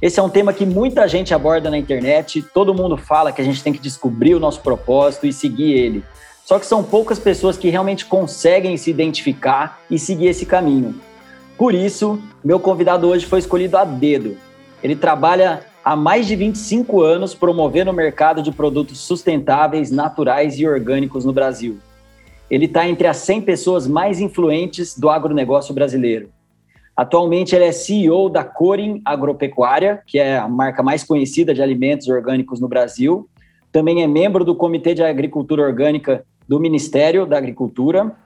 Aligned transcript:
Esse 0.00 0.20
é 0.20 0.22
um 0.22 0.28
tema 0.28 0.52
que 0.52 0.66
muita 0.66 1.08
gente 1.08 1.32
aborda 1.32 1.70
na 1.70 1.78
internet, 1.78 2.42
todo 2.42 2.74
mundo 2.74 2.98
fala 2.98 3.32
que 3.32 3.40
a 3.40 3.44
gente 3.44 3.62
tem 3.62 3.72
que 3.72 3.78
descobrir 3.78 4.34
o 4.34 4.40
nosso 4.40 4.60
propósito 4.60 5.26
e 5.26 5.32
seguir 5.32 5.72
ele. 5.72 6.04
Só 6.44 6.58
que 6.58 6.66
são 6.66 6.84
poucas 6.84 7.18
pessoas 7.18 7.56
que 7.56 7.70
realmente 7.70 8.04
conseguem 8.04 8.76
se 8.76 8.90
identificar 8.90 9.80
e 9.90 9.98
seguir 9.98 10.26
esse 10.26 10.44
caminho. 10.44 10.94
Por 11.56 11.74
isso, 11.74 12.20
meu 12.44 12.60
convidado 12.60 13.08
hoje 13.08 13.24
foi 13.24 13.38
escolhido 13.38 13.78
a 13.78 13.84
dedo. 13.84 14.36
Ele 14.82 14.94
trabalha 14.94 15.64
há 15.82 15.96
mais 15.96 16.26
de 16.26 16.36
25 16.36 17.00
anos 17.00 17.34
promovendo 17.34 17.90
o 17.90 17.94
mercado 17.94 18.42
de 18.42 18.52
produtos 18.52 18.98
sustentáveis, 18.98 19.90
naturais 19.90 20.58
e 20.58 20.68
orgânicos 20.68 21.24
no 21.24 21.32
Brasil. 21.32 21.78
Ele 22.50 22.66
está 22.66 22.86
entre 22.86 23.08
as 23.08 23.16
100 23.16 23.40
pessoas 23.40 23.88
mais 23.88 24.20
influentes 24.20 24.96
do 24.96 25.08
agronegócio 25.08 25.74
brasileiro. 25.74 26.35
Atualmente, 26.96 27.54
ele 27.54 27.66
é 27.66 27.72
CEO 27.72 28.30
da 28.30 28.42
Corin 28.42 29.02
Agropecuária, 29.04 30.02
que 30.06 30.18
é 30.18 30.38
a 30.38 30.48
marca 30.48 30.82
mais 30.82 31.04
conhecida 31.04 31.52
de 31.52 31.60
alimentos 31.60 32.08
orgânicos 32.08 32.58
no 32.58 32.68
Brasil. 32.68 33.28
Também 33.70 34.02
é 34.02 34.06
membro 34.06 34.44
do 34.44 34.54
Comitê 34.54 34.94
de 34.94 35.02
Agricultura 35.02 35.62
Orgânica 35.62 36.24
do 36.48 36.58
Ministério 36.58 37.26
da 37.26 37.36
Agricultura 37.36 38.16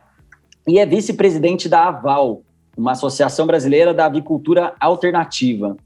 e 0.68 0.78
é 0.78 0.86
vice-presidente 0.86 1.68
da 1.68 1.88
Aval, 1.88 2.42
uma 2.76 2.92
associação 2.92 3.44
brasileira 3.44 3.92
da 3.92 4.06
avicultura 4.06 4.72
alternativa. 4.78 5.76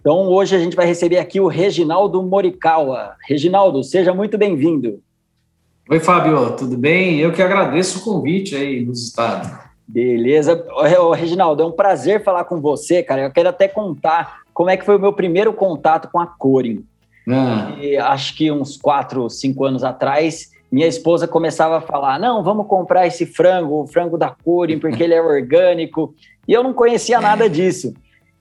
Então, 0.00 0.28
hoje 0.28 0.56
a 0.56 0.58
gente 0.58 0.74
vai 0.74 0.86
receber 0.86 1.18
aqui 1.18 1.38
o 1.40 1.46
Reginaldo 1.46 2.22
Morikawa. 2.22 3.16
Reginaldo, 3.28 3.84
seja 3.84 4.14
muito 4.14 4.38
bem-vindo. 4.38 5.02
Oi, 5.90 6.00
Fábio, 6.00 6.56
tudo 6.56 6.78
bem? 6.78 7.18
Eu 7.18 7.32
que 7.32 7.42
agradeço 7.42 7.98
o 7.98 8.02
convite 8.02 8.56
aí 8.56 8.82
nos 8.82 9.08
Estados. 9.08 9.50
Beleza. 9.92 10.64
Ô, 11.00 11.10
Reginaldo, 11.12 11.64
é 11.64 11.66
um 11.66 11.72
prazer 11.72 12.22
falar 12.22 12.44
com 12.44 12.60
você, 12.60 13.02
cara. 13.02 13.22
Eu 13.22 13.32
quero 13.32 13.48
até 13.48 13.66
contar 13.66 14.42
como 14.54 14.70
é 14.70 14.76
que 14.76 14.84
foi 14.84 14.96
o 14.96 15.00
meu 15.00 15.12
primeiro 15.12 15.52
contato 15.52 16.08
com 16.12 16.20
a 16.20 16.26
Corin. 16.26 16.84
Ah. 17.28 17.72
E, 17.80 17.96
acho 17.96 18.36
que 18.36 18.52
uns 18.52 18.76
quatro, 18.76 19.28
cinco 19.28 19.64
anos 19.64 19.82
atrás, 19.82 20.52
minha 20.70 20.86
esposa 20.86 21.26
começava 21.26 21.78
a 21.78 21.80
falar: 21.80 22.20
não, 22.20 22.40
vamos 22.44 22.68
comprar 22.68 23.04
esse 23.08 23.26
frango, 23.26 23.82
o 23.82 23.86
frango 23.86 24.16
da 24.16 24.30
Corin, 24.30 24.78
porque 24.78 25.02
ele 25.02 25.14
é 25.14 25.20
orgânico. 25.20 26.14
E 26.46 26.52
eu 26.52 26.62
não 26.62 26.72
conhecia 26.72 27.20
nada 27.20 27.50
disso. 27.50 27.92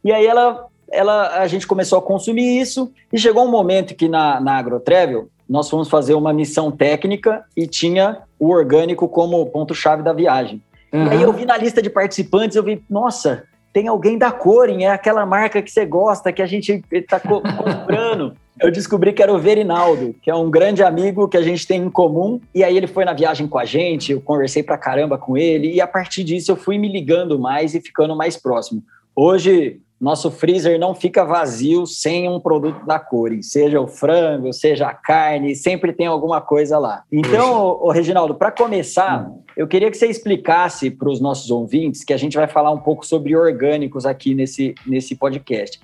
E 0.04 0.12
aí 0.12 0.28
ela, 0.28 0.68
ela, 0.92 1.40
a 1.40 1.48
gente 1.48 1.66
começou 1.66 1.98
a 1.98 2.02
consumir 2.02 2.60
isso, 2.60 2.92
e 3.12 3.18
chegou 3.18 3.44
um 3.44 3.52
momento 3.52 3.96
que 3.96 4.08
na, 4.08 4.40
na 4.40 4.56
AgroTravel 4.58 5.30
nós 5.50 5.68
fomos 5.68 5.90
fazer 5.90 6.14
uma 6.14 6.32
missão 6.32 6.70
técnica 6.70 7.44
e 7.58 7.66
tinha 7.66 8.20
o 8.38 8.50
orgânico 8.50 9.10
como 9.10 9.44
ponto-chave 9.48 10.04
da 10.04 10.14
viagem. 10.14 10.62
Uhum. 10.92 11.06
E 11.06 11.10
aí 11.10 11.22
eu 11.22 11.34
vi 11.34 11.46
na 11.46 11.58
lista 11.58 11.82
de 11.82 11.90
participantes, 11.90 12.56
eu 12.56 12.64
vi, 12.64 12.84
nossa, 12.90 13.44
tem 13.72 13.88
alguém 13.88 14.18
da 14.18 14.32
Corin, 14.32 14.84
é 14.84 14.90
aquela 14.90 15.26
marca 15.26 15.62
que 15.62 15.72
você 15.72 15.86
gosta, 15.86 16.32
que 16.32 16.42
a 16.42 16.46
gente 16.46 16.84
está 16.92 17.20
co 17.20 17.42
comprando. 17.58 18.34
eu 18.60 18.72
descobri 18.72 19.14
que 19.14 19.22
era 19.22 19.34
o 19.34 19.38
Verinaldo, 19.38 20.16
que 20.22 20.30
é 20.30 20.36
um 20.36 20.50
grande 20.50 20.84
amigo 20.84 21.28
que 21.28 21.38
a 21.38 21.42
gente 21.42 21.68
tem 21.68 21.82
em 21.84 21.90
comum. 21.90 22.42
E 22.54 22.64
aí 22.64 22.76
ele 22.76 22.88
foi 22.88 23.06
na 23.06 23.14
viagem 23.14 23.48
com 23.48 23.60
a 23.60 23.66
gente, 23.66 24.12
eu 24.12 24.22
conversei 24.22 24.64
pra 24.64 24.78
caramba 24.78 25.18
com 25.18 25.38
ele, 25.38 25.72
e 25.72 25.80
a 25.80 25.88
partir 25.88 26.24
disso 26.24 26.52
eu 26.52 26.56
fui 26.56 26.78
me 26.78 26.92
ligando 26.92 27.40
mais 27.40 27.76
e 27.76 27.82
ficando 27.82 28.16
mais 28.16 28.36
próximo. 28.36 28.84
Hoje, 29.16 29.80
nosso 30.00 30.32
freezer 30.32 30.80
não 30.80 30.96
fica 30.96 31.26
vazio 31.26 31.86
sem 31.86 32.30
um 32.30 32.40
produto 32.40 32.86
da 32.86 32.98
Core, 32.98 33.44
seja 33.44 33.82
o 33.82 33.88
frango, 33.88 34.54
seja 34.54 34.88
a 34.88 34.94
carne, 34.94 35.56
sempre 35.56 35.92
tem 35.92 36.08
alguma 36.08 36.40
coisa 36.40 36.80
lá. 36.80 37.04
Então, 37.12 37.78
o 37.82 37.92
Reginaldo, 37.92 38.34
para 38.36 38.52
começar, 38.52 39.28
hum. 39.28 39.44
eu 39.58 39.68
queria 39.68 39.92
que 39.92 39.98
você 39.98 40.08
explicasse 40.08 40.90
para 40.90 41.10
os 41.10 41.20
nossos 41.20 41.52
ouvintes 41.52 42.04
que 42.04 42.14
a 42.14 42.18
gente 42.18 42.38
vai 42.38 42.48
falar 42.48 42.72
um 42.72 42.80
pouco 42.80 43.06
sobre 43.06 43.36
orgânicos 43.36 44.06
aqui 44.06 44.34
nesse, 44.34 44.74
nesse 44.88 45.16
podcast. 45.16 45.80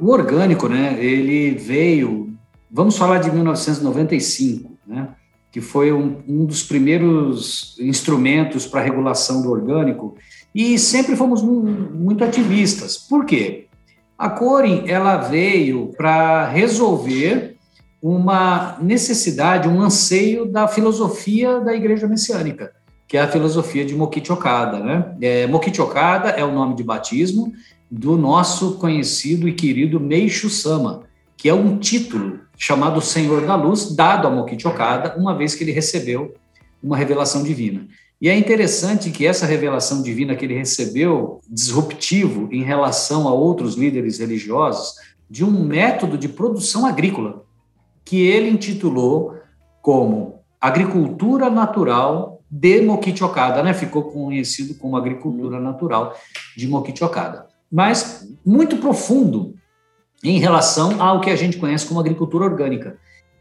O 0.00 0.10
orgânico, 0.10 0.68
né, 0.68 0.96
ele 0.98 1.50
veio, 1.56 2.32
vamos 2.70 2.96
falar 2.96 3.18
de 3.18 3.30
1995, 3.30 4.70
né, 4.86 5.08
que 5.50 5.60
foi 5.60 5.92
um, 5.92 6.22
um 6.28 6.44
dos 6.44 6.62
primeiros 6.62 7.76
instrumentos 7.80 8.66
para 8.66 8.80
regulação 8.80 9.42
do 9.42 9.50
orgânico, 9.50 10.16
e 10.56 10.78
sempre 10.78 11.14
fomos 11.14 11.42
muito 11.42 12.24
ativistas. 12.24 12.96
Por 12.96 13.26
quê? 13.26 13.66
A 14.16 14.30
Corin 14.30 14.84
ela 14.86 15.18
veio 15.18 15.92
para 15.98 16.48
resolver 16.48 17.56
uma 18.00 18.78
necessidade, 18.80 19.68
um 19.68 19.82
anseio 19.82 20.46
da 20.46 20.66
filosofia 20.66 21.60
da 21.60 21.76
Igreja 21.76 22.08
Messiânica, 22.08 22.72
que 23.06 23.18
é 23.18 23.20
a 23.20 23.28
filosofia 23.28 23.84
de 23.84 23.94
Mokichi 23.94 24.32
Okada. 24.32 24.80
Né? 24.80 25.14
É, 25.20 25.46
Mokichi 25.46 25.82
Okada 25.82 26.30
é 26.30 26.42
o 26.42 26.54
nome 26.54 26.74
de 26.74 26.82
batismo 26.82 27.52
do 27.90 28.16
nosso 28.16 28.78
conhecido 28.78 29.46
e 29.46 29.52
querido 29.52 30.00
Meishu 30.00 30.48
Sama, 30.48 31.02
que 31.36 31.50
é 31.50 31.54
um 31.54 31.76
título 31.76 32.40
chamado 32.56 33.02
Senhor 33.02 33.44
da 33.44 33.56
Luz, 33.56 33.94
dado 33.94 34.26
a 34.26 34.30
Mokichi 34.30 34.66
Okada, 34.66 35.16
uma 35.18 35.36
vez 35.36 35.54
que 35.54 35.62
ele 35.64 35.72
recebeu 35.72 36.34
uma 36.82 36.96
revelação 36.96 37.42
divina. 37.42 37.86
E 38.20 38.30
é 38.30 38.36
interessante 38.36 39.10
que 39.10 39.26
essa 39.26 39.44
revelação 39.44 40.02
divina 40.02 40.34
que 40.34 40.44
ele 40.44 40.56
recebeu, 40.56 41.40
disruptivo 41.48 42.48
em 42.50 42.62
relação 42.62 43.28
a 43.28 43.32
outros 43.32 43.74
líderes 43.74 44.18
religiosos, 44.18 44.94
de 45.28 45.44
um 45.44 45.64
método 45.64 46.16
de 46.16 46.28
produção 46.28 46.86
agrícola, 46.86 47.44
que 48.04 48.22
ele 48.26 48.48
intitulou 48.48 49.34
como 49.82 50.40
Agricultura 50.60 51.50
Natural 51.50 52.40
de 52.50 52.80
Mokichi 52.80 53.22
Okada, 53.22 53.62
né? 53.62 53.74
Ficou 53.74 54.04
conhecido 54.04 54.74
como 54.76 54.96
Agricultura 54.96 55.60
Natural 55.60 56.16
de 56.56 56.66
Mokichi 56.66 57.04
Okada. 57.04 57.46
Mas 57.70 58.26
muito 58.44 58.78
profundo 58.78 59.54
em 60.24 60.38
relação 60.38 61.02
ao 61.02 61.20
que 61.20 61.28
a 61.28 61.36
gente 61.36 61.58
conhece 61.58 61.84
como 61.84 62.00
agricultura 62.00 62.46
orgânica, 62.46 62.96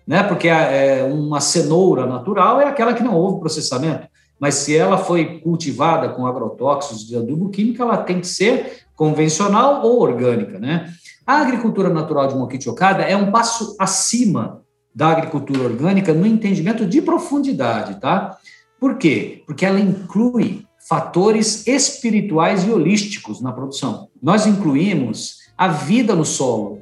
né? 0.06 0.22
Porque 0.24 0.50
é 0.50 1.08
uma 1.10 1.40
cenoura 1.40 2.06
natural 2.06 2.60
é 2.60 2.66
aquela 2.66 2.94
que 2.94 3.04
não 3.04 3.16
houve 3.16 3.40
processamento 3.40 4.08
mas 4.40 4.56
se 4.56 4.76
ela 4.76 4.98
foi 4.98 5.40
cultivada 5.40 6.10
com 6.10 6.28
agrotóxicos 6.28 7.08
de 7.08 7.16
adubo 7.16 7.50
químico, 7.50 7.82
ela 7.82 7.98
tem 7.98 8.20
que 8.20 8.28
ser 8.28 8.86
convencional 8.96 9.86
ou 9.86 10.02
orgânica, 10.02 10.60
né? 10.60 10.92
A 11.26 11.42
agricultura 11.42 11.90
natural 11.90 12.28
de 12.28 12.36
Mokichi 12.36 12.70
Okada 12.70 13.04
é 13.04 13.16
um 13.16 13.32
passo 13.32 13.76
acima 13.80 14.62
da 14.94 15.10
agricultura 15.10 15.64
orgânica 15.64 16.14
no 16.14 16.26
entendimento 16.26 16.86
de 16.86 17.02
profundidade, 17.02 18.00
tá? 18.00 18.38
Por 18.80 18.98
quê? 18.98 19.44
Porque 19.46 19.66
ela 19.66 19.80
inclui 19.80 20.66
fatores 20.88 21.66
espirituais 21.66 22.64
e 22.64 22.70
holísticos 22.70 23.42
na 23.42 23.52
produção. 23.52 24.10
Nós 24.22 24.46
incluímos 24.46 25.38
a 25.58 25.68
vida 25.68 26.16
no 26.16 26.26
solo, 26.26 26.82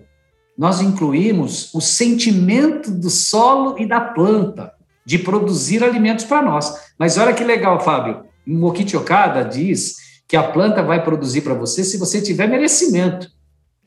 nós 0.57 0.81
incluímos 0.81 1.73
o 1.73 1.81
sentimento 1.81 2.91
do 2.91 3.09
solo 3.09 3.79
e 3.79 3.87
da 3.87 4.01
planta, 4.01 4.73
de 5.05 5.17
produzir 5.19 5.83
alimentos 5.83 6.25
para 6.25 6.41
nós. 6.41 6.73
Mas 6.97 7.17
olha 7.17 7.33
que 7.33 7.43
legal, 7.43 7.79
Fábio. 7.79 8.23
Mokichi 8.45 8.97
Okada 8.97 9.43
diz 9.43 9.95
que 10.27 10.35
a 10.35 10.43
planta 10.43 10.81
vai 10.81 11.03
produzir 11.03 11.41
para 11.41 11.53
você 11.53 11.83
se 11.83 11.97
você 11.97 12.21
tiver 12.21 12.47
merecimento. 12.47 13.27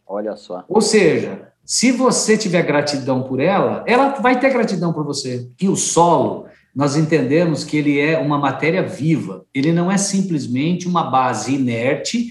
Olha 0.06 0.36
só. 0.36 0.64
Ou 0.68 0.80
seja, 0.80 1.48
se 1.64 1.90
você 1.90 2.36
tiver 2.36 2.62
gratidão 2.62 3.22
por 3.22 3.40
ela, 3.40 3.82
ela 3.86 4.10
vai 4.20 4.38
ter 4.38 4.52
gratidão 4.52 4.92
por 4.92 5.04
você. 5.04 5.48
E 5.60 5.68
o 5.68 5.74
solo, 5.74 6.46
nós 6.74 6.96
entendemos 6.96 7.64
que 7.64 7.76
ele 7.76 7.98
é 7.98 8.18
uma 8.18 8.38
matéria 8.38 8.82
viva. 8.82 9.44
Ele 9.54 9.72
não 9.72 9.90
é 9.90 9.98
simplesmente 9.98 10.86
uma 10.86 11.10
base 11.10 11.54
inerte 11.54 12.28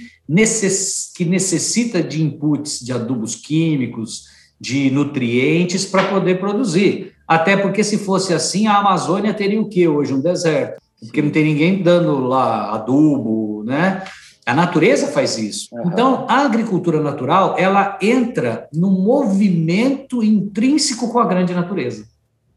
que 1.16 1.26
necessita 1.26 2.02
de 2.02 2.24
inputs 2.24 2.80
de 2.80 2.94
adubos 2.94 3.36
químicos, 3.36 4.24
de 4.60 4.90
nutrientes 4.90 5.86
para 5.86 6.08
poder 6.08 6.40
produzir. 6.40 7.15
Até 7.28 7.58
porque 7.58 7.84
se 7.84 7.98
fosse 7.98 8.34
assim, 8.34 8.68
a 8.68 8.78
Amazônia 8.78 9.34
teria 9.34 9.62
o 9.62 9.70
quê 9.70 9.88
hoje? 9.88 10.14
Um 10.14 10.22
deserto. 10.22 10.80
Porque 11.00 11.22
não 11.22 11.30
tem 11.30 11.44
ninguém 11.44 11.82
dando 11.82 12.20
lá 12.20 12.74
adubo, 12.74 13.64
né? 13.64 14.04
A 14.46 14.54
natureza 14.54 15.08
faz 15.08 15.38
isso. 15.40 15.68
Uhum. 15.74 15.88
Então, 15.88 16.26
a 16.30 16.46
agricultura 16.46 17.02
natural, 17.02 17.56
ela 17.58 17.98
entra 18.00 18.70
no 18.72 18.92
movimento 18.92 20.24
intrínseco 20.24 21.12
com 21.12 21.18
a 21.20 21.26
grande 21.26 21.54
natureza. 21.54 22.06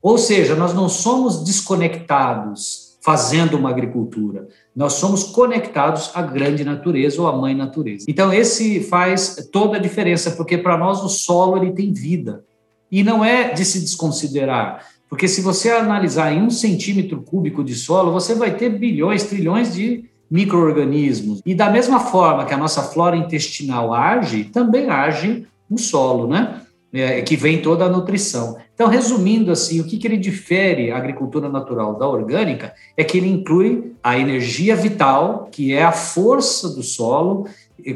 Ou 0.03 0.19
seja, 0.19 0.55
nós 0.55 0.75
não 0.75 0.88
somos 0.88 1.43
desconectados 1.43 2.88
fazendo 3.03 3.56
uma 3.56 3.70
agricultura. 3.70 4.49
Nós 4.76 4.94
somos 4.94 5.25
conectados 5.25 6.11
à 6.15 6.20
grande 6.20 6.62
natureza 6.62 7.23
ou 7.23 7.26
à 7.26 7.35
mãe 7.35 7.55
natureza. 7.55 8.05
Então, 8.06 8.31
esse 8.32 8.81
faz 8.81 9.49
toda 9.50 9.79
a 9.79 9.81
diferença, 9.81 10.32
porque 10.32 10.59
para 10.59 10.76
nós 10.76 11.03
o 11.03 11.09
solo 11.09 11.56
ele 11.56 11.73
tem 11.73 11.93
vida. 11.93 12.44
E 12.90 13.02
não 13.02 13.25
é 13.25 13.52
de 13.52 13.64
se 13.64 13.81
desconsiderar, 13.81 14.85
porque 15.08 15.26
se 15.26 15.40
você 15.40 15.70
analisar 15.70 16.32
em 16.32 16.43
um 16.43 16.50
centímetro 16.50 17.23
cúbico 17.23 17.64
de 17.64 17.75
solo, 17.75 18.12
você 18.12 18.35
vai 18.35 18.55
ter 18.56 18.69
bilhões, 18.70 19.25
trilhões 19.25 19.75
de 19.75 20.05
micro-organismos. 20.31 21.40
E 21.46 21.55
da 21.55 21.70
mesma 21.70 21.99
forma 21.99 22.44
que 22.44 22.52
a 22.52 22.58
nossa 22.58 22.82
flora 22.82 23.17
intestinal 23.17 23.94
age, 23.94 24.44
também 24.44 24.90
age 24.90 25.46
o 25.70 25.79
solo, 25.79 26.29
né? 26.29 26.62
É, 26.90 27.20
que 27.20 27.37
vem 27.37 27.61
toda 27.61 27.85
a 27.85 27.88
nutrição. 27.88 28.56
Então, 28.75 28.88
resumindo 28.88 29.52
assim, 29.52 29.79
o 29.79 29.84
que, 29.84 29.99
que 29.99 30.06
ele 30.06 30.17
difere 30.17 30.91
a 30.91 30.96
agricultura 30.96 31.46
natural 31.46 31.99
da 31.99 32.08
orgânica 32.08 32.73
é 32.96 33.05
que 33.05 33.19
ele 33.19 33.29
inclui 33.29 33.93
a 34.02 34.19
energia 34.19 34.75
vital, 34.75 35.50
que 35.52 35.75
é 35.75 35.82
a 35.82 35.93
força 35.93 36.67
do 36.70 36.82
solo, 36.82 37.46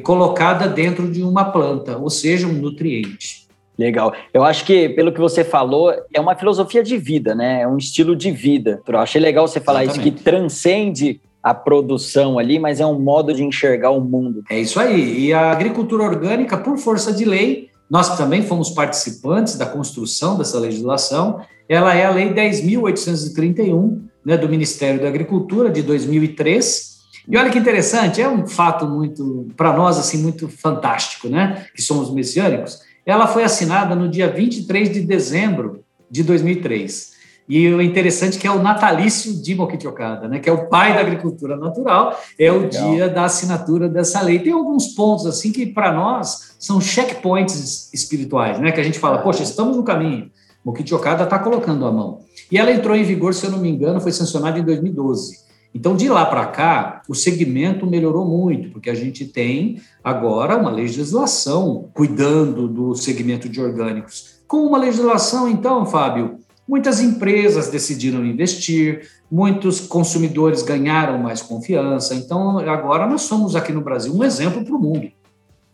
colocada 0.03 0.69
dentro 0.69 1.11
de 1.11 1.23
uma 1.23 1.47
planta, 1.47 1.97
ou 1.97 2.11
seja, 2.11 2.47
um 2.47 2.53
nutriente. 2.53 3.42
Legal. 3.79 4.13
Eu 4.33 4.45
acho 4.45 4.65
que, 4.65 4.89
pelo 4.91 5.13
que 5.13 5.21
você 5.21 5.43
falou, 5.43 5.93
é 6.13 6.21
uma 6.21 6.37
filosofia 6.37 6.83
de 6.83 6.97
vida, 6.99 7.35
né? 7.35 7.63
É 7.63 7.69
um 7.69 7.77
estilo 7.77 8.15
de 8.15 8.31
vida. 8.31 8.83
Eu 8.87 8.99
achei 8.99 9.21
legal 9.21 9.49
você 9.49 9.61
falar 9.61 9.85
Exatamente. 9.85 10.09
isso, 10.09 10.17
que 10.19 10.23
transcende 10.25 11.21
a 11.43 11.53
produção 11.53 12.39
ali, 12.39 12.59
mas 12.59 12.81
é 12.81 12.87
um 12.87 12.99
modo 13.01 13.33
de 13.35 13.43
enxergar 13.43 13.91
o 13.91 14.01
mundo. 14.01 14.45
É 14.49 14.61
isso 14.61 14.79
aí. 14.79 15.27
E 15.27 15.33
a 15.33 15.51
agricultura 15.51 16.05
orgânica, 16.05 16.57
por 16.57 16.79
força 16.79 17.13
de 17.13 17.25
lei, 17.25 17.71
nós 17.91 18.17
também 18.17 18.43
fomos 18.43 18.71
participantes 18.71 19.57
da 19.57 19.67
construção 19.67 20.39
dessa 20.39 20.59
legislação. 20.59 21.41
Ela 21.69 21.95
é 21.95 22.07
a 22.07 22.11
Lei 22.11 22.33
10.831, 22.33 24.03
né, 24.25 24.37
do 24.37 24.49
Ministério 24.49 25.01
da 25.01 25.09
Agricultura, 25.09 25.69
de 25.69 25.83
2003. 25.83 26.93
E 27.29 27.37
olha 27.37 27.51
que 27.51 27.59
interessante, 27.59 28.21
é 28.21 28.29
um 28.29 28.47
fato 28.47 28.87
muito, 28.87 29.49
para 29.57 29.73
nós, 29.73 29.99
assim, 29.99 30.19
muito 30.23 30.49
fantástico, 30.49 31.29
né, 31.29 31.67
que 31.75 31.83
somos 31.83 32.11
messiânicos. 32.13 32.81
Ela 33.05 33.27
foi 33.27 33.45
assinada 33.45 33.95
no 33.95 34.09
dia 34.09 34.29
23 34.29 34.93
de 34.93 35.01
dezembro 35.01 35.85
de 36.11 36.23
2003. 36.23 37.13
E 37.49 37.69
o 37.69 37.83
interessante 37.83 38.39
é 38.39 38.41
que 38.41 38.47
é 38.47 38.51
o 38.51 38.63
natalício 38.63 39.35
de 39.43 39.55
Moquitiocada, 39.55 40.29
né, 40.29 40.39
que 40.39 40.49
é 40.49 40.53
o 40.53 40.69
pai 40.69 40.95
da 40.95 41.01
agricultura 41.01 41.57
natural, 41.57 42.19
é 42.39 42.51
o 42.53 42.61
Legal. 42.61 42.91
dia 42.91 43.09
da 43.09 43.25
assinatura 43.25 43.89
dessa 43.89 44.21
lei. 44.23 44.39
Tem 44.39 44.53
alguns 44.53 44.89
pontos 44.89 45.27
assim 45.27 45.51
que 45.51 45.67
para 45.67 45.93
nós 45.93 46.55
são 46.59 46.81
checkpoints 46.81 47.93
espirituais, 47.93 48.59
né, 48.61 48.71
que 48.71 48.81
a 48.81 48.85
gente 48.85 48.99
fala, 48.99 49.19
poxa, 49.19 49.43
estamos 49.43 49.77
no 49.77 49.83
caminho. 49.83 50.31
Moquitiocada 50.65 51.25
está 51.25 51.39
colocando 51.39 51.85
a 51.85 51.91
mão. 51.91 52.21
E 52.51 52.57
ela 52.57 52.71
entrou 52.71 52.97
em 52.97 53.03
vigor, 53.03 53.35
se 53.35 53.45
eu 53.45 53.51
não 53.51 53.59
me 53.59 53.69
engano, 53.69 54.01
foi 54.01 54.13
sancionada 54.13 54.59
em 54.59 54.63
2012. 54.63 55.37
Então, 55.75 55.97
de 55.97 56.09
lá 56.09 56.27
para 56.27 56.47
cá, 56.47 57.03
o 57.09 57.15
segmento 57.15 57.87
melhorou 57.87 58.27
muito, 58.27 58.71
porque 58.71 58.91
a 58.91 58.95
gente 58.95 59.25
tem 59.25 59.81
agora 60.05 60.57
uma 60.57 60.71
legislação 60.71 61.89
cuidando 61.95 62.69
do 62.69 62.95
segmento 62.95 63.49
de 63.49 63.61
orgânicos. 63.61 64.43
Com 64.47 64.67
uma 64.67 64.79
legislação, 64.79 65.49
então, 65.49 65.87
Fábio, 65.87 66.39
Muitas 66.67 67.01
empresas 67.01 67.69
decidiram 67.69 68.25
investir, 68.25 69.09
muitos 69.31 69.81
consumidores 69.81 70.63
ganharam 70.63 71.19
mais 71.19 71.43
confiança. 71.43 72.15
Então, 72.15 72.59
agora 72.61 73.07
nós 73.07 73.23
somos 73.23 73.57
aqui 73.57 73.73
no 73.73 73.81
Brasil 73.81 74.15
um 74.15 74.23
exemplo 74.23 74.65
para 74.65 74.75
o 74.75 74.79
mundo. 74.79 75.11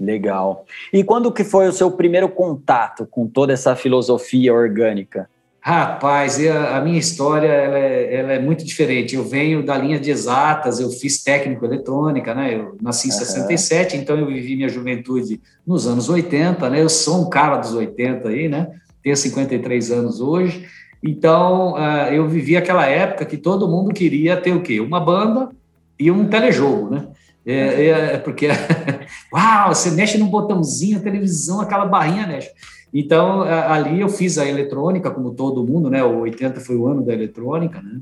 Legal. 0.01 0.65
E 0.93 1.05
quando 1.05 1.31
que 1.31 1.45
foi 1.45 1.69
o 1.69 1.73
seu 1.73 1.91
primeiro 1.91 2.29
contato 2.29 3.07
com 3.07 3.27
toda 3.27 3.53
essa 3.53 3.77
filosofia 3.77 4.55
orgânica? 4.55 5.29
Rapaz, 5.61 6.39
a, 6.47 6.81
minha 6.81 6.99
história 6.99 7.49
ela 7.49 7.79
é, 7.79 8.15
ela 8.15 8.33
é, 8.33 8.39
muito 8.39 8.65
diferente. 8.65 9.17
Eu 9.17 9.25
venho 9.25 9.65
da 9.65 9.77
linha 9.77 9.99
de 9.99 10.11
exatas, 10.11 10.79
eu 10.79 10.89
fiz 10.91 11.23
técnico 11.23 11.65
eletrônica, 11.65 12.33
né? 12.35 12.55
Eu 12.55 12.77
nasci 12.81 13.09
em 13.09 13.13
uhum. 13.13 13.19
67, 13.19 13.97
então 13.97 14.17
eu 14.17 14.27
vivi 14.27 14.57
minha 14.57 14.69
juventude 14.69 15.41
nos 15.67 15.87
anos 15.87 16.09
80, 16.09 16.71
né? 16.71 16.81
Eu 16.81 16.89
sou 16.89 17.27
um 17.27 17.29
cara 17.29 17.57
dos 17.57 17.75
80 17.75 18.29
aí, 18.29 18.49
né? 18.49 18.69
Tenho 19.03 19.17
53 19.17 19.91
anos 19.91 20.21
hoje. 20.21 20.67
Então, 21.03 21.75
uh, 21.75 22.13
eu 22.13 22.27
vivi 22.29 22.57
aquela 22.57 22.87
época 22.87 23.25
que 23.25 23.37
todo 23.37 23.69
mundo 23.69 23.93
queria 23.93 24.37
ter 24.37 24.53
o 24.53 24.63
quê? 24.63 24.81
Uma 24.81 25.01
banda 25.01 25.51
e 25.99 26.11
um 26.11 26.27
telejogo, 26.29 26.91
né? 26.91 27.09
É, 27.45 27.55
é, 27.55 27.89
é 28.15 28.19
porque, 28.19 28.49
uau, 29.33 29.75
você 29.75 29.91
mexe 29.91 30.19
num 30.19 30.29
botãozinho, 30.29 30.99
a 30.99 31.03
televisão, 31.03 31.61
aquela 31.61 31.85
barrinha 31.85 32.27
mexe. 32.27 32.51
Então, 32.93 33.43
ali 33.43 34.01
eu 34.01 34.09
fiz 34.09 34.39
a 34.39 34.47
eletrônica, 34.47 35.11
como 35.11 35.33
todo 35.33 35.65
mundo, 35.65 35.91
né? 35.91 36.03
O 36.03 36.21
80 36.21 36.61
foi 36.61 36.77
o 36.77 36.87
ano 36.87 37.05
da 37.05 37.13
eletrônica, 37.13 37.81
né? 37.83 38.01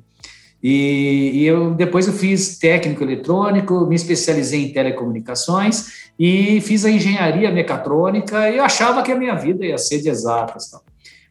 E, 0.62 1.30
e, 1.34 1.46
eu 1.46 1.74
depois 1.74 2.06
eu 2.06 2.12
fiz 2.12 2.58
técnico 2.58 3.04
eletrônico, 3.04 3.86
me 3.86 3.94
especializei 3.94 4.64
em 4.64 4.72
telecomunicações 4.72 6.08
e 6.18 6.60
fiz 6.62 6.84
a 6.84 6.90
engenharia 6.90 7.52
mecatrônica 7.52 8.50
e 8.50 8.56
eu 8.56 8.64
achava 8.64 9.02
que 9.02 9.12
a 9.12 9.16
minha 9.16 9.34
vida 9.34 9.64
ia 9.64 9.78
ser 9.78 10.00
de 10.00 10.08
exatas. 10.08 10.70
Tal. 10.70 10.82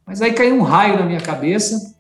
Mas 0.05 0.21
aí 0.21 0.31
caiu 0.31 0.55
um 0.55 0.61
raio 0.61 0.99
na 0.99 1.05
minha 1.05 1.19
cabeça, 1.19 1.95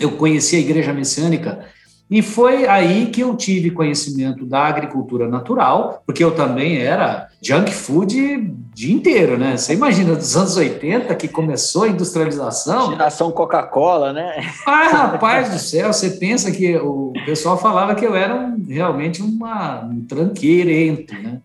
eu 0.00 0.12
conheci 0.12 0.56
a 0.56 0.60
igreja 0.60 0.92
messiânica 0.92 1.64
e 2.12 2.20
foi 2.20 2.66
aí 2.66 3.06
que 3.06 3.22
eu 3.22 3.34
tive 3.34 3.70
conhecimento 3.70 4.44
da 4.44 4.66
agricultura 4.66 5.26
natural, 5.26 6.02
porque 6.04 6.22
eu 6.22 6.32
também 6.32 6.76
era 6.76 7.28
junk 7.40 7.72
food 7.72 8.20
o 8.20 8.74
dia 8.74 8.94
inteiro, 8.94 9.38
né? 9.38 9.56
Você 9.56 9.72
imagina, 9.72 10.14
dos 10.14 10.36
anos 10.36 10.54
80 10.54 11.14
que 11.14 11.26
começou 11.26 11.84
a 11.84 11.88
industrialização. 11.88 12.90
Geração 12.90 13.30
Coca-Cola, 13.30 14.12
né? 14.12 14.46
Ah, 14.66 14.88
rapaz 14.88 15.48
do 15.48 15.58
céu, 15.58 15.90
você 15.90 16.10
pensa 16.10 16.52
que 16.52 16.76
o 16.76 17.14
pessoal 17.24 17.56
falava 17.56 17.94
que 17.94 18.04
eu 18.04 18.14
era 18.14 18.34
um, 18.34 18.62
realmente 18.68 19.22
uma, 19.22 19.82
um 19.82 20.04
tranqueirento, 20.04 21.14
né? 21.14 21.40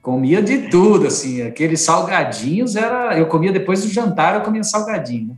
Comia 0.00 0.40
de 0.40 0.70
tudo, 0.70 1.08
assim, 1.08 1.42
aqueles 1.42 1.82
salgadinhos 1.82 2.74
era. 2.74 3.18
Eu 3.18 3.26
comia 3.26 3.52
depois 3.52 3.82
do 3.82 3.90
jantar, 3.90 4.36
eu 4.36 4.40
comia 4.40 4.64
salgadinho. 4.64 5.28
Né? 5.28 5.34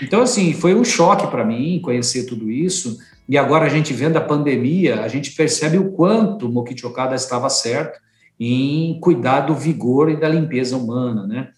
Então, 0.00 0.22
assim, 0.22 0.52
foi 0.52 0.72
um 0.72 0.84
choque 0.84 1.26
para 1.26 1.44
mim 1.44 1.80
conhecer 1.82 2.26
tudo 2.26 2.48
isso 2.48 2.96
e 3.28 3.38
agora 3.38 3.66
a 3.66 3.68
gente 3.68 3.92
vendo 3.92 4.16
a 4.16 4.20
pandemia, 4.20 5.02
a 5.02 5.08
gente 5.08 5.32
percebe 5.32 5.78
o 5.78 5.92
quanto 5.92 6.46
o 6.46 6.52
Mokichi 6.52 6.86
Okada 6.86 7.14
estava 7.14 7.48
certo 7.48 7.98
em 8.38 8.98
cuidar 9.00 9.40
do 9.40 9.54
vigor 9.54 10.10
e 10.10 10.16
da 10.16 10.28
limpeza 10.28 10.76
humana, 10.76 11.26
né? 11.26 11.48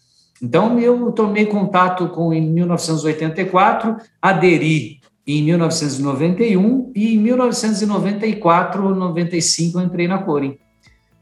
Então, 0.42 0.78
eu 0.78 1.10
tomei 1.12 1.46
contato 1.46 2.08
com 2.08 2.32
em 2.32 2.42
1984, 2.42 3.96
aderi 4.20 5.00
em 5.26 5.42
1991 5.42 6.92
e 6.94 7.14
em 7.14 7.18
1994, 7.18 8.94
95 8.94 9.80
entrei 9.80 10.06
na 10.06 10.18
Corin. 10.18 10.58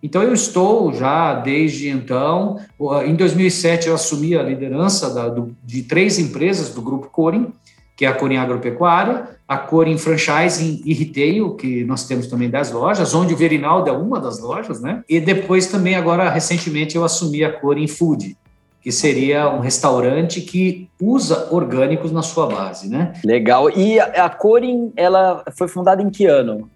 Então, 0.02 0.22
eu 0.22 0.34
estou 0.34 0.92
já 0.92 1.34
desde 1.34 1.88
então. 1.88 2.58
Em 3.06 3.14
2007, 3.14 3.88
eu 3.88 3.94
assumi 3.94 4.36
a 4.36 4.42
liderança 4.42 5.14
da, 5.14 5.28
do, 5.28 5.56
de 5.64 5.84
três 5.84 6.18
empresas 6.18 6.74
do 6.74 6.82
Grupo 6.82 7.08
Corin, 7.08 7.52
que 7.96 8.04
é 8.04 8.08
a 8.08 8.12
Corin 8.12 8.36
Agropecuária, 8.36 9.28
a 9.46 9.56
Corin 9.56 9.98
Franchising 9.98 10.82
e 10.84 10.92
Retail, 10.94 11.54
que 11.54 11.84
nós 11.84 12.06
temos 12.06 12.26
também 12.26 12.50
10 12.50 12.72
lojas, 12.72 13.14
onde 13.14 13.34
o 13.34 13.36
Verinaldo 13.36 13.88
é 13.88 13.92
uma 13.92 14.18
das 14.18 14.40
lojas, 14.40 14.80
né? 14.80 15.04
E 15.08 15.20
depois 15.20 15.66
também, 15.66 15.94
agora, 15.94 16.28
recentemente, 16.28 16.96
eu 16.96 17.04
assumi 17.04 17.44
a 17.44 17.52
Corin 17.52 17.86
Food, 17.86 18.36
que 18.80 18.90
seria 18.90 19.48
um 19.48 19.60
restaurante 19.60 20.40
que 20.40 20.88
usa 21.00 21.48
orgânicos 21.50 22.10
na 22.10 22.22
sua 22.22 22.46
base, 22.46 22.88
né? 22.88 23.12
Legal. 23.24 23.70
E 23.70 24.00
a 24.00 24.28
Corin, 24.28 24.92
ela 24.96 25.44
foi 25.56 25.68
fundada 25.68 26.02
em 26.02 26.10
que 26.10 26.26
ano? 26.26 26.68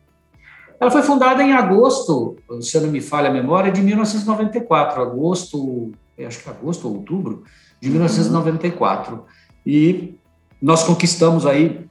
Ela 0.80 0.90
foi 0.90 1.02
fundada 1.02 1.42
em 1.42 1.52
agosto, 1.52 2.36
se 2.60 2.76
eu 2.76 2.82
não 2.82 2.90
me 2.90 3.00
falha 3.00 3.28
a 3.28 3.32
memória, 3.32 3.72
de 3.72 3.82
1994, 3.82 5.02
agosto, 5.02 5.90
acho 6.24 6.42
que 6.42 6.48
agosto 6.48 6.86
ou 6.86 6.94
outubro 6.94 7.42
de 7.80 7.90
1994. 7.90 9.14
Uhum. 9.14 9.20
E 9.66 10.14
nós 10.60 10.82
conquistamos 10.84 11.46
aí 11.46 11.86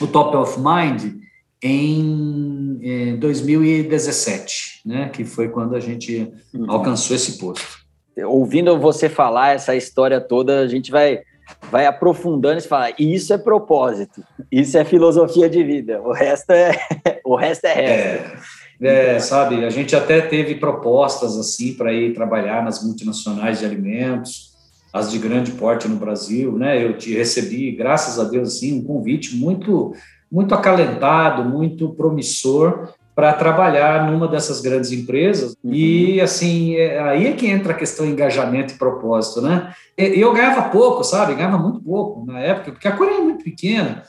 o 0.00 0.06
Top 0.06 0.36
of 0.36 0.58
Mind 0.58 1.22
em, 1.62 2.78
em 2.82 3.16
2017, 3.18 4.82
né? 4.84 5.08
Que 5.08 5.24
foi 5.24 5.48
quando 5.48 5.74
a 5.74 5.80
gente 5.80 6.32
uhum. 6.54 6.70
alcançou 6.70 7.16
esse 7.16 7.38
posto. 7.38 7.84
Ouvindo 8.24 8.78
você 8.78 9.08
falar 9.08 9.54
essa 9.54 9.74
história 9.74 10.20
toda, 10.20 10.60
a 10.60 10.68
gente 10.68 10.90
vai 10.90 11.22
vai 11.70 11.86
aprofundando 11.86 12.58
e 12.58 12.62
falar, 12.62 12.92
isso 12.98 13.32
é 13.32 13.38
propósito, 13.38 14.20
isso 14.50 14.76
é 14.76 14.84
filosofia 14.84 15.48
de 15.48 15.62
vida, 15.62 16.00
o 16.02 16.12
resto 16.12 16.50
é 16.50 16.72
o 17.24 17.36
resto 17.36 17.66
é 17.66 17.72
resto. 17.72 18.48
É, 18.82 19.14
é, 19.14 19.18
sabe, 19.20 19.64
a 19.64 19.70
gente 19.70 19.94
até 19.94 20.20
teve 20.20 20.56
propostas 20.56 21.38
assim 21.38 21.74
para 21.74 21.92
ir 21.92 22.14
trabalhar 22.14 22.64
nas 22.64 22.82
multinacionais 22.84 23.60
de 23.60 23.64
alimentos, 23.64 24.55
as 24.96 25.10
de 25.10 25.18
grande 25.18 25.52
porte 25.52 25.86
no 25.86 25.96
Brasil, 25.96 26.52
né? 26.52 26.82
Eu 26.82 26.96
te 26.96 27.14
recebi, 27.14 27.72
graças 27.72 28.18
a 28.18 28.24
Deus, 28.24 28.56
assim, 28.56 28.78
um 28.78 28.84
convite 28.84 29.36
muito, 29.36 29.92
muito 30.30 30.54
acalentado, 30.54 31.44
muito 31.44 31.90
promissor 31.90 32.92
para 33.14 33.32
trabalhar 33.32 34.10
numa 34.10 34.28
dessas 34.28 34.60
grandes 34.60 34.92
empresas. 34.92 35.56
Uhum. 35.62 35.72
E, 35.72 36.20
assim, 36.20 36.76
é, 36.76 36.98
aí 37.00 37.26
é 37.26 37.32
que 37.32 37.46
entra 37.46 37.72
a 37.72 37.76
questão 37.76 38.04
de 38.04 38.12
engajamento 38.12 38.74
e 38.74 38.78
propósito, 38.78 39.40
né? 39.40 39.72
Eu 39.96 40.32
ganhava 40.32 40.68
pouco, 40.68 41.02
sabe? 41.02 41.34
Ganhava 41.34 41.58
muito 41.58 41.80
pouco 41.80 42.26
na 42.26 42.40
época, 42.40 42.72
porque 42.72 42.88
a 42.88 42.92
Coreia 42.92 43.18
é 43.18 43.22
muito 43.22 43.42
pequena. 43.42 44.02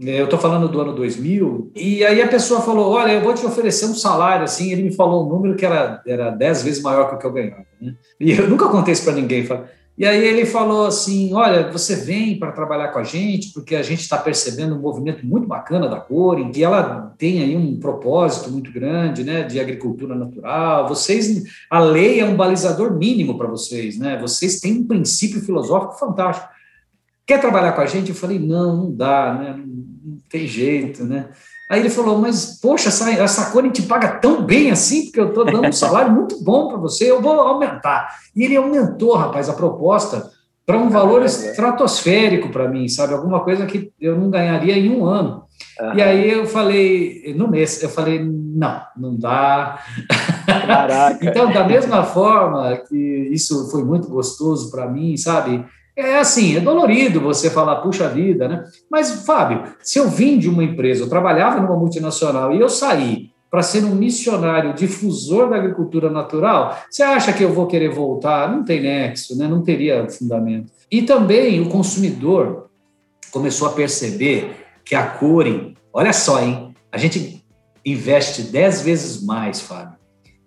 Eu 0.00 0.24
estou 0.24 0.38
falando 0.38 0.68
do 0.68 0.80
ano 0.80 0.92
2000, 0.92 1.72
e 1.74 2.04
aí 2.04 2.22
a 2.22 2.28
pessoa 2.28 2.60
falou: 2.60 2.92
Olha, 2.92 3.12
eu 3.12 3.20
vou 3.20 3.34
te 3.34 3.44
oferecer 3.44 3.86
um 3.86 3.94
salário. 3.94 4.44
Assim, 4.44 4.70
ele 4.70 4.84
me 4.84 4.94
falou 4.94 5.26
um 5.26 5.28
número 5.28 5.56
que 5.56 5.66
era, 5.66 6.00
era 6.06 6.30
dez 6.30 6.62
vezes 6.62 6.80
maior 6.80 7.08
que 7.08 7.16
o 7.16 7.18
que 7.18 7.26
eu 7.26 7.32
ganhava. 7.32 7.66
Né? 7.80 7.94
E 8.20 8.30
eu 8.30 8.48
nunca 8.48 8.68
contei 8.68 8.92
isso 8.92 9.02
para 9.02 9.14
ninguém. 9.14 9.44
Falei, 9.44 9.64
E 9.98 10.06
aí 10.06 10.24
ele 10.24 10.46
falou 10.46 10.86
assim: 10.86 11.34
Olha, 11.34 11.72
você 11.72 11.96
vem 11.96 12.38
para 12.38 12.52
trabalhar 12.52 12.88
com 12.88 13.00
a 13.00 13.04
gente, 13.04 13.52
porque 13.52 13.74
a 13.74 13.82
gente 13.82 14.00
está 14.00 14.16
percebendo 14.16 14.76
um 14.76 14.80
movimento 14.80 15.26
muito 15.26 15.48
bacana 15.48 15.88
da 15.88 15.98
Corin, 15.98 16.52
que 16.52 16.62
ela 16.62 17.12
tem 17.18 17.42
aí 17.42 17.56
um 17.56 17.80
propósito 17.80 18.48
muito 18.48 18.70
grande, 18.70 19.24
né, 19.24 19.42
de 19.42 19.58
agricultura 19.58 20.14
natural. 20.14 20.86
Vocês, 20.86 21.42
a 21.68 21.80
lei 21.80 22.20
é 22.20 22.24
um 22.24 22.36
balizador 22.36 22.96
mínimo 22.96 23.36
para 23.36 23.48
vocês, 23.48 23.98
né? 23.98 24.16
Vocês 24.20 24.60
têm 24.60 24.78
um 24.78 24.86
princípio 24.86 25.40
filosófico 25.40 25.98
fantástico. 25.98 26.48
Quer 27.26 27.40
trabalhar 27.40 27.72
com 27.72 27.80
a 27.80 27.86
gente? 27.86 28.10
Eu 28.10 28.14
falei: 28.14 28.38
Não, 28.38 28.76
não 28.76 28.94
dá, 28.94 29.34
né? 29.34 29.60
Não 29.66 30.18
tem 30.28 30.46
jeito, 30.46 31.02
né? 31.02 31.30
Aí 31.70 31.80
ele 31.80 31.90
falou, 31.90 32.18
mas, 32.18 32.58
poxa, 32.60 32.88
essa, 32.88 33.10
essa 33.10 33.50
Cone 33.50 33.70
te 33.70 33.82
paga 33.82 34.08
tão 34.18 34.42
bem 34.42 34.70
assim, 34.70 35.04
porque 35.04 35.20
eu 35.20 35.28
estou 35.28 35.44
dando 35.44 35.68
um 35.68 35.72
salário 35.72 36.12
muito 36.12 36.42
bom 36.42 36.68
para 36.68 36.78
você, 36.78 37.10
eu 37.10 37.20
vou 37.20 37.38
aumentar. 37.40 38.08
E 38.34 38.42
ele 38.42 38.56
aumentou, 38.56 39.14
rapaz, 39.14 39.48
a 39.48 39.52
proposta 39.52 40.30
para 40.64 40.78
um 40.78 40.90
valor 40.90 41.24
estratosférico 41.24 42.50
para 42.50 42.68
mim, 42.68 42.88
sabe? 42.88 43.14
Alguma 43.14 43.40
coisa 43.40 43.64
que 43.64 43.90
eu 44.00 44.18
não 44.18 44.30
ganharia 44.30 44.76
em 44.76 44.90
um 44.90 45.04
ano. 45.06 45.44
Uhum. 45.80 45.94
E 45.94 46.02
aí 46.02 46.30
eu 46.30 46.46
falei, 46.46 47.34
no 47.36 47.48
mês, 47.48 47.82
eu 47.82 47.88
falei, 47.88 48.22
não, 48.22 48.82
não 48.96 49.16
dá. 49.16 49.78
Caraca. 50.46 51.18
então, 51.24 51.50
da 51.50 51.64
mesma 51.64 52.02
forma 52.02 52.76
que 52.88 52.96
isso 53.30 53.70
foi 53.70 53.84
muito 53.84 54.08
gostoso 54.08 54.70
para 54.70 54.88
mim, 54.88 55.16
sabe? 55.16 55.64
É 55.98 56.16
assim, 56.16 56.56
é 56.56 56.60
dolorido 56.60 57.20
você 57.20 57.50
falar, 57.50 57.80
puxa 57.80 58.08
vida, 58.08 58.46
né? 58.46 58.64
Mas, 58.88 59.26
Fábio, 59.26 59.64
se 59.82 59.98
eu 59.98 60.08
vim 60.08 60.38
de 60.38 60.48
uma 60.48 60.62
empresa, 60.62 61.02
eu 61.02 61.08
trabalhava 61.08 61.60
numa 61.60 61.76
multinacional 61.76 62.54
e 62.54 62.60
eu 62.60 62.68
saí 62.68 63.32
para 63.50 63.64
ser 63.64 63.82
um 63.82 63.96
missionário 63.96 64.74
difusor 64.74 65.50
da 65.50 65.56
agricultura 65.56 66.08
natural, 66.08 66.78
você 66.88 67.02
acha 67.02 67.32
que 67.32 67.42
eu 67.42 67.52
vou 67.52 67.66
querer 67.66 67.88
voltar? 67.88 68.48
Não 68.48 68.64
tem 68.64 68.80
nexo, 68.80 69.36
né? 69.36 69.48
não 69.48 69.60
teria 69.60 70.08
fundamento. 70.08 70.70
E 70.88 71.02
também 71.02 71.60
o 71.60 71.68
consumidor 71.68 72.68
começou 73.32 73.66
a 73.66 73.72
perceber 73.72 74.54
que 74.84 74.94
a 74.94 75.04
Corin, 75.04 75.74
olha 75.92 76.12
só, 76.12 76.40
hein? 76.40 76.76
A 76.92 76.96
gente 76.98 77.44
investe 77.84 78.42
dez 78.42 78.82
vezes 78.82 79.24
mais, 79.24 79.60
Fábio, 79.60 79.96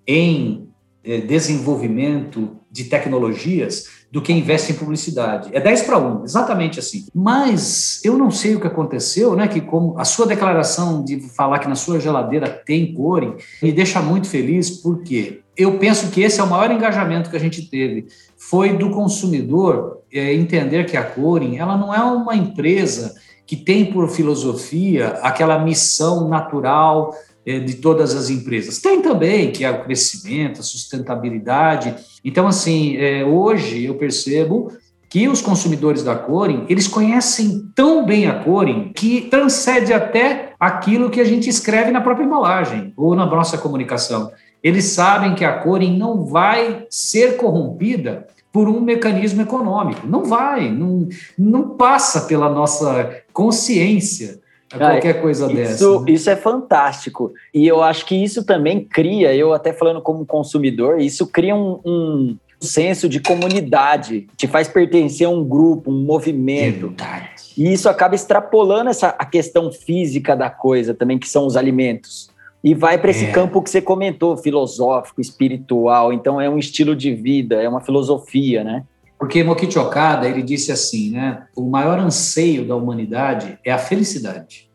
em 0.07 0.69
eh, 1.03 1.19
desenvolvimento 1.19 2.55
de 2.71 2.85
tecnologias 2.85 4.00
do 4.11 4.21
que 4.21 4.33
investe 4.33 4.73
em 4.73 4.75
publicidade. 4.75 5.49
É 5.53 5.59
10 5.61 5.83
para 5.83 5.97
1, 5.97 6.25
exatamente 6.25 6.77
assim. 6.77 7.05
Mas 7.15 8.01
eu 8.03 8.17
não 8.17 8.29
sei 8.29 8.55
o 8.55 8.59
que 8.59 8.67
aconteceu, 8.67 9.35
né? 9.37 9.47
Que 9.47 9.61
como 9.61 9.97
a 9.97 10.03
sua 10.03 10.27
declaração 10.27 11.03
de 11.03 11.21
falar 11.21 11.59
que 11.59 11.69
na 11.69 11.75
sua 11.75 11.97
geladeira 11.97 12.49
tem 12.49 12.93
core 12.93 13.37
me 13.63 13.71
deixa 13.71 14.01
muito 14.01 14.27
feliz, 14.27 14.69
porque 14.69 15.39
eu 15.55 15.77
penso 15.77 16.11
que 16.11 16.21
esse 16.21 16.41
é 16.41 16.43
o 16.43 16.49
maior 16.49 16.69
engajamento 16.71 17.29
que 17.29 17.37
a 17.37 17.39
gente 17.39 17.69
teve. 17.69 18.07
Foi 18.35 18.75
do 18.77 18.89
consumidor 18.89 20.01
é, 20.11 20.33
entender 20.33 20.85
que 20.85 20.97
a 20.97 21.03
Corin 21.03 21.57
ela 21.57 21.77
não 21.77 21.93
é 21.93 22.03
uma 22.03 22.35
empresa 22.35 23.15
que 23.45 23.55
tem 23.55 23.85
por 23.85 24.09
filosofia 24.09 25.19
aquela 25.21 25.59
missão 25.59 26.27
natural 26.27 27.13
de 27.45 27.75
todas 27.75 28.15
as 28.15 28.29
empresas. 28.29 28.79
Tem 28.79 29.01
também, 29.01 29.51
que 29.51 29.65
é 29.65 29.71
o 29.71 29.83
crescimento, 29.83 30.59
a 30.59 30.63
sustentabilidade. 30.63 31.95
Então, 32.23 32.47
assim, 32.47 32.97
é, 32.97 33.25
hoje 33.25 33.83
eu 33.83 33.95
percebo 33.95 34.71
que 35.09 35.27
os 35.27 35.41
consumidores 35.41 36.03
da 36.03 36.15
Corin, 36.15 36.65
eles 36.69 36.87
conhecem 36.87 37.69
tão 37.75 38.05
bem 38.05 38.27
a 38.27 38.39
Corin 38.43 38.93
que 38.95 39.21
transcende 39.21 39.91
até 39.91 40.53
aquilo 40.57 41.09
que 41.09 41.19
a 41.19 41.25
gente 41.25 41.49
escreve 41.49 41.91
na 41.91 41.99
própria 41.99 42.23
embalagem 42.23 42.93
ou 42.95 43.13
na 43.15 43.25
nossa 43.25 43.57
comunicação. 43.57 44.31
Eles 44.63 44.85
sabem 44.85 45.35
que 45.35 45.43
a 45.43 45.59
Corin 45.59 45.97
não 45.97 46.23
vai 46.23 46.85
ser 46.89 47.35
corrompida 47.35 48.27
por 48.53 48.69
um 48.69 48.79
mecanismo 48.79 49.41
econômico. 49.41 50.05
Não 50.05 50.23
vai, 50.23 50.71
não, 50.71 51.07
não 51.37 51.69
passa 51.69 52.21
pela 52.21 52.49
nossa 52.49 53.21
consciência 53.33 54.40
a 54.73 54.77
qualquer 54.77 55.21
coisa 55.21 55.45
isso, 55.45 55.55
dessa. 55.55 55.99
Né? 55.99 56.05
Isso 56.11 56.29
é 56.29 56.35
fantástico. 56.35 57.33
E 57.53 57.67
eu 57.67 57.81
acho 57.81 58.05
que 58.05 58.15
isso 58.15 58.43
também 58.43 58.83
cria, 58.83 59.33
eu 59.35 59.53
até 59.53 59.73
falando 59.73 60.01
como 60.01 60.25
consumidor, 60.25 60.99
isso 60.99 61.27
cria 61.27 61.55
um, 61.55 61.79
um 61.85 62.37
senso 62.59 63.09
de 63.09 63.19
comunidade, 63.19 64.27
te 64.37 64.47
faz 64.47 64.67
pertencer 64.67 65.27
a 65.27 65.29
um 65.29 65.43
grupo, 65.43 65.91
um 65.91 66.03
movimento. 66.03 66.87
Verdade. 66.89 67.29
E 67.57 67.73
isso 67.73 67.89
acaba 67.89 68.15
extrapolando 68.15 68.89
essa, 68.89 69.09
a 69.09 69.25
questão 69.25 69.71
física 69.71 70.35
da 70.35 70.49
coisa 70.49 70.93
também, 70.93 71.17
que 71.17 71.27
são 71.27 71.45
os 71.45 71.57
alimentos. 71.57 72.29
E 72.63 72.75
vai 72.75 72.97
para 72.99 73.09
esse 73.09 73.25
é. 73.25 73.31
campo 73.31 73.61
que 73.61 73.69
você 73.69 73.81
comentou, 73.81 74.37
filosófico, 74.37 75.19
espiritual. 75.19 76.13
Então 76.13 76.39
é 76.39 76.47
um 76.47 76.59
estilo 76.59 76.95
de 76.95 77.13
vida, 77.13 77.55
é 77.55 77.67
uma 77.67 77.81
filosofia, 77.81 78.63
né? 78.63 78.83
Porque 79.21 79.43
Mokichi 79.43 79.77
Okada, 79.77 80.27
ele 80.27 80.41
disse 80.41 80.71
assim, 80.71 81.11
né? 81.11 81.43
O 81.55 81.69
maior 81.69 81.99
anseio 81.99 82.67
da 82.67 82.75
humanidade 82.75 83.59
é 83.63 83.71
a 83.71 83.77
felicidade. 83.77 84.67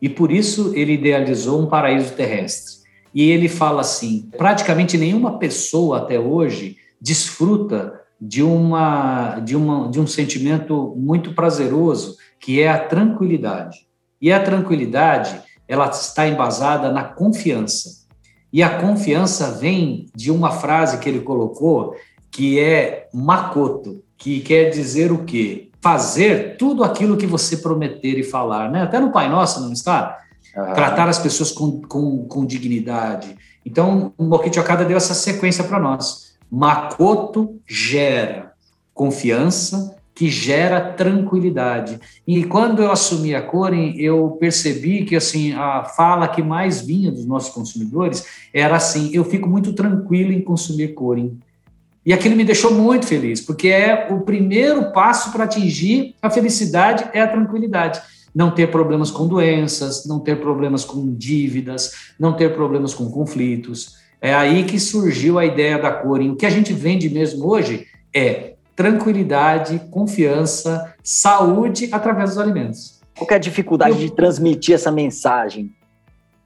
E 0.00 0.08
por 0.08 0.30
isso 0.30 0.72
ele 0.76 0.92
idealizou 0.92 1.60
um 1.60 1.66
paraíso 1.66 2.14
terrestre. 2.14 2.74
E 3.12 3.28
ele 3.28 3.48
fala 3.48 3.80
assim: 3.80 4.30
praticamente 4.38 4.96
nenhuma 4.96 5.40
pessoa 5.40 5.98
até 5.98 6.16
hoje 6.16 6.76
desfruta 7.00 8.00
de 8.20 8.40
uma 8.40 9.40
de 9.40 9.56
uma 9.56 9.90
de 9.90 9.98
um 9.98 10.06
sentimento 10.06 10.94
muito 10.96 11.34
prazeroso, 11.34 12.18
que 12.38 12.62
é 12.62 12.68
a 12.68 12.78
tranquilidade. 12.78 13.88
E 14.22 14.30
a 14.30 14.40
tranquilidade, 14.40 15.42
ela 15.66 15.88
está 15.88 16.28
embasada 16.28 16.92
na 16.92 17.02
confiança. 17.02 18.06
E 18.52 18.62
a 18.62 18.78
confiança 18.78 19.50
vem 19.50 20.06
de 20.14 20.30
uma 20.30 20.52
frase 20.52 20.98
que 20.98 21.08
ele 21.08 21.20
colocou, 21.20 21.96
que 22.30 22.58
é 22.60 23.08
makoto, 23.12 24.02
que 24.16 24.40
quer 24.40 24.70
dizer 24.70 25.12
o 25.12 25.24
quê? 25.24 25.70
Fazer 25.80 26.56
tudo 26.56 26.82
aquilo 26.82 27.16
que 27.16 27.26
você 27.26 27.56
prometer 27.56 28.18
e 28.18 28.24
falar, 28.24 28.70
né? 28.70 28.82
Até 28.82 28.98
no 28.98 29.12
Pai 29.12 29.28
Nosso, 29.28 29.60
não 29.60 29.72
está? 29.72 30.18
Uhum. 30.56 30.74
Tratar 30.74 31.08
as 31.08 31.18
pessoas 31.18 31.52
com, 31.52 31.80
com, 31.82 32.24
com 32.24 32.44
dignidade. 32.44 33.36
Então, 33.64 34.12
o 34.18 34.24
Mokichi 34.24 34.58
Okada 34.58 34.84
deu 34.84 34.96
essa 34.96 35.14
sequência 35.14 35.62
para 35.64 35.78
nós. 35.78 36.36
Makoto 36.50 37.60
gera 37.66 38.52
confiança, 38.94 39.96
que 40.18 40.28
gera 40.28 40.80
tranquilidade. 40.94 42.00
E 42.26 42.42
quando 42.42 42.82
eu 42.82 42.90
assumi 42.90 43.36
a 43.36 43.42
Coren, 43.42 43.94
eu 43.96 44.36
percebi 44.40 45.04
que 45.04 45.14
assim 45.14 45.52
a 45.52 45.84
fala 45.84 46.26
que 46.26 46.42
mais 46.42 46.80
vinha 46.80 47.12
dos 47.12 47.24
nossos 47.24 47.54
consumidores 47.54 48.26
era 48.52 48.74
assim: 48.74 49.10
eu 49.14 49.24
fico 49.24 49.48
muito 49.48 49.72
tranquilo 49.74 50.32
em 50.32 50.42
consumir 50.42 50.88
Coren. 50.88 51.38
E 52.08 52.12
aquilo 52.14 52.34
me 52.34 52.42
deixou 52.42 52.72
muito 52.72 53.06
feliz, 53.06 53.38
porque 53.38 53.68
é 53.68 54.08
o 54.10 54.20
primeiro 54.20 54.92
passo 54.92 55.30
para 55.30 55.44
atingir 55.44 56.14
a 56.22 56.30
felicidade 56.30 57.04
é 57.12 57.20
a 57.20 57.28
tranquilidade. 57.28 58.00
Não 58.34 58.50
ter 58.50 58.70
problemas 58.70 59.10
com 59.10 59.28
doenças, 59.28 60.06
não 60.06 60.18
ter 60.18 60.40
problemas 60.40 60.86
com 60.86 61.14
dívidas, 61.14 62.14
não 62.18 62.32
ter 62.32 62.54
problemas 62.54 62.94
com 62.94 63.10
conflitos. 63.10 63.96
É 64.22 64.34
aí 64.34 64.64
que 64.64 64.80
surgiu 64.80 65.38
a 65.38 65.44
ideia 65.44 65.78
da 65.78 65.92
Corin. 65.92 66.30
O 66.30 66.36
que 66.36 66.46
a 66.46 66.50
gente 66.50 66.72
vende 66.72 67.10
mesmo 67.10 67.46
hoje 67.46 67.86
é 68.16 68.54
tranquilidade, 68.74 69.78
confiança, 69.90 70.94
saúde 71.02 71.90
através 71.92 72.30
dos 72.30 72.38
alimentos. 72.38 73.02
Qual 73.18 73.28
é 73.30 73.34
a 73.34 73.38
dificuldade 73.38 74.00
Eu... 74.00 74.08
de 74.08 74.16
transmitir 74.16 74.74
essa 74.74 74.90
mensagem? 74.90 75.70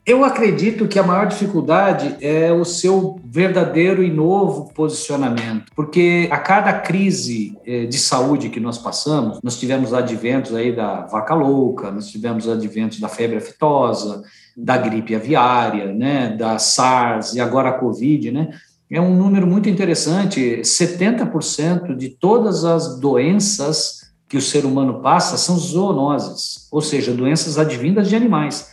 Eu 0.04 0.24
acredito 0.24 0.88
que 0.88 0.98
a 0.98 1.02
maior 1.04 1.28
dificuldade 1.28 2.16
é 2.20 2.52
o 2.52 2.64
seu 2.64 3.20
verdadeiro 3.24 4.02
e 4.02 4.10
novo 4.10 4.72
posicionamento, 4.74 5.70
porque 5.76 6.28
a 6.28 6.38
cada 6.38 6.72
crise 6.72 7.56
eh, 7.64 7.86
de 7.86 7.96
saúde 7.98 8.48
que 8.48 8.58
nós 8.58 8.78
passamos, 8.78 9.38
nós 9.44 9.60
tivemos 9.60 9.94
adventos 9.94 10.56
aí 10.56 10.74
da 10.74 11.02
vaca 11.06 11.34
louca, 11.34 11.92
nós 11.92 12.08
tivemos 12.08 12.48
adventos 12.48 12.98
da 12.98 13.08
febre 13.08 13.36
aftosa, 13.36 14.24
da 14.56 14.76
gripe 14.76 15.14
aviária, 15.14 15.92
né, 15.92 16.30
da 16.36 16.58
SARS 16.58 17.34
e 17.34 17.40
agora 17.40 17.68
a 17.68 17.78
Covid, 17.78 18.32
né? 18.32 18.50
É 18.90 19.00
um 19.00 19.16
número 19.16 19.46
muito 19.46 19.68
interessante, 19.68 20.60
70% 20.62 21.96
de 21.96 22.10
todas 22.10 22.64
as 22.64 22.98
doenças 22.98 24.12
que 24.28 24.36
o 24.36 24.42
ser 24.42 24.66
humano 24.66 25.00
passa 25.00 25.36
são 25.36 25.56
zoonoses, 25.56 26.66
ou 26.72 26.82
seja, 26.82 27.14
doenças 27.14 27.56
advindas 27.56 28.08
de 28.08 28.16
animais. 28.16 28.71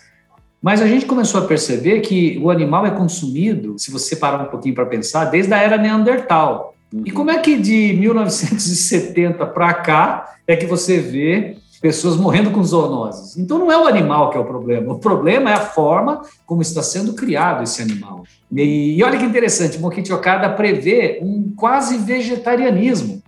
Mas 0.61 0.81
a 0.81 0.87
gente 0.87 1.05
começou 1.05 1.41
a 1.41 1.45
perceber 1.45 2.01
que 2.01 2.37
o 2.43 2.49
animal 2.49 2.85
é 2.85 2.91
consumido, 2.91 3.75
se 3.77 3.91
você 3.91 4.15
parar 4.15 4.43
um 4.43 4.47
pouquinho 4.47 4.75
para 4.75 4.85
pensar, 4.85 5.25
desde 5.25 5.53
a 5.53 5.57
era 5.57 5.77
Neandertal. 5.77 6.75
Uhum. 6.93 7.03
E 7.05 7.11
como 7.11 7.31
é 7.31 7.37
que 7.39 7.57
de 7.57 7.93
1970 7.93 9.45
para 9.47 9.73
cá 9.73 10.35
é 10.45 10.55
que 10.55 10.65
você 10.65 10.99
vê 10.99 11.55
pessoas 11.81 12.17
morrendo 12.17 12.51
com 12.51 12.61
zoonoses? 12.61 13.37
Então 13.37 13.57
não 13.57 13.71
é 13.71 13.77
o 13.77 13.87
animal 13.87 14.31
que 14.31 14.37
é 14.37 14.39
o 14.39 14.45
problema, 14.45 14.93
o 14.93 14.99
problema 14.99 15.49
é 15.49 15.53
a 15.53 15.61
forma 15.61 16.23
como 16.45 16.61
está 16.61 16.83
sendo 16.83 17.13
criado 17.13 17.63
esse 17.63 17.81
animal. 17.81 18.23
E, 18.51 18.97
e 18.97 19.03
olha 19.03 19.17
que 19.17 19.25
interessante, 19.25 19.79
Mokichi 19.79 20.11
Okada 20.11 20.49
prevê 20.49 21.19
um 21.21 21.53
quase 21.55 21.97
vegetarianismo 21.97 23.21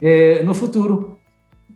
é, 0.00 0.42
no 0.42 0.52
futuro 0.52 1.11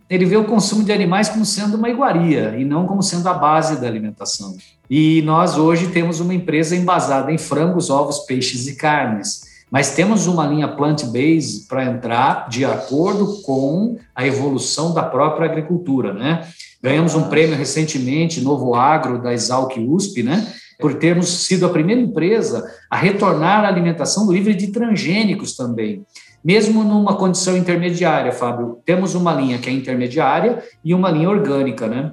ele 0.09 0.25
vê 0.25 0.37
o 0.37 0.45
consumo 0.45 0.85
de 0.85 0.93
animais 0.93 1.29
como 1.29 1.45
sendo 1.45 1.77
uma 1.77 1.89
iguaria 1.89 2.55
e 2.57 2.65
não 2.65 2.87
como 2.87 3.03
sendo 3.03 3.29
a 3.29 3.35
base 3.35 3.81
da 3.81 3.87
alimentação. 3.87 4.57
E 4.89 5.21
nós 5.23 5.57
hoje 5.57 5.89
temos 5.89 6.21
uma 6.21 6.35
empresa 6.35 6.77
embasada 6.77 7.33
em 7.33 7.39
frangos, 7.39 7.91
ovos, 7.91 8.21
peixes 8.21 8.69
e 8.69 8.77
carnes. 8.77 9.45
Mas 9.69 9.95
temos 9.95 10.29
uma 10.29 10.47
linha 10.47 10.69
plant-based 10.69 11.67
para 11.67 11.85
entrar 11.85 12.49
de 12.49 12.65
acordo 12.65 13.43
com 13.43 13.99
a 14.15 14.25
evolução 14.25 14.95
da 14.95 15.03
própria 15.03 15.51
agricultura, 15.51 16.15
né? 16.15 16.47
Ganhamos 16.81 17.17
um 17.17 17.25
prêmio 17.25 17.57
recentemente, 17.57 18.41
Novo 18.41 18.77
Agro, 18.77 19.21
da 19.21 19.33
Exalc 19.33 19.77
USP, 19.77 20.23
né? 20.23 20.47
Por 20.79 20.95
termos 20.95 21.29
sido 21.47 21.67
a 21.67 21.71
primeira 21.71 22.01
empresa 22.01 22.65
a 22.89 22.97
retornar 22.97 23.65
à 23.65 23.69
alimentação 23.69 24.31
livre 24.31 24.55
de 24.55 24.69
transgênicos 24.69 25.57
também. 25.57 26.05
Mesmo 26.47 26.85
numa 26.85 27.17
condição 27.17 27.57
intermediária, 27.57 28.31
Fábio, 28.31 28.79
temos 28.85 29.17
uma 29.17 29.35
linha 29.35 29.59
que 29.59 29.69
é 29.69 29.73
intermediária 29.73 30.63
e 30.85 30.95
uma 30.95 31.11
linha 31.11 31.29
orgânica, 31.29 31.89
né? 31.89 32.13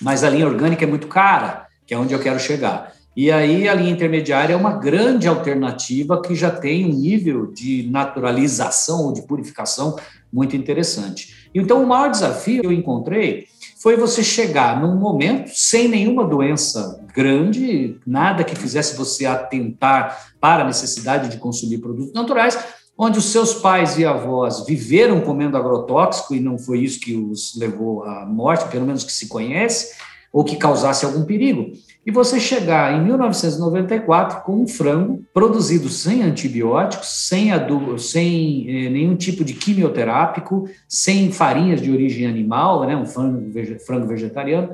Mas 0.00 0.24
a 0.24 0.30
linha 0.30 0.46
orgânica 0.46 0.84
é 0.84 0.88
muito 0.88 1.06
cara, 1.06 1.66
que 1.86 1.92
é 1.92 1.98
onde 1.98 2.14
eu 2.14 2.18
quero 2.18 2.40
chegar. 2.40 2.94
E 3.14 3.30
aí 3.30 3.68
a 3.68 3.74
linha 3.74 3.90
intermediária 3.90 4.54
é 4.54 4.56
uma 4.56 4.72
grande 4.72 5.28
alternativa 5.28 6.22
que 6.22 6.34
já 6.34 6.50
tem 6.50 6.86
um 6.86 6.94
nível 6.94 7.52
de 7.52 7.86
naturalização 7.90 9.04
ou 9.04 9.12
de 9.12 9.20
purificação 9.26 9.96
muito 10.32 10.56
interessante. 10.56 11.50
Então, 11.54 11.82
o 11.82 11.86
maior 11.86 12.10
desafio 12.10 12.62
que 12.62 12.66
eu 12.66 12.72
encontrei 12.72 13.48
foi 13.82 13.98
você 13.98 14.24
chegar 14.24 14.80
num 14.80 14.96
momento 14.96 15.50
sem 15.52 15.88
nenhuma 15.88 16.24
doença 16.24 17.04
grande, 17.14 17.98
nada 18.06 18.44
que 18.44 18.56
fizesse 18.56 18.96
você 18.96 19.26
atentar 19.26 20.30
para 20.40 20.62
a 20.62 20.66
necessidade 20.66 21.28
de 21.28 21.36
consumir 21.36 21.78
produtos 21.78 22.14
naturais, 22.14 22.58
onde 22.98 23.18
os 23.18 23.26
seus 23.26 23.54
pais 23.54 23.96
e 23.96 24.04
avós 24.04 24.66
viveram 24.66 25.20
comendo 25.20 25.56
agrotóxico 25.56 26.34
e 26.34 26.40
não 26.40 26.58
foi 26.58 26.80
isso 26.80 26.98
que 26.98 27.14
os 27.14 27.54
levou 27.56 28.02
à 28.02 28.26
morte, 28.26 28.68
pelo 28.68 28.84
menos 28.84 29.04
que 29.04 29.12
se 29.12 29.28
conhece, 29.28 29.94
ou 30.32 30.42
que 30.42 30.56
causasse 30.56 31.04
algum 31.04 31.24
perigo. 31.24 31.72
E 32.04 32.10
você 32.10 32.40
chegar 32.40 32.94
em 32.94 33.04
1994 33.04 34.42
com 34.42 34.62
um 34.62 34.66
frango 34.66 35.22
produzido 35.32 35.88
sem 35.88 36.22
antibióticos, 36.22 37.06
sem 37.06 37.52
adubo, 37.52 37.98
sem 37.98 38.66
eh, 38.68 38.90
nenhum 38.90 39.14
tipo 39.14 39.44
de 39.44 39.52
quimioterápico, 39.52 40.68
sem 40.88 41.30
farinhas 41.30 41.80
de 41.80 41.92
origem 41.92 42.26
animal, 42.26 42.86
né, 42.86 42.96
um 42.96 43.06
frango, 43.06 43.52
frango 43.86 44.06
vegetariano, 44.06 44.70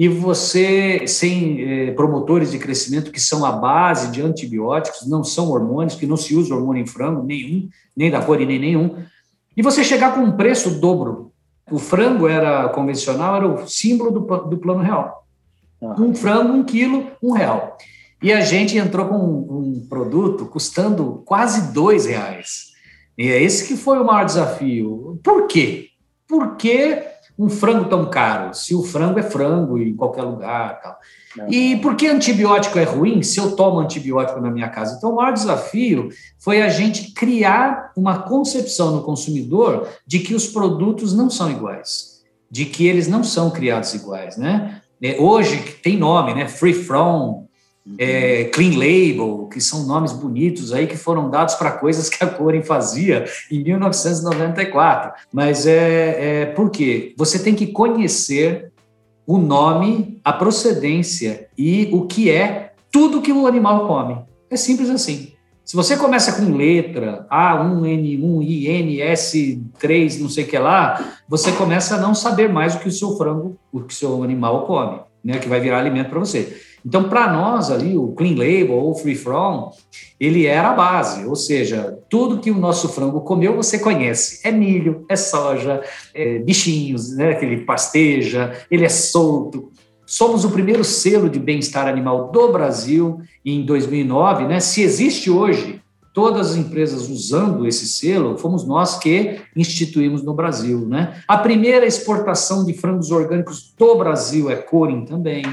e 0.00 0.08
você 0.08 1.06
sem 1.06 1.60
eh, 1.60 1.90
promotores 1.90 2.50
de 2.50 2.58
crescimento 2.58 3.12
que 3.12 3.20
são 3.20 3.44
a 3.44 3.52
base 3.52 4.10
de 4.10 4.22
antibióticos, 4.22 5.06
não 5.06 5.22
são 5.22 5.50
hormônios, 5.50 5.94
que 5.94 6.06
não 6.06 6.16
se 6.16 6.34
usa 6.34 6.54
hormônio 6.54 6.82
em 6.82 6.86
frango 6.86 7.22
nenhum, 7.22 7.68
nem 7.94 8.10
da 8.10 8.22
cor 8.22 8.40
e 8.40 8.46
nem 8.46 8.58
nenhum, 8.58 8.96
e 9.54 9.60
você 9.60 9.84
chegar 9.84 10.14
com 10.14 10.22
um 10.22 10.32
preço 10.32 10.80
dobro. 10.80 11.32
O 11.70 11.78
frango 11.78 12.26
era 12.26 12.70
convencional, 12.70 13.36
era 13.36 13.46
o 13.46 13.68
símbolo 13.68 14.10
do, 14.10 14.20
do 14.48 14.56
plano 14.56 14.80
real. 14.80 15.26
Um 15.82 16.14
frango, 16.14 16.54
um 16.54 16.64
quilo, 16.64 17.06
um 17.22 17.32
real. 17.32 17.76
E 18.22 18.32
a 18.32 18.40
gente 18.40 18.78
entrou 18.78 19.06
com 19.06 19.18
um, 19.18 19.58
um 19.58 19.86
produto 19.86 20.46
custando 20.46 21.22
quase 21.26 21.74
dois 21.74 22.06
reais. 22.06 22.68
E 23.18 23.28
é 23.28 23.42
esse 23.42 23.68
que 23.68 23.76
foi 23.76 23.98
o 23.98 24.06
maior 24.06 24.24
desafio. 24.24 25.20
Por 25.22 25.46
quê? 25.46 25.88
Por 26.26 26.56
que 26.56 27.02
um 27.40 27.48
frango 27.48 27.88
tão 27.88 28.10
caro? 28.10 28.52
Se 28.52 28.74
o 28.74 28.82
frango 28.82 29.18
é 29.18 29.22
frango 29.22 29.78
em 29.78 29.96
qualquer 29.96 30.22
lugar. 30.22 30.78
Tal. 30.82 30.98
E 31.48 31.76
por 31.76 31.96
que 31.96 32.06
antibiótico 32.06 32.78
é 32.78 32.84
ruim 32.84 33.22
se 33.22 33.40
eu 33.40 33.56
tomo 33.56 33.80
antibiótico 33.80 34.40
na 34.40 34.50
minha 34.50 34.68
casa? 34.68 34.96
Então, 34.98 35.12
o 35.12 35.16
maior 35.16 35.32
desafio 35.32 36.10
foi 36.38 36.60
a 36.60 36.68
gente 36.68 37.12
criar 37.12 37.92
uma 37.96 38.18
concepção 38.18 38.90
no 38.90 39.02
consumidor 39.02 39.88
de 40.06 40.18
que 40.18 40.34
os 40.34 40.48
produtos 40.48 41.14
não 41.14 41.30
são 41.30 41.50
iguais, 41.50 42.20
de 42.50 42.66
que 42.66 42.86
eles 42.86 43.08
não 43.08 43.24
são 43.24 43.50
criados 43.50 43.94
iguais, 43.94 44.36
né? 44.36 44.82
É, 45.02 45.18
hoje 45.18 45.56
tem 45.82 45.96
nome, 45.96 46.34
né? 46.34 46.46
Free 46.46 46.74
From, 46.74 47.46
é, 47.98 48.44
Clean 48.44 48.72
Label, 48.72 49.48
que 49.52 49.60
são 49.60 49.86
nomes 49.86 50.12
bonitos 50.12 50.72
aí 50.72 50.86
que 50.86 50.96
foram 50.96 51.30
dados 51.30 51.54
para 51.54 51.72
coisas 51.72 52.08
que 52.08 52.22
a 52.22 52.26
Coren 52.26 52.62
fazia 52.62 53.24
em 53.50 53.62
1994. 53.62 55.12
Mas 55.32 55.66
é, 55.66 56.42
é 56.42 56.46
por 56.46 56.70
quê? 56.70 57.14
Você 57.16 57.38
tem 57.38 57.54
que 57.54 57.68
conhecer 57.68 58.70
o 59.26 59.38
nome, 59.38 60.20
a 60.24 60.32
procedência 60.32 61.48
e 61.56 61.88
o 61.92 62.06
que 62.06 62.30
é 62.30 62.72
tudo 62.90 63.22
que 63.22 63.32
o 63.32 63.46
animal 63.46 63.86
come. 63.86 64.18
É 64.50 64.56
simples 64.56 64.90
assim. 64.90 65.32
Se 65.64 65.76
você 65.76 65.96
começa 65.96 66.32
com 66.32 66.56
letra 66.56 67.28
A1N1 67.30 68.20
INS3, 68.42 70.18
não 70.18 70.28
sei 70.28 70.42
o 70.42 70.46
que 70.48 70.58
lá, 70.58 71.14
você 71.28 71.52
começa 71.52 71.94
a 71.94 72.00
não 72.00 72.12
saber 72.12 72.48
mais 72.48 72.74
o 72.74 72.80
que 72.80 72.88
o 72.88 72.92
seu 72.92 73.16
frango, 73.16 73.56
o 73.70 73.80
que 73.80 73.94
o 73.94 73.96
seu 73.96 74.24
animal 74.24 74.66
come, 74.66 74.98
né, 75.22 75.38
que 75.38 75.48
vai 75.48 75.60
virar 75.60 75.78
alimento 75.78 76.10
para 76.10 76.18
você. 76.18 76.60
Então, 76.84 77.08
para 77.08 77.32
nós 77.32 77.70
ali, 77.70 77.96
o 77.96 78.08
Clean 78.12 78.32
Label 78.32 78.72
ou 78.72 78.94
Free 78.94 79.14
From, 79.14 79.70
ele 80.18 80.46
era 80.46 80.70
a 80.70 80.74
base, 80.74 81.26
ou 81.26 81.36
seja, 81.36 81.98
tudo 82.08 82.38
que 82.38 82.50
o 82.50 82.58
nosso 82.58 82.88
frango 82.88 83.20
comeu 83.22 83.56
você 83.56 83.78
conhece. 83.78 84.40
É 84.46 84.50
milho, 84.50 85.04
é 85.08 85.16
soja, 85.16 85.82
é 86.14 86.38
bichinhos, 86.38 87.14
né, 87.16 87.34
que 87.34 87.44
ele 87.44 87.64
pasteja, 87.64 88.52
ele 88.70 88.84
é 88.84 88.88
solto. 88.88 89.70
Somos 90.06 90.44
o 90.44 90.50
primeiro 90.50 90.82
selo 90.82 91.30
de 91.30 91.38
bem-estar 91.38 91.86
animal 91.86 92.32
do 92.32 92.50
Brasil 92.50 93.20
em 93.44 93.64
2009. 93.64 94.44
Né? 94.48 94.58
Se 94.58 94.82
existe 94.82 95.30
hoje 95.30 95.80
todas 96.12 96.50
as 96.50 96.56
empresas 96.56 97.08
usando 97.08 97.64
esse 97.66 97.86
selo, 97.86 98.36
fomos 98.36 98.66
nós 98.66 98.98
que 98.98 99.40
instituímos 99.54 100.24
no 100.24 100.34
Brasil. 100.34 100.80
Né? 100.80 101.22
A 101.28 101.38
primeira 101.38 101.86
exportação 101.86 102.64
de 102.64 102.74
frangos 102.74 103.12
orgânicos 103.12 103.72
do 103.78 103.94
Brasil 103.94 104.50
é 104.50 104.56
Corin 104.56 105.04
também. 105.04 105.44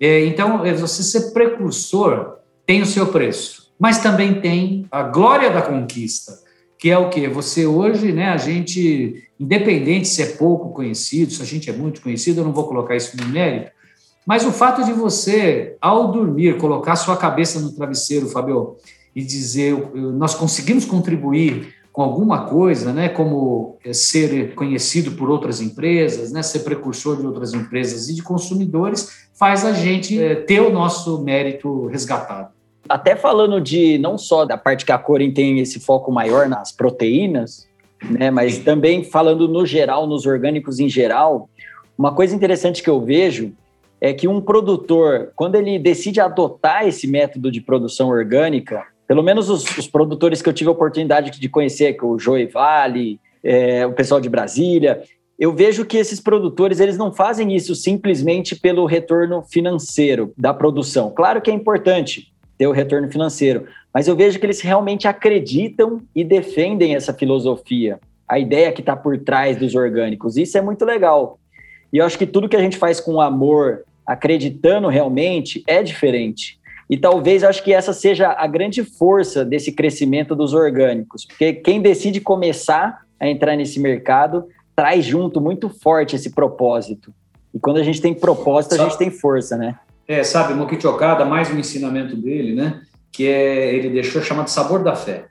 É, 0.00 0.24
então, 0.26 0.64
é, 0.64 0.72
você 0.72 1.02
ser 1.02 1.32
precursor 1.32 2.36
tem 2.66 2.82
o 2.82 2.86
seu 2.86 3.06
preço, 3.06 3.72
mas 3.78 3.98
também 3.98 4.40
tem 4.40 4.86
a 4.90 5.02
glória 5.02 5.50
da 5.50 5.62
conquista, 5.62 6.32
que 6.78 6.90
é 6.90 6.98
o 6.98 7.08
que 7.08 7.28
você 7.28 7.66
hoje, 7.66 8.12
né? 8.12 8.28
A 8.28 8.36
gente, 8.36 9.28
independente 9.38 10.08
se 10.08 10.22
é 10.22 10.26
pouco 10.26 10.70
conhecido, 10.70 11.32
se 11.32 11.42
a 11.42 11.46
gente 11.46 11.70
é 11.70 11.72
muito 11.72 12.02
conhecido, 12.02 12.40
eu 12.40 12.44
não 12.44 12.52
vou 12.52 12.66
colocar 12.66 12.96
isso 12.96 13.16
no 13.16 13.26
mérito, 13.28 13.70
mas 14.26 14.44
o 14.44 14.50
fato 14.50 14.84
de 14.84 14.92
você, 14.92 15.76
ao 15.80 16.10
dormir, 16.10 16.58
colocar 16.58 16.96
sua 16.96 17.16
cabeça 17.16 17.60
no 17.60 17.72
travesseiro, 17.72 18.28
Fabio, 18.28 18.76
e 19.14 19.22
dizer 19.22 19.74
nós 19.94 20.34
conseguimos 20.34 20.84
contribuir 20.84 21.74
com 21.96 22.02
alguma 22.02 22.44
coisa, 22.44 22.92
né, 22.92 23.08
como 23.08 23.78
eh, 23.82 23.94
ser 23.94 24.54
conhecido 24.54 25.12
por 25.12 25.30
outras 25.30 25.62
empresas, 25.62 26.30
né, 26.30 26.42
ser 26.42 26.58
precursor 26.58 27.16
de 27.16 27.26
outras 27.26 27.54
empresas 27.54 28.10
e 28.10 28.14
de 28.14 28.22
consumidores, 28.22 29.30
faz 29.32 29.64
a 29.64 29.72
gente 29.72 30.22
é, 30.22 30.34
ter 30.34 30.60
o 30.60 30.70
nosso 30.70 31.22
mérito 31.22 31.86
resgatado. 31.86 32.50
Até 32.86 33.16
falando 33.16 33.58
de 33.62 33.96
não 33.96 34.18
só 34.18 34.44
da 34.44 34.58
parte 34.58 34.84
que 34.84 34.92
a 34.92 34.98
Corin 34.98 35.32
tem 35.32 35.58
esse 35.58 35.80
foco 35.80 36.12
maior 36.12 36.50
nas 36.50 36.70
proteínas, 36.70 37.66
né, 38.10 38.30
mas 38.30 38.58
também 38.58 39.02
falando 39.02 39.48
no 39.48 39.64
geral, 39.64 40.06
nos 40.06 40.26
orgânicos 40.26 40.78
em 40.78 40.90
geral, 40.90 41.48
uma 41.96 42.14
coisa 42.14 42.36
interessante 42.36 42.82
que 42.82 42.90
eu 42.90 43.00
vejo 43.00 43.54
é 44.02 44.12
que 44.12 44.28
um 44.28 44.42
produtor, 44.42 45.32
quando 45.34 45.54
ele 45.54 45.78
decide 45.78 46.20
adotar 46.20 46.86
esse 46.86 47.06
método 47.06 47.50
de 47.50 47.62
produção 47.62 48.10
orgânica, 48.10 48.84
pelo 49.06 49.22
menos 49.22 49.48
os, 49.48 49.64
os 49.78 49.86
produtores 49.86 50.42
que 50.42 50.48
eu 50.48 50.52
tive 50.52 50.68
a 50.68 50.72
oportunidade 50.72 51.30
de 51.30 51.48
conhecer, 51.48 51.94
que 51.94 52.04
é 52.04 52.06
o 52.06 52.18
Joey 52.18 52.46
Vale, 52.46 53.20
é, 53.42 53.86
o 53.86 53.92
pessoal 53.92 54.20
de 54.20 54.28
Brasília, 54.28 55.02
eu 55.38 55.52
vejo 55.52 55.84
que 55.84 55.98
esses 55.98 56.20
produtores 56.20 56.80
eles 56.80 56.96
não 56.96 57.12
fazem 57.12 57.54
isso 57.54 57.74
simplesmente 57.74 58.56
pelo 58.56 58.86
retorno 58.86 59.42
financeiro 59.42 60.32
da 60.36 60.54
produção. 60.54 61.10
Claro 61.10 61.42
que 61.42 61.50
é 61.50 61.54
importante 61.54 62.32
ter 62.56 62.66
o 62.66 62.72
retorno 62.72 63.10
financeiro, 63.10 63.66
mas 63.92 64.08
eu 64.08 64.16
vejo 64.16 64.38
que 64.38 64.46
eles 64.46 64.60
realmente 64.60 65.06
acreditam 65.06 66.00
e 66.14 66.24
defendem 66.24 66.94
essa 66.94 67.12
filosofia, 67.12 68.00
a 68.26 68.38
ideia 68.38 68.72
que 68.72 68.80
está 68.80 68.96
por 68.96 69.18
trás 69.18 69.56
dos 69.58 69.74
orgânicos. 69.74 70.36
Isso 70.36 70.56
é 70.56 70.62
muito 70.62 70.84
legal. 70.84 71.38
E 71.92 71.98
eu 71.98 72.06
acho 72.06 72.18
que 72.18 72.26
tudo 72.26 72.48
que 72.48 72.56
a 72.56 72.60
gente 72.60 72.78
faz 72.78 72.98
com 72.98 73.20
amor, 73.20 73.84
acreditando 74.06 74.88
realmente, 74.88 75.62
é 75.66 75.82
diferente. 75.82 76.58
E 76.88 76.96
talvez 76.96 77.42
acho 77.42 77.62
que 77.64 77.72
essa 77.72 77.92
seja 77.92 78.34
a 78.36 78.46
grande 78.46 78.84
força 78.84 79.44
desse 79.44 79.72
crescimento 79.72 80.36
dos 80.36 80.54
orgânicos, 80.54 81.24
porque 81.24 81.52
quem 81.52 81.82
decide 81.82 82.20
começar 82.20 83.02
a 83.18 83.28
entrar 83.28 83.56
nesse 83.56 83.80
mercado 83.80 84.44
traz 84.74 85.04
junto 85.04 85.40
muito 85.40 85.68
forte 85.68 86.14
esse 86.14 86.30
propósito. 86.30 87.12
E 87.52 87.58
quando 87.58 87.78
a 87.78 87.82
gente 87.82 88.00
tem 88.00 88.14
propósito, 88.14 88.74
a 88.74 88.78
gente 88.78 88.98
tem 88.98 89.10
força, 89.10 89.56
né? 89.56 89.76
É, 90.06 90.22
sabe, 90.22 90.54
Mokichi 90.54 90.86
Okada, 90.86 91.24
mais 91.24 91.50
um 91.50 91.58
ensinamento 91.58 92.14
dele, 92.14 92.54
né? 92.54 92.82
Que 93.10 93.26
é, 93.26 93.74
ele 93.74 93.90
deixou 93.90 94.22
chamado 94.22 94.48
sabor 94.48 94.84
da 94.84 94.94
fé. 94.94 95.24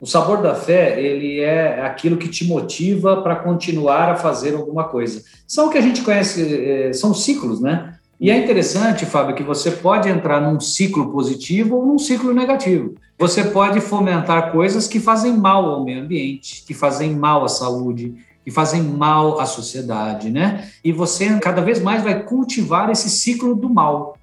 O 0.00 0.06
sabor 0.06 0.40
da 0.40 0.54
fé, 0.54 1.00
ele 1.00 1.40
é 1.40 1.84
aquilo 1.84 2.16
que 2.16 2.28
te 2.28 2.44
motiva 2.46 3.20
para 3.22 3.36
continuar 3.36 4.08
a 4.08 4.16
fazer 4.16 4.54
alguma 4.54 4.84
coisa. 4.84 5.22
São 5.46 5.66
o 5.66 5.70
que 5.70 5.78
a 5.78 5.82
gente 5.82 6.02
conhece, 6.02 6.64
é, 6.64 6.92
são 6.92 7.12
ciclos, 7.12 7.60
né? 7.60 7.98
E 8.22 8.30
é 8.30 8.38
interessante, 8.38 9.04
Fábio, 9.04 9.34
que 9.34 9.42
você 9.42 9.68
pode 9.68 10.08
entrar 10.08 10.40
num 10.40 10.60
ciclo 10.60 11.10
positivo 11.10 11.74
ou 11.74 11.84
num 11.84 11.98
ciclo 11.98 12.32
negativo. 12.32 12.94
Você 13.18 13.42
pode 13.42 13.80
fomentar 13.80 14.52
coisas 14.52 14.86
que 14.86 15.00
fazem 15.00 15.36
mal 15.36 15.64
ao 15.68 15.84
meio 15.84 16.04
ambiente, 16.04 16.62
que 16.64 16.72
fazem 16.72 17.16
mal 17.16 17.44
à 17.44 17.48
saúde, 17.48 18.14
que 18.44 18.50
fazem 18.52 18.80
mal 18.80 19.40
à 19.40 19.44
sociedade, 19.44 20.30
né? 20.30 20.68
E 20.84 20.92
você 20.92 21.36
cada 21.40 21.60
vez 21.60 21.82
mais 21.82 22.04
vai 22.04 22.22
cultivar 22.22 22.90
esse 22.90 23.10
ciclo 23.10 23.56
do 23.56 23.68
mal. 23.68 24.16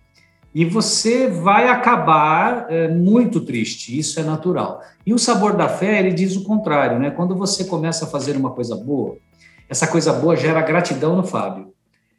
e 0.56 0.64
você 0.64 1.28
vai 1.28 1.68
acabar 1.68 2.68
é, 2.70 2.88
muito 2.88 3.42
triste, 3.42 4.00
isso 4.00 4.18
é 4.18 4.24
natural. 4.24 4.82
E 5.06 5.14
o 5.14 5.20
sabor 5.20 5.58
da 5.58 5.68
fé, 5.68 6.00
ele 6.00 6.14
diz 6.14 6.38
o 6.38 6.46
contrário, 6.46 6.98
né? 6.98 7.12
Quando 7.12 7.36
você 7.36 7.66
começa 7.66 8.06
a 8.06 8.08
fazer 8.08 8.38
uma 8.38 8.52
coisa 8.52 8.78
boa, 8.78 9.18
essa 9.68 9.86
coisa 9.86 10.14
boa 10.14 10.38
gera 10.38 10.62
gratidão 10.62 11.18
no 11.18 11.24
Fábio. 11.24 11.74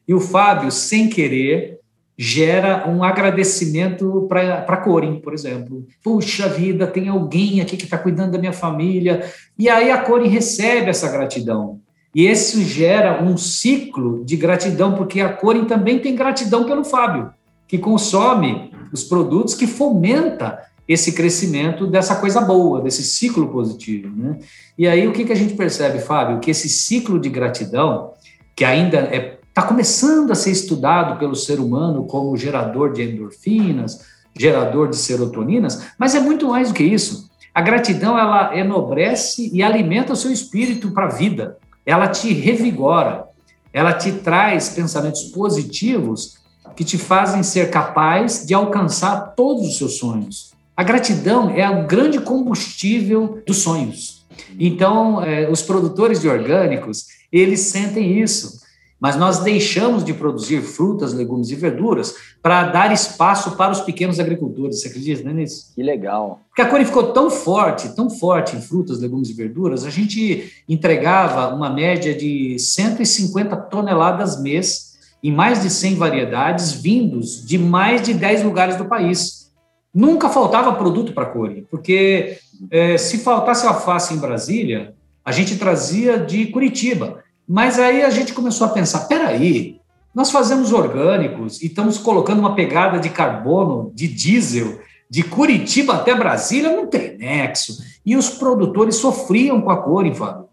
E 0.06 0.14
o 0.14 0.20
Fábio, 0.20 0.70
sem 0.70 1.08
querer, 1.08 1.78
gera 2.16 2.88
um 2.88 3.02
agradecimento 3.02 4.26
para 4.28 4.64
a 4.66 4.76
Corin, 4.76 5.20
por 5.20 5.32
exemplo. 5.32 5.86
Puxa 6.02 6.48
vida, 6.48 6.86
tem 6.86 7.08
alguém 7.08 7.60
aqui 7.60 7.76
que 7.76 7.84
está 7.84 7.96
cuidando 7.96 8.32
da 8.32 8.38
minha 8.38 8.52
família. 8.52 9.24
E 9.58 9.68
aí 9.68 9.90
a 9.90 9.98
Corin 9.98 10.28
recebe 10.28 10.90
essa 10.90 11.10
gratidão. 11.10 11.80
E 12.14 12.28
isso 12.28 12.62
gera 12.62 13.22
um 13.22 13.36
ciclo 13.36 14.24
de 14.24 14.36
gratidão, 14.36 14.94
porque 14.94 15.20
a 15.20 15.32
Corin 15.32 15.64
também 15.64 15.98
tem 15.98 16.14
gratidão 16.14 16.64
pelo 16.64 16.84
Fábio 16.84 17.32
que 17.70 17.78
consome 17.78 18.72
os 18.92 19.04
produtos 19.04 19.54
que 19.54 19.64
fomenta 19.64 20.58
esse 20.88 21.12
crescimento 21.12 21.86
dessa 21.86 22.16
coisa 22.16 22.40
boa, 22.40 22.80
desse 22.80 23.04
ciclo 23.04 23.48
positivo. 23.48 24.12
Né? 24.12 24.40
E 24.76 24.88
aí 24.88 25.06
o 25.06 25.12
que, 25.12 25.24
que 25.24 25.32
a 25.32 25.36
gente 25.36 25.54
percebe, 25.54 26.00
Fábio? 26.00 26.40
Que 26.40 26.50
esse 26.50 26.68
ciclo 26.68 27.20
de 27.20 27.28
gratidão, 27.28 28.10
que 28.56 28.64
ainda 28.64 28.96
é, 28.98 29.38
tá 29.60 29.66
começando 29.66 30.30
a 30.30 30.34
ser 30.34 30.50
estudado 30.50 31.18
pelo 31.18 31.36
ser 31.36 31.60
humano 31.60 32.04
como 32.04 32.36
gerador 32.36 32.92
de 32.92 33.02
endorfinas, 33.02 34.00
gerador 34.34 34.88
de 34.88 34.96
serotoninas, 34.96 35.88
mas 35.98 36.14
é 36.14 36.20
muito 36.20 36.48
mais 36.48 36.68
do 36.68 36.74
que 36.74 36.82
isso. 36.82 37.28
A 37.54 37.60
gratidão 37.60 38.18
ela 38.18 38.56
enobrece 38.56 39.50
e 39.52 39.62
alimenta 39.62 40.12
o 40.12 40.16
seu 40.16 40.32
espírito 40.32 40.92
para 40.92 41.06
a 41.06 41.10
vida. 41.10 41.58
Ela 41.84 42.08
te 42.08 42.32
revigora, 42.32 43.26
ela 43.72 43.92
te 43.92 44.12
traz 44.12 44.70
pensamentos 44.70 45.24
positivos 45.24 46.38
que 46.74 46.84
te 46.84 46.96
fazem 46.96 47.42
ser 47.42 47.70
capaz 47.70 48.46
de 48.46 48.54
alcançar 48.54 49.34
todos 49.34 49.66
os 49.66 49.76
seus 49.76 49.98
sonhos. 49.98 50.52
A 50.74 50.82
gratidão 50.82 51.50
é 51.50 51.68
o 51.68 51.86
grande 51.86 52.18
combustível 52.20 53.42
dos 53.46 53.58
sonhos. 53.58 54.24
Então, 54.58 55.22
é, 55.22 55.50
os 55.50 55.60
produtores 55.60 56.20
de 56.20 56.28
orgânicos, 56.28 57.06
eles 57.30 57.60
sentem 57.60 58.18
isso. 58.18 58.60
Mas 59.00 59.16
nós 59.16 59.38
deixamos 59.38 60.04
de 60.04 60.12
produzir 60.12 60.60
frutas, 60.60 61.14
legumes 61.14 61.50
e 61.50 61.54
verduras 61.54 62.14
para 62.42 62.64
dar 62.64 62.92
espaço 62.92 63.56
para 63.56 63.72
os 63.72 63.80
pequenos 63.80 64.20
agricultores. 64.20 64.80
Você 64.80 64.88
acredita 64.88 65.24
né, 65.24 65.32
nisso? 65.32 65.72
Que 65.74 65.82
legal. 65.82 66.42
Porque 66.48 66.60
a 66.60 66.68
Cone 66.68 66.84
ficou 66.84 67.12
tão 67.12 67.30
forte, 67.30 67.94
tão 67.96 68.10
forte 68.10 68.56
em 68.56 68.60
frutas, 68.60 69.00
legumes 69.00 69.30
e 69.30 69.32
verduras, 69.32 69.86
a 69.86 69.90
gente 69.90 70.52
entregava 70.68 71.54
uma 71.54 71.70
média 71.70 72.14
de 72.14 72.58
150 72.58 73.56
toneladas 73.56 74.40
mês 74.42 74.90
em 75.22 75.32
mais 75.32 75.62
de 75.62 75.70
100 75.70 75.94
variedades, 75.94 76.72
vindos 76.72 77.44
de 77.44 77.58
mais 77.58 78.02
de 78.02 78.12
10 78.14 78.42
lugares 78.42 78.76
do 78.76 78.84
país. 78.84 79.50
Nunca 79.92 80.28
faltava 80.28 80.74
produto 80.74 81.12
para 81.12 81.24
a 81.24 81.26
Core, 81.26 81.66
porque 81.70 82.38
é, 82.70 82.96
se 82.96 83.18
faltasse 83.18 83.66
alface 83.66 84.14
em 84.14 84.18
Brasília, 84.18 84.94
a 85.24 85.32
gente 85.32 85.56
trazia 85.56 86.18
de 86.18 86.46
Curitiba. 86.46 87.22
Mas 87.52 87.80
aí 87.80 88.04
a 88.04 88.10
gente 88.10 88.32
começou 88.32 88.68
a 88.68 88.70
pensar: 88.70 89.08
peraí, 89.08 89.80
nós 90.14 90.30
fazemos 90.30 90.72
orgânicos 90.72 91.60
e 91.60 91.66
estamos 91.66 91.98
colocando 91.98 92.38
uma 92.38 92.54
pegada 92.54 93.00
de 93.00 93.10
carbono, 93.10 93.90
de 93.92 94.06
diesel, 94.06 94.78
de 95.10 95.24
Curitiba 95.24 95.94
até 95.94 96.14
Brasília, 96.14 96.70
não 96.76 96.86
tem 96.86 97.18
nexo. 97.18 97.82
E 98.06 98.14
os 98.14 98.30
produtores 98.30 98.94
sofriam 98.94 99.60
com 99.60 99.68
a 99.68 99.78
Core, 99.78 100.14
Fábio 100.14 100.48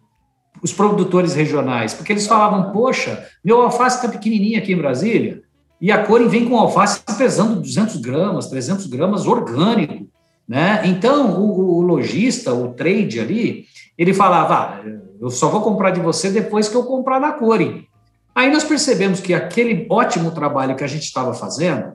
os 0.60 0.73
produtores 0.73 1.36
regionais, 1.36 1.93
porque 1.93 2.12
eles 2.12 2.25
falavam, 2.25 2.71
poxa, 2.71 3.27
meu 3.45 3.62
alface 3.62 3.97
está 3.97 4.10
pequenininho 4.10 4.57
aqui 4.57 4.73
em 4.73 4.77
Brasília, 4.77 5.43
e 5.79 5.91
a 5.91 6.03
Core 6.03 6.27
vem 6.27 6.49
com 6.49 6.57
alface 6.57 6.99
pesando 7.15 7.62
200 7.62 7.97
gramas, 7.97 8.47
300 8.47 8.88
gramas 8.88 9.27
orgânico, 9.27 10.07
né? 10.47 10.81
Então, 10.86 11.39
o, 11.39 11.77
o 11.77 11.81
lojista, 11.81 12.55
o 12.55 12.73
trade 12.73 13.19
ali, 13.19 13.65
ele 13.95 14.15
falava, 14.15 14.55
ah, 14.55 14.81
eu 15.19 15.30
só 15.30 15.49
vou 15.49 15.62
comprar 15.62 15.91
de 15.91 15.99
você 15.99 16.30
depois 16.30 16.67
que 16.67 16.75
eu 16.75 16.84
comprar 16.84 17.19
na 17.19 17.32
Core. 17.34 17.88
Aí 18.36 18.51
nós 18.51 18.63
percebemos 18.63 19.19
que 19.19 19.34
aquele 19.34 19.88
ótimo 19.89 20.32
trabalho 20.32 20.75
que 20.75 20.84
a 20.84 20.88
gente 20.88 21.03
estava 21.03 21.34
fazendo 21.34 21.93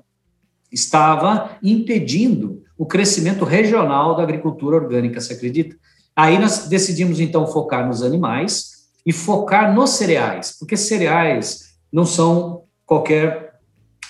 estava 0.70 1.56
impedindo 1.62 2.62
o 2.76 2.87
crescimento 2.87 3.44
regional 3.44 4.16
da 4.16 4.22
agricultura 4.22 4.76
orgânica, 4.76 5.20
você 5.20 5.35
acredita? 5.35 5.76
Aí 6.16 6.38
nós 6.38 6.66
decidimos, 6.66 7.20
então, 7.20 7.46
focar 7.46 7.87
nos 7.87 8.02
animais 8.02 8.88
e 9.06 9.12
focar 9.12 9.74
nos 9.74 9.90
cereais, 9.90 10.56
porque 10.58 10.76
cereais 10.76 11.76
não 11.92 12.04
são 12.04 12.64
qualquer 12.85 13.52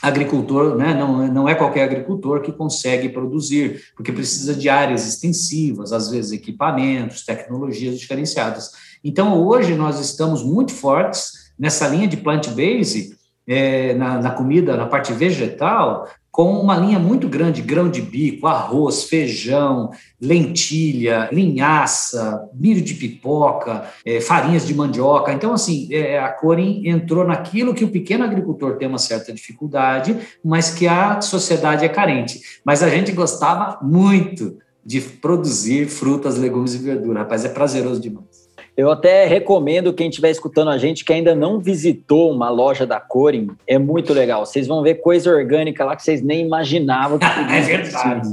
agricultor, 0.02 0.76
né? 0.76 0.94
não, 0.94 1.28
não 1.28 1.48
é 1.48 1.54
qualquer 1.54 1.84
agricultor 1.84 2.40
que 2.40 2.50
consegue 2.50 3.08
produzir, 3.08 3.80
porque 3.94 4.10
precisa 4.10 4.52
de 4.52 4.68
áreas 4.68 5.06
extensivas, 5.06 5.92
às 5.92 6.10
vezes 6.10 6.32
equipamentos, 6.32 7.24
tecnologias 7.24 7.98
diferenciadas. 8.00 8.72
Então, 9.04 9.44
hoje 9.44 9.74
nós 9.74 9.98
estamos 9.98 10.42
muito 10.42 10.72
fortes 10.72 11.52
nessa 11.58 11.88
linha 11.88 12.08
de 12.08 12.16
plant-based, 12.16 13.16
é, 13.46 13.94
na, 13.94 14.20
na, 14.20 14.30
comida, 14.30 14.76
na 14.76 14.86
parte 14.86 15.12
vegetal, 15.12 16.08
com 16.30 16.58
uma 16.58 16.76
linha 16.76 16.98
muito 16.98 17.28
grande, 17.28 17.60
grão 17.60 17.90
de 17.90 18.00
bico, 18.00 18.46
arroz, 18.46 19.04
feijão, 19.04 19.90
lentilha, 20.18 21.28
linhaça, 21.30 22.48
milho 22.54 22.80
de 22.80 22.94
pipoca, 22.94 23.84
é, 24.06 24.18
farinhas 24.18 24.66
de 24.66 24.74
mandioca. 24.74 25.30
Então, 25.32 25.52
assim, 25.52 25.92
é, 25.92 26.18
a 26.18 26.30
Corin 26.30 26.88
entrou 26.88 27.26
naquilo 27.26 27.74
que 27.74 27.84
o 27.84 27.90
pequeno 27.90 28.24
agricultor 28.24 28.76
tem 28.76 28.88
uma 28.88 28.98
certa 28.98 29.30
dificuldade, 29.30 30.16
mas 30.42 30.70
que 30.70 30.88
a 30.88 31.20
sociedade 31.20 31.84
é 31.84 31.88
carente. 31.88 32.40
Mas 32.64 32.82
a 32.82 32.88
gente 32.88 33.12
gostava 33.12 33.78
muito 33.82 34.56
de 34.84 35.00
produzir 35.00 35.86
frutas, 35.86 36.38
legumes 36.38 36.74
e 36.74 36.78
verduras. 36.78 37.24
Rapaz, 37.24 37.44
é 37.44 37.50
prazeroso 37.50 38.00
demais. 38.00 38.31
Eu 38.76 38.90
até 38.90 39.26
recomendo 39.26 39.92
quem 39.92 40.08
estiver 40.08 40.30
escutando 40.30 40.70
a 40.70 40.78
gente 40.78 41.04
que 41.04 41.12
ainda 41.12 41.34
não 41.34 41.60
visitou 41.60 42.32
uma 42.32 42.48
loja 42.48 42.86
da 42.86 42.98
Corin, 42.98 43.50
é 43.66 43.78
muito 43.78 44.12
legal. 44.14 44.46
Vocês 44.46 44.66
vão 44.66 44.82
ver 44.82 44.96
coisa 44.96 45.30
orgânica 45.30 45.84
lá 45.84 45.94
que 45.94 46.02
vocês 46.02 46.22
nem 46.22 46.46
imaginavam 46.46 47.18
que 47.18 47.26
É 47.52 47.60
verdade. 47.60 48.28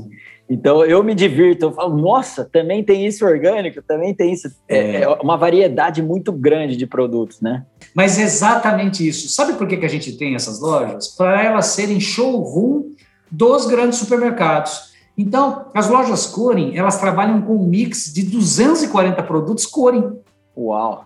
Então 0.50 0.84
eu 0.84 1.04
me 1.04 1.14
divirto, 1.14 1.68
eu 1.68 1.72
falo, 1.72 1.96
nossa, 1.96 2.44
também 2.44 2.84
tem 2.84 3.06
isso 3.06 3.24
orgânico, 3.24 3.84
também 3.84 4.16
tem 4.16 4.34
isso. 4.34 4.50
É, 4.68 5.04
é 5.04 5.10
uma 5.22 5.38
variedade 5.38 6.02
muito 6.02 6.32
grande 6.32 6.76
de 6.76 6.88
produtos, 6.88 7.40
né? 7.40 7.66
Mas 7.94 8.18
exatamente 8.18 9.08
isso. 9.08 9.30
Sabe 9.30 9.54
por 9.54 9.68
que, 9.68 9.78
que 9.78 9.86
a 9.86 9.90
gente 9.90 10.14
tem 10.14 10.34
essas 10.34 10.60
lojas? 10.60 11.10
Para 11.10 11.44
elas 11.44 11.68
serem 11.68 12.00
showroom 12.00 12.96
dos 13.30 13.68
grandes 13.68 14.00
supermercados. 14.00 14.90
Então, 15.16 15.66
as 15.76 15.90
lojas 15.90 16.26
Corin, 16.26 16.76
elas 16.76 16.98
trabalham 16.98 17.42
com 17.42 17.58
um 17.58 17.68
mix 17.68 18.12
de 18.12 18.24
240 18.24 19.22
produtos 19.24 19.66
Corin. 19.66 20.14
Uau! 20.60 21.06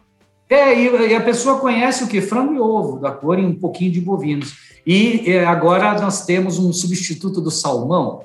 É, 0.49 0.77
e, 0.77 1.15
a 1.15 1.21
pessoa 1.21 1.59
conhece 1.59 2.03
o 2.03 2.07
que? 2.07 2.21
Frango 2.21 2.53
e 2.53 2.59
ovo, 2.59 2.99
da 2.99 3.11
cor 3.11 3.39
e 3.39 3.45
um 3.45 3.55
pouquinho 3.55 3.91
de 3.91 4.01
bovinos. 4.01 4.55
E 4.85 5.31
é, 5.31 5.45
agora 5.45 5.99
nós 5.99 6.25
temos 6.25 6.59
um 6.59 6.73
substituto 6.73 7.39
do 7.39 7.49
salmão, 7.49 8.23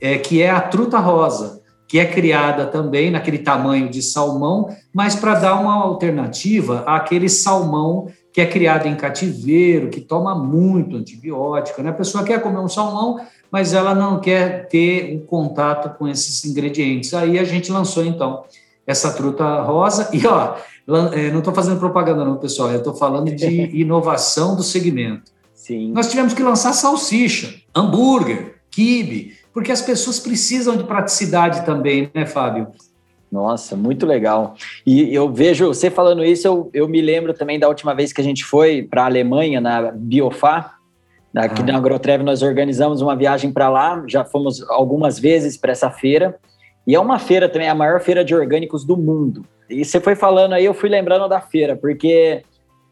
é, 0.00 0.18
que 0.18 0.40
é 0.40 0.50
a 0.50 0.60
truta 0.60 0.98
rosa, 0.98 1.62
que 1.88 1.98
é 1.98 2.04
criada 2.04 2.66
também 2.66 3.10
naquele 3.10 3.38
tamanho 3.38 3.88
de 3.88 4.02
salmão, 4.02 4.68
mas 4.92 5.14
para 5.14 5.34
dar 5.34 5.60
uma 5.60 5.74
alternativa 5.74 6.80
àquele 6.86 7.28
salmão 7.28 8.08
que 8.32 8.40
é 8.40 8.46
criado 8.46 8.86
em 8.86 8.94
cativeiro, 8.94 9.88
que 9.88 10.00
toma 10.00 10.34
muito 10.34 10.96
antibiótico. 10.96 11.82
Né? 11.82 11.90
A 11.90 11.94
pessoa 11.94 12.22
quer 12.22 12.42
comer 12.42 12.58
um 12.58 12.68
salmão, 12.68 13.20
mas 13.50 13.72
ela 13.72 13.94
não 13.94 14.20
quer 14.20 14.68
ter 14.68 15.16
um 15.16 15.24
contato 15.24 15.96
com 15.96 16.06
esses 16.06 16.44
ingredientes. 16.44 17.14
Aí 17.14 17.38
a 17.38 17.44
gente 17.44 17.72
lançou, 17.72 18.04
então, 18.04 18.44
essa 18.86 19.12
truta 19.12 19.62
rosa. 19.62 20.08
E, 20.12 20.26
ó, 20.26 20.56
é, 21.12 21.30
não 21.30 21.40
estou 21.40 21.52
fazendo 21.52 21.78
propaganda, 21.78 22.24
não, 22.24 22.36
pessoal, 22.36 22.70
eu 22.70 22.78
estou 22.78 22.94
falando 22.94 23.34
de 23.34 23.46
inovação 23.78 24.54
do 24.54 24.62
segmento. 24.62 25.32
Sim. 25.52 25.92
Nós 25.92 26.08
tivemos 26.08 26.32
que 26.32 26.42
lançar 26.42 26.72
salsicha, 26.72 27.54
hambúrguer, 27.74 28.60
quibe, 28.70 29.34
porque 29.52 29.72
as 29.72 29.82
pessoas 29.82 30.20
precisam 30.20 30.76
de 30.76 30.84
praticidade 30.84 31.64
também, 31.66 32.10
né, 32.14 32.24
Fábio? 32.24 32.68
Nossa, 33.30 33.74
muito 33.74 34.06
legal. 34.06 34.54
E 34.86 35.12
eu 35.12 35.32
vejo, 35.32 35.66
você 35.66 35.90
falando 35.90 36.24
isso, 36.24 36.46
eu, 36.46 36.70
eu 36.72 36.88
me 36.88 37.00
lembro 37.02 37.34
também 37.34 37.58
da 37.58 37.68
última 37.68 37.94
vez 37.94 38.12
que 38.12 38.20
a 38.20 38.24
gente 38.24 38.44
foi 38.44 38.82
para 38.82 39.02
a 39.02 39.06
Alemanha, 39.06 39.60
na 39.60 39.90
Biofá, 39.90 40.76
aqui 41.34 41.62
ah. 41.62 41.64
na 41.64 41.76
Agrotrev, 41.76 42.22
nós 42.22 42.42
organizamos 42.42 43.02
uma 43.02 43.16
viagem 43.16 43.52
para 43.52 43.68
lá, 43.68 44.04
já 44.06 44.24
fomos 44.24 44.62
algumas 44.70 45.18
vezes 45.18 45.56
para 45.56 45.72
essa 45.72 45.90
feira, 45.90 46.38
e 46.86 46.94
é 46.94 47.00
uma 47.00 47.18
feira 47.18 47.48
também, 47.48 47.68
a 47.68 47.74
maior 47.74 48.00
feira 48.00 48.24
de 48.24 48.34
orgânicos 48.34 48.84
do 48.84 48.96
mundo. 48.96 49.44
E 49.68 49.84
você 49.84 50.00
foi 50.00 50.14
falando 50.14 50.52
aí, 50.52 50.64
eu 50.64 50.74
fui 50.74 50.88
lembrando 50.88 51.28
da 51.28 51.40
feira, 51.40 51.74
porque 51.74 52.42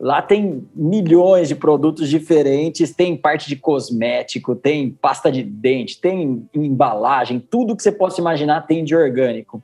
lá 0.00 0.20
tem 0.20 0.66
milhões 0.74 1.48
de 1.48 1.54
produtos 1.54 2.08
diferentes, 2.08 2.92
tem 2.92 3.16
parte 3.16 3.48
de 3.48 3.54
cosmético, 3.54 4.56
tem 4.56 4.90
pasta 4.90 5.30
de 5.30 5.42
dente, 5.42 6.00
tem 6.00 6.44
embalagem, 6.52 7.38
tudo 7.38 7.76
que 7.76 7.82
você 7.82 7.92
possa 7.92 8.20
imaginar 8.20 8.62
tem 8.62 8.82
de 8.82 8.96
orgânico. 8.96 9.62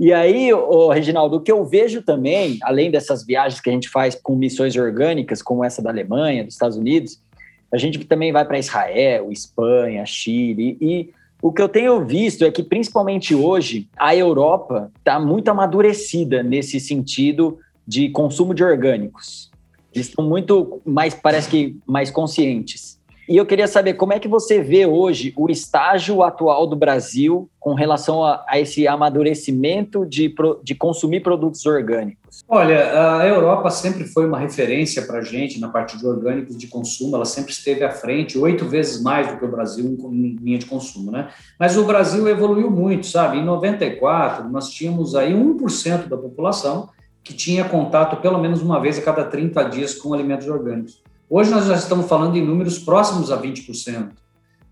E 0.00 0.12
aí, 0.12 0.54
o 0.54 0.88
Reginaldo, 0.90 1.36
o 1.36 1.40
que 1.40 1.50
eu 1.50 1.64
vejo 1.64 2.02
também, 2.02 2.56
além 2.62 2.90
dessas 2.90 3.26
viagens 3.26 3.60
que 3.60 3.68
a 3.68 3.72
gente 3.72 3.88
faz 3.88 4.14
com 4.14 4.36
missões 4.36 4.76
orgânicas, 4.76 5.42
como 5.42 5.64
essa 5.64 5.82
da 5.82 5.90
Alemanha, 5.90 6.44
dos 6.44 6.54
Estados 6.54 6.76
Unidos, 6.76 7.20
A 7.72 7.76
gente 7.76 7.98
também 8.04 8.32
vai 8.32 8.44
para 8.44 8.58
Israel, 8.58 9.30
Espanha, 9.30 10.04
Chile 10.06 10.78
e 10.80 11.10
o 11.42 11.52
que 11.52 11.62
eu 11.62 11.68
tenho 11.68 12.04
visto 12.04 12.44
é 12.44 12.50
que, 12.50 12.62
principalmente 12.62 13.34
hoje, 13.34 13.88
a 13.96 14.14
Europa 14.14 14.90
está 14.98 15.20
muito 15.20 15.48
amadurecida 15.48 16.42
nesse 16.42 16.80
sentido 16.80 17.58
de 17.86 18.08
consumo 18.10 18.54
de 18.54 18.64
orgânicos. 18.64 19.50
Eles 19.94 20.08
estão 20.08 20.24
muito 20.24 20.80
mais, 20.84 21.14
parece 21.14 21.48
que, 21.48 21.76
mais 21.86 22.10
conscientes. 22.10 22.87
E 23.28 23.36
eu 23.36 23.44
queria 23.44 23.68
saber 23.68 23.92
como 23.92 24.14
é 24.14 24.18
que 24.18 24.26
você 24.26 24.62
vê 24.62 24.86
hoje 24.86 25.34
o 25.36 25.50
estágio 25.50 26.22
atual 26.22 26.66
do 26.66 26.74
Brasil 26.74 27.50
com 27.60 27.74
relação 27.74 28.24
a, 28.24 28.42
a 28.48 28.58
esse 28.58 28.88
amadurecimento 28.88 30.06
de, 30.06 30.34
de 30.62 30.74
consumir 30.74 31.20
produtos 31.20 31.66
orgânicos. 31.66 32.42
Olha, 32.48 33.18
a 33.18 33.26
Europa 33.26 33.68
sempre 33.68 34.04
foi 34.04 34.26
uma 34.26 34.38
referência 34.38 35.02
para 35.02 35.18
a 35.18 35.22
gente 35.22 35.60
na 35.60 35.68
parte 35.68 35.98
de 35.98 36.06
orgânicos 36.06 36.56
de 36.56 36.68
consumo, 36.68 37.16
ela 37.16 37.26
sempre 37.26 37.52
esteve 37.52 37.84
à 37.84 37.90
frente, 37.90 38.38
oito 38.38 38.64
vezes 38.64 39.02
mais 39.02 39.28
do 39.28 39.36
que 39.36 39.44
o 39.44 39.50
Brasil 39.50 39.84
em 39.84 40.36
linha 40.40 40.58
de 40.58 40.64
consumo, 40.64 41.10
né? 41.10 41.28
Mas 41.60 41.76
o 41.76 41.84
Brasil 41.84 42.26
evoluiu 42.28 42.70
muito, 42.70 43.06
sabe? 43.06 43.36
Em 43.36 43.44
94, 43.44 44.48
nós 44.48 44.70
tínhamos 44.70 45.14
aí 45.14 45.34
1% 45.34 46.08
da 46.08 46.16
população 46.16 46.88
que 47.22 47.34
tinha 47.34 47.62
contato 47.62 48.22
pelo 48.22 48.38
menos 48.38 48.62
uma 48.62 48.80
vez 48.80 48.98
a 48.98 49.02
cada 49.02 49.22
30 49.22 49.64
dias 49.64 49.94
com 49.94 50.14
alimentos 50.14 50.48
orgânicos. 50.48 51.02
Hoje 51.30 51.50
nós 51.50 51.66
já 51.66 51.74
estamos 51.74 52.06
falando 52.06 52.36
em 52.36 52.44
números 52.44 52.78
próximos 52.78 53.30
a 53.30 53.40
20% 53.40 54.10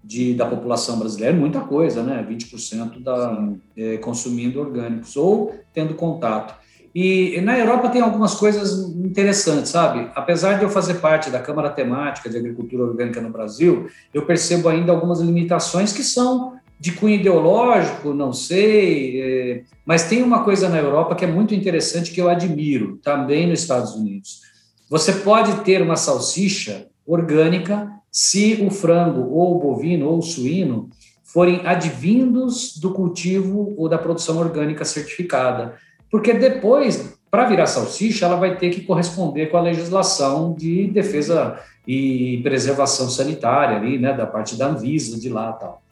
de, 0.03 0.35
da 0.35 0.47
população 0.47 0.99
brasileira, 0.99 1.37
muita 1.37 1.61
coisa, 1.61 2.03
né? 2.03 2.27
20% 2.29 3.03
da, 3.03 3.49
é, 3.77 3.99
consumindo 3.99 4.61
orgânicos 4.61 5.17
ou 5.17 5.55
tendo 5.75 5.95
contato. 5.95 6.55
E 6.95 7.39
na 7.43 7.59
Europa 7.59 7.91
tem 7.91 8.01
algumas 8.01 8.37
coisas 8.37 8.89
interessantes, 8.97 9.71
sabe? 9.71 10.11
Apesar 10.15 10.55
de 10.55 10.63
eu 10.63 10.71
fazer 10.71 10.95
parte 10.95 11.29
da 11.29 11.41
Câmara 11.41 11.69
Temática 11.69 12.31
de 12.31 12.39
Agricultura 12.39 12.85
Orgânica 12.85 13.21
no 13.21 13.29
Brasil, 13.29 13.89
eu 14.15 14.25
percebo 14.25 14.71
ainda 14.71 14.93
algumas 14.93 15.21
limitações 15.21 15.93
que 15.93 16.03
são 16.03 16.57
de 16.81 16.93
cunho 16.93 17.17
ideológico, 17.17 18.15
não 18.15 18.33
sei, 18.33 19.21
é, 19.21 19.63
mas 19.85 20.09
tem 20.09 20.23
uma 20.23 20.43
coisa 20.43 20.71
na 20.71 20.79
Europa 20.79 21.15
que 21.15 21.25
é 21.25 21.29
muito 21.29 21.55
interessante 21.55 22.13
que 22.13 22.21
eu 22.21 22.31
admiro, 22.31 22.99
também 23.03 23.47
nos 23.47 23.61
Estados 23.61 23.95
Unidos. 23.95 24.41
Você 24.89 25.13
pode 25.13 25.65
ter 25.65 25.83
uma 25.83 25.97
salsicha 25.97 26.87
orgânica 27.07 27.91
se 28.11 28.65
o 28.67 28.71
frango, 28.71 29.31
ou 29.31 29.57
o 29.57 29.59
bovino, 29.59 30.09
ou 30.09 30.19
o 30.19 30.23
suíno 30.23 30.89
forem 31.25 31.61
advindos 31.67 32.79
do 32.79 32.93
cultivo 32.93 33.75
ou 33.77 33.89
da 33.89 33.99
produção 33.99 34.39
orgânica 34.39 34.85
certificada. 34.85 35.75
Porque 36.11 36.33
depois, 36.33 37.19
para 37.31 37.45
virar 37.47 37.67
salsicha, 37.67 38.25
ela 38.25 38.37
vai 38.37 38.57
ter 38.57 38.71
que 38.71 38.83
corresponder 38.83 39.51
com 39.51 39.57
a 39.57 39.63
legislação 39.63 40.55
de 40.55 40.87
defesa 40.87 41.59
e 41.87 42.41
preservação 42.43 43.11
sanitária 43.11 43.77
ali, 43.77 43.99
né, 43.99 44.13
da 44.13 44.27
parte 44.27 44.57
da 44.57 44.69
Anvisa 44.69 45.21
de 45.21 45.29
lá 45.29 45.53
tal. 45.53 45.83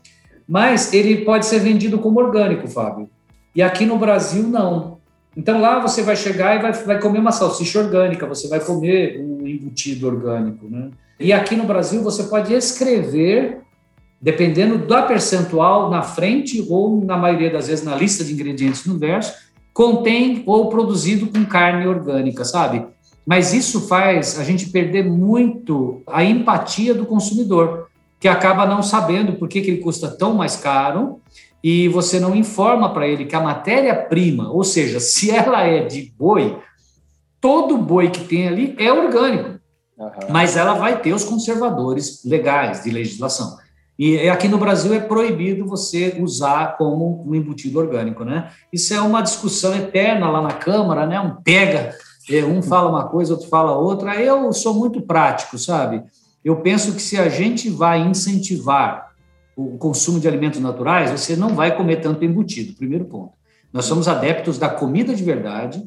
Mas 0.48 0.92
ele 0.92 1.24
pode 1.24 1.46
ser 1.46 1.58
vendido 1.58 1.98
como 1.98 2.20
orgânico, 2.20 2.68
Fábio. 2.68 3.08
E 3.54 3.62
aqui 3.62 3.84
no 3.84 3.98
Brasil 3.98 4.44
não. 4.44 4.93
Então 5.36 5.60
lá 5.60 5.80
você 5.80 6.02
vai 6.02 6.16
chegar 6.16 6.56
e 6.56 6.62
vai, 6.62 6.72
vai 6.72 7.00
comer 7.00 7.18
uma 7.18 7.32
salsicha 7.32 7.80
orgânica, 7.80 8.26
você 8.26 8.48
vai 8.48 8.60
comer 8.60 9.20
um 9.20 9.46
embutido 9.46 10.06
orgânico, 10.06 10.68
né? 10.68 10.90
E 11.18 11.32
aqui 11.32 11.56
no 11.56 11.64
Brasil 11.64 12.02
você 12.02 12.24
pode 12.24 12.52
escrever, 12.52 13.60
dependendo 14.20 14.78
da 14.78 15.02
percentual 15.02 15.90
na 15.90 16.02
frente 16.02 16.64
ou 16.68 17.04
na 17.04 17.16
maioria 17.16 17.50
das 17.50 17.68
vezes 17.68 17.84
na 17.84 17.94
lista 17.94 18.24
de 18.24 18.32
ingredientes 18.32 18.84
no 18.86 18.98
verso, 18.98 19.32
contém 19.72 20.42
ou 20.46 20.68
produzido 20.68 21.26
com 21.26 21.44
carne 21.44 21.86
orgânica, 21.86 22.44
sabe? 22.44 22.86
Mas 23.26 23.52
isso 23.52 23.88
faz 23.88 24.38
a 24.38 24.44
gente 24.44 24.70
perder 24.70 25.04
muito 25.04 26.02
a 26.06 26.22
empatia 26.22 26.94
do 26.94 27.06
consumidor, 27.06 27.88
que 28.20 28.28
acaba 28.28 28.66
não 28.66 28.82
sabendo 28.82 29.34
por 29.34 29.48
que, 29.48 29.60
que 29.60 29.70
ele 29.70 29.80
custa 29.80 30.08
tão 30.08 30.34
mais 30.34 30.56
caro 30.56 31.20
e 31.64 31.88
você 31.88 32.20
não 32.20 32.36
informa 32.36 32.92
para 32.92 33.08
ele 33.08 33.24
que 33.24 33.34
a 33.34 33.40
matéria-prima, 33.40 34.52
ou 34.52 34.62
seja, 34.62 35.00
se 35.00 35.30
ela 35.30 35.62
é 35.62 35.86
de 35.86 36.12
boi, 36.14 36.58
todo 37.40 37.78
boi 37.78 38.10
que 38.10 38.24
tem 38.24 38.46
ali 38.46 38.76
é 38.78 38.92
orgânico, 38.92 39.58
uhum. 39.96 40.10
mas 40.28 40.58
ela 40.58 40.74
vai 40.74 41.00
ter 41.00 41.14
os 41.14 41.24
conservadores 41.24 42.22
legais 42.22 42.84
de 42.84 42.90
legislação. 42.90 43.56
E 43.98 44.28
aqui 44.28 44.48
no 44.48 44.58
Brasil 44.58 44.92
é 44.92 44.98
proibido 44.98 45.66
você 45.66 46.16
usar 46.20 46.76
como 46.76 47.24
um 47.26 47.34
embutido 47.34 47.78
orgânico, 47.78 48.24
né? 48.24 48.50
Isso 48.72 48.92
é 48.92 49.00
uma 49.00 49.22
discussão 49.22 49.72
eterna 49.74 50.28
lá 50.28 50.42
na 50.42 50.52
Câmara, 50.52 51.06
né? 51.06 51.20
Um 51.20 51.36
pega, 51.36 51.94
é, 52.28 52.44
um 52.44 52.60
fala 52.60 52.90
uma 52.90 53.06
coisa, 53.06 53.34
outro 53.34 53.48
fala 53.48 53.78
outra. 53.78 54.16
Eu 54.16 54.52
sou 54.52 54.74
muito 54.74 55.00
prático, 55.00 55.56
sabe? 55.56 56.02
Eu 56.44 56.56
penso 56.56 56.92
que 56.92 57.00
se 57.00 57.16
a 57.16 57.28
gente 57.28 57.70
vai 57.70 58.00
incentivar 58.00 59.03
o 59.56 59.78
consumo 59.78 60.18
de 60.18 60.28
alimentos 60.28 60.60
naturais, 60.60 61.10
você 61.10 61.36
não 61.36 61.54
vai 61.54 61.76
comer 61.76 61.96
tanto 61.96 62.24
embutido, 62.24 62.74
primeiro 62.74 63.04
ponto. 63.04 63.32
Nós 63.72 63.84
somos 63.84 64.08
adeptos 64.08 64.58
da 64.58 64.68
comida 64.68 65.14
de 65.14 65.24
verdade 65.24 65.84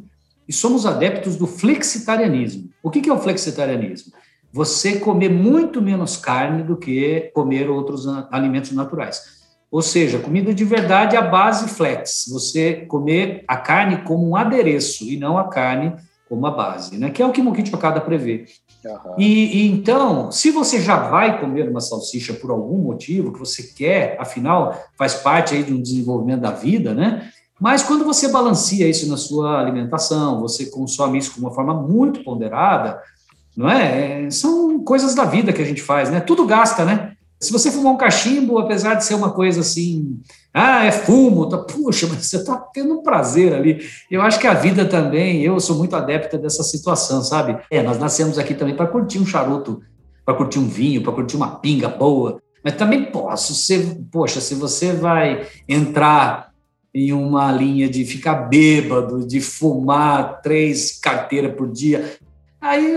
e 0.48 0.54
somos 0.54 0.86
adeptos 0.86 1.36
do 1.36 1.48
flexitarianismo. 1.48 2.70
O 2.82 2.90
que 2.90 3.10
é 3.10 3.14
o 3.14 3.20
flexitarianismo? 3.20 4.14
Você 4.52 5.00
comer 5.00 5.30
muito 5.30 5.82
menos 5.82 6.18
carne 6.18 6.64
do 6.64 6.78
que 6.78 7.32
comer 7.34 7.70
outros 7.70 8.08
alimentos 8.32 8.72
naturais. 8.72 9.38
Ou 9.70 9.82
seja, 9.82 10.20
comida 10.20 10.54
de 10.54 10.64
verdade 10.64 11.16
é 11.16 11.20
a 11.20 11.22
base 11.22 11.68
flex. 11.70 12.26
Você 12.30 12.86
comer 12.88 13.44
a 13.48 13.58
carne 13.58 14.04
como 14.04 14.30
um 14.30 14.36
adereço 14.36 15.04
e 15.04 15.18
não 15.18 15.38
a 15.38 15.50
carne 15.50 15.94
como 16.30 16.46
a 16.46 16.52
base, 16.52 16.98
né? 16.98 17.10
que 17.10 17.22
é 17.22 17.26
o 17.26 17.32
que 17.32 17.42
Mokichi 17.42 17.74
Okada 17.74 18.02
prevê. 18.02 18.46
Uhum. 18.86 19.16
E, 19.18 19.64
e, 19.64 19.72
então, 19.72 20.32
se 20.32 20.52
você 20.52 20.82
já 20.82 21.10
vai 21.10 21.40
comer 21.40 21.70
uma 21.70 21.82
salsicha 21.82 22.34
por 22.34 22.52
algum 22.52 22.78
motivo 22.78 23.34
que 23.34 23.40
você 23.40 23.64
quer, 23.64 24.18
afinal, 24.20 24.80
faz 24.98 25.16
parte 25.16 25.56
aí 25.56 25.64
de 25.64 25.74
um 25.74 25.82
desenvolvimento 25.82 26.42
da 26.42 26.52
vida, 26.52 26.94
né? 26.94 27.30
Mas 27.60 27.82
quando 27.82 28.06
você 28.06 28.28
balanceia 28.28 28.88
isso 28.88 29.10
na 29.10 29.18
sua 29.18 29.60
alimentação, 29.60 30.40
você 30.40 30.68
consome 30.68 31.18
isso 31.18 31.34
com 31.34 31.42
uma 31.42 31.52
forma 31.52 31.74
muito 31.74 32.24
ponderada, 32.24 33.02
não 33.56 33.68
é? 33.68 34.26
é 34.26 34.30
são 34.30 34.80
coisas 34.84 35.16
da 35.16 35.26
vida 35.26 35.52
que 35.52 35.62
a 35.62 35.66
gente 35.66 35.82
faz, 35.82 36.10
né? 36.12 36.20
Tudo 36.20 36.46
gasta, 36.46 36.86
né? 36.86 37.17
Se 37.40 37.52
você 37.52 37.72
fumar 37.72 37.94
um 37.94 37.98
cachimbo, 37.98 38.58
apesar 38.58 38.96
de 38.96 39.06
ser 39.06 39.14
uma 39.14 39.32
coisa 39.32 39.62
assim, 39.62 40.20
ah, 40.52 40.86
é 40.86 40.92
fumo, 40.92 41.48
tá, 41.48 41.58
puxa, 41.60 42.08
mas 42.08 42.26
você 42.26 42.38
está 42.38 42.56
tendo 42.56 42.96
um 42.96 43.04
prazer 43.04 43.54
ali. 43.54 43.80
Eu 44.10 44.24
acho 44.24 44.40
que 44.40 44.48
a 44.48 44.56
vida 44.56 44.86
também, 44.86 45.44
eu 45.44 45.60
sou 45.60 45.76
muito 45.78 45.96
adepta 45.96 46.38
dessa 46.38 46.64
situação, 46.64 47.22
sabe? 47.22 47.60
É, 47.70 47.84
nós 47.84 48.00
nascemos 48.00 48.40
aqui 48.40 48.56
também 48.56 48.76
para 48.76 48.88
curtir 48.88 49.20
um 49.20 49.26
charuto, 49.26 49.82
para 50.26 50.34
curtir 50.34 50.58
um 50.58 50.68
vinho, 50.68 51.04
para 51.04 51.14
curtir 51.14 51.36
uma 51.36 51.60
pinga 51.60 51.88
boa, 51.88 52.42
mas 52.64 52.76
também 52.76 53.06
posso 53.06 53.54
ser, 53.54 54.00
poxa, 54.12 54.42
se 54.42 54.56
você 54.56 54.94
vai 54.94 55.46
entrar 55.70 56.52
em 56.94 57.14
uma 57.14 57.52
linha 57.52 57.88
de 57.88 58.04
ficar 58.04 58.34
bêbado, 58.34 59.28
de 59.28 59.40
fumar 59.40 60.42
três 60.42 61.00
carteiras 61.00 61.56
por 61.56 61.72
dia, 61.72 62.18
aí, 62.70 62.96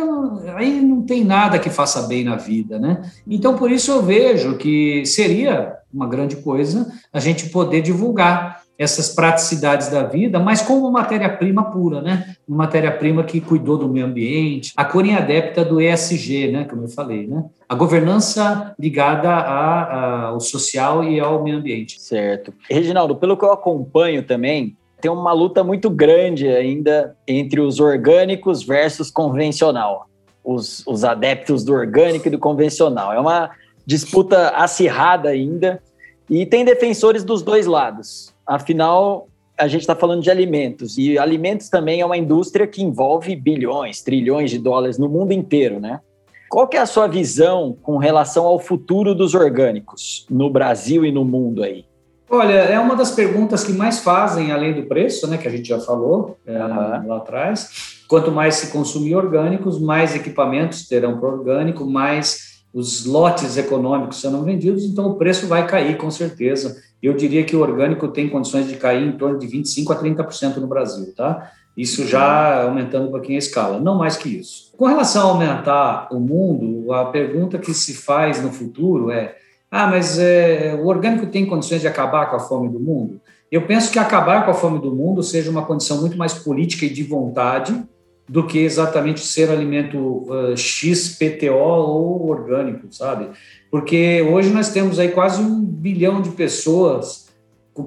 aí 0.56 0.80
não 0.80 1.02
tem 1.02 1.24
nada 1.24 1.59
que 1.59 1.70
faça 1.70 2.02
bem 2.02 2.24
na 2.24 2.37
vida, 2.37 2.78
né? 2.78 3.02
Então, 3.26 3.56
por 3.56 3.70
isso 3.70 3.90
eu 3.90 4.02
vejo 4.02 4.56
que 4.56 5.04
seria 5.06 5.74
uma 5.92 6.06
grande 6.06 6.37
coisa 6.37 6.92
a 7.12 7.18
gente 7.18 7.50
poder 7.50 7.83
divulgar 7.83 8.61
essas 8.78 9.11
praticidades 9.11 9.88
da 9.88 10.04
vida, 10.04 10.38
mas 10.38 10.62
como 10.62 10.90
matéria-prima 10.90 11.70
pura, 11.70 12.00
né? 12.00 12.35
Uma 12.48 12.59
matéria-prima 12.59 13.22
que 13.22 13.38
cuidou 13.38 13.76
do 13.76 13.87
meio 13.87 14.06
ambiente. 14.06 14.72
A 14.74 14.87
Corin 14.87 15.12
adepta 15.12 15.62
do 15.62 15.78
ESG, 15.83 16.50
né? 16.50 16.64
Como 16.64 16.85
eu 16.85 16.88
falei, 16.88 17.26
né? 17.26 17.44
A 17.68 17.74
governança 17.74 18.74
ligada 18.78 19.30
ao 19.30 20.40
social 20.40 21.04
e 21.04 21.20
ao 21.20 21.42
meio 21.42 21.59
ambiente. 21.59 22.00
Certo. 22.00 22.54
Reginaldo, 22.70 23.16
pelo 23.16 23.37
que 23.37 23.44
eu 23.44 23.52
acompanho 23.52 24.22
também, 24.22 24.74
tem 25.00 25.10
uma 25.10 25.32
luta 25.32 25.64
muito 25.64 25.88
grande 25.88 26.48
ainda 26.48 27.16
entre 27.26 27.60
os 27.60 27.80
orgânicos 27.80 28.62
versus 28.62 29.10
convencional. 29.10 30.06
Os, 30.42 30.84
os 30.86 31.04
adeptos 31.04 31.64
do 31.64 31.72
orgânico 31.72 32.28
e 32.28 32.30
do 32.30 32.38
convencional. 32.38 33.12
É 33.12 33.20
uma 33.20 33.50
disputa 33.86 34.50
acirrada 34.50 35.28
ainda 35.28 35.82
e 36.28 36.46
tem 36.46 36.64
defensores 36.64 37.24
dos 37.24 37.42
dois 37.42 37.66
lados. 37.66 38.34
Afinal, 38.46 39.28
a 39.58 39.68
gente 39.68 39.82
está 39.82 39.94
falando 39.94 40.22
de 40.22 40.30
alimentos 40.30 40.96
e 40.96 41.18
alimentos 41.18 41.68
também 41.68 42.00
é 42.00 42.06
uma 42.06 42.16
indústria 42.16 42.66
que 42.66 42.82
envolve 42.82 43.36
bilhões, 43.36 44.00
trilhões 44.00 44.50
de 44.50 44.58
dólares 44.58 44.96
no 44.96 45.08
mundo 45.08 45.32
inteiro, 45.32 45.78
né? 45.78 46.00
Qual 46.48 46.66
que 46.66 46.76
é 46.76 46.80
a 46.80 46.86
sua 46.86 47.06
visão 47.06 47.76
com 47.80 47.96
relação 47.96 48.44
ao 48.44 48.58
futuro 48.58 49.14
dos 49.14 49.34
orgânicos 49.34 50.26
no 50.28 50.50
Brasil 50.50 51.04
e 51.04 51.12
no 51.12 51.24
mundo 51.24 51.62
aí? 51.62 51.84
Olha, 52.32 52.52
é 52.52 52.78
uma 52.78 52.94
das 52.94 53.10
perguntas 53.10 53.64
que 53.64 53.72
mais 53.72 53.98
fazem, 53.98 54.52
além 54.52 54.72
do 54.72 54.86
preço, 54.86 55.26
né, 55.26 55.36
que 55.36 55.48
a 55.48 55.50
gente 55.50 55.68
já 55.68 55.80
falou 55.80 56.38
é, 56.46 56.52
uhum. 56.52 57.08
lá 57.08 57.16
atrás. 57.16 58.04
Quanto 58.06 58.30
mais 58.30 58.54
se 58.54 58.70
consumir 58.70 59.16
orgânicos, 59.16 59.80
mais 59.80 60.14
equipamentos 60.14 60.86
terão 60.86 61.18
para 61.18 61.28
orgânico, 61.28 61.84
mais 61.84 62.62
os 62.72 63.04
lotes 63.04 63.56
econômicos 63.56 64.20
serão 64.20 64.44
vendidos, 64.44 64.84
então 64.84 65.06
o 65.06 65.14
preço 65.16 65.48
vai 65.48 65.66
cair 65.66 65.96
com 65.96 66.08
certeza. 66.08 66.80
eu 67.02 67.14
diria 67.14 67.42
que 67.42 67.56
o 67.56 67.60
orgânico 67.60 68.06
tem 68.06 68.28
condições 68.28 68.68
de 68.68 68.76
cair 68.76 69.08
em 69.08 69.12
torno 69.12 69.36
de 69.36 69.48
25% 69.48 69.90
a 69.90 69.96
30% 69.96 70.56
no 70.58 70.68
Brasil, 70.68 71.12
tá? 71.16 71.50
Isso 71.76 72.06
já 72.06 72.62
aumentando 72.64 73.08
um 73.08 73.10
pouquinho 73.10 73.36
a 73.36 73.38
escala, 73.38 73.80
não 73.80 73.96
mais 73.96 74.16
que 74.16 74.28
isso. 74.28 74.70
Com 74.76 74.86
relação 74.86 75.28
a 75.28 75.32
aumentar 75.32 76.08
o 76.12 76.20
mundo, 76.20 76.92
a 76.92 77.06
pergunta 77.06 77.58
que 77.58 77.72
se 77.72 77.94
faz 77.94 78.42
no 78.42 78.52
futuro 78.52 79.10
é: 79.10 79.36
ah, 79.70 79.87
mas 79.87 80.18
é, 80.18 80.74
o 80.74 80.87
orgânico 80.87 81.26
tem 81.26 81.46
condições 81.46 81.80
de 81.80 81.87
acabar 81.87 82.28
com 82.28 82.37
a 82.37 82.40
fome 82.40 82.68
do 82.68 82.80
mundo? 82.80 83.20
Eu 83.50 83.62
penso 83.62 83.92
que 83.92 83.98
acabar 83.98 84.44
com 84.44 84.50
a 84.50 84.54
fome 84.54 84.80
do 84.80 84.92
mundo 84.94 85.22
seja 85.22 85.50
uma 85.50 85.64
condição 85.64 86.00
muito 86.00 86.16
mais 86.16 86.35
política 86.35 86.87
e 86.87 86.90
de 86.90 87.02
vontade 87.02 87.80
do 88.28 88.46
que 88.46 88.59
exatamente 88.59 89.20
ser 89.20 89.50
alimento 89.50 89.98
uh, 89.98 90.56
X, 90.56 91.16
PTO 91.18 91.52
ou 91.52 92.28
orgânico, 92.28 92.87
sabe? 92.90 93.28
Porque 93.70 94.22
hoje 94.22 94.50
nós 94.50 94.72
temos 94.72 94.98
aí 94.98 95.09
quase 95.09 95.42
um 95.42 95.61
bilhão 95.64 96.20
de 96.20 96.30
pessoas 96.30 97.28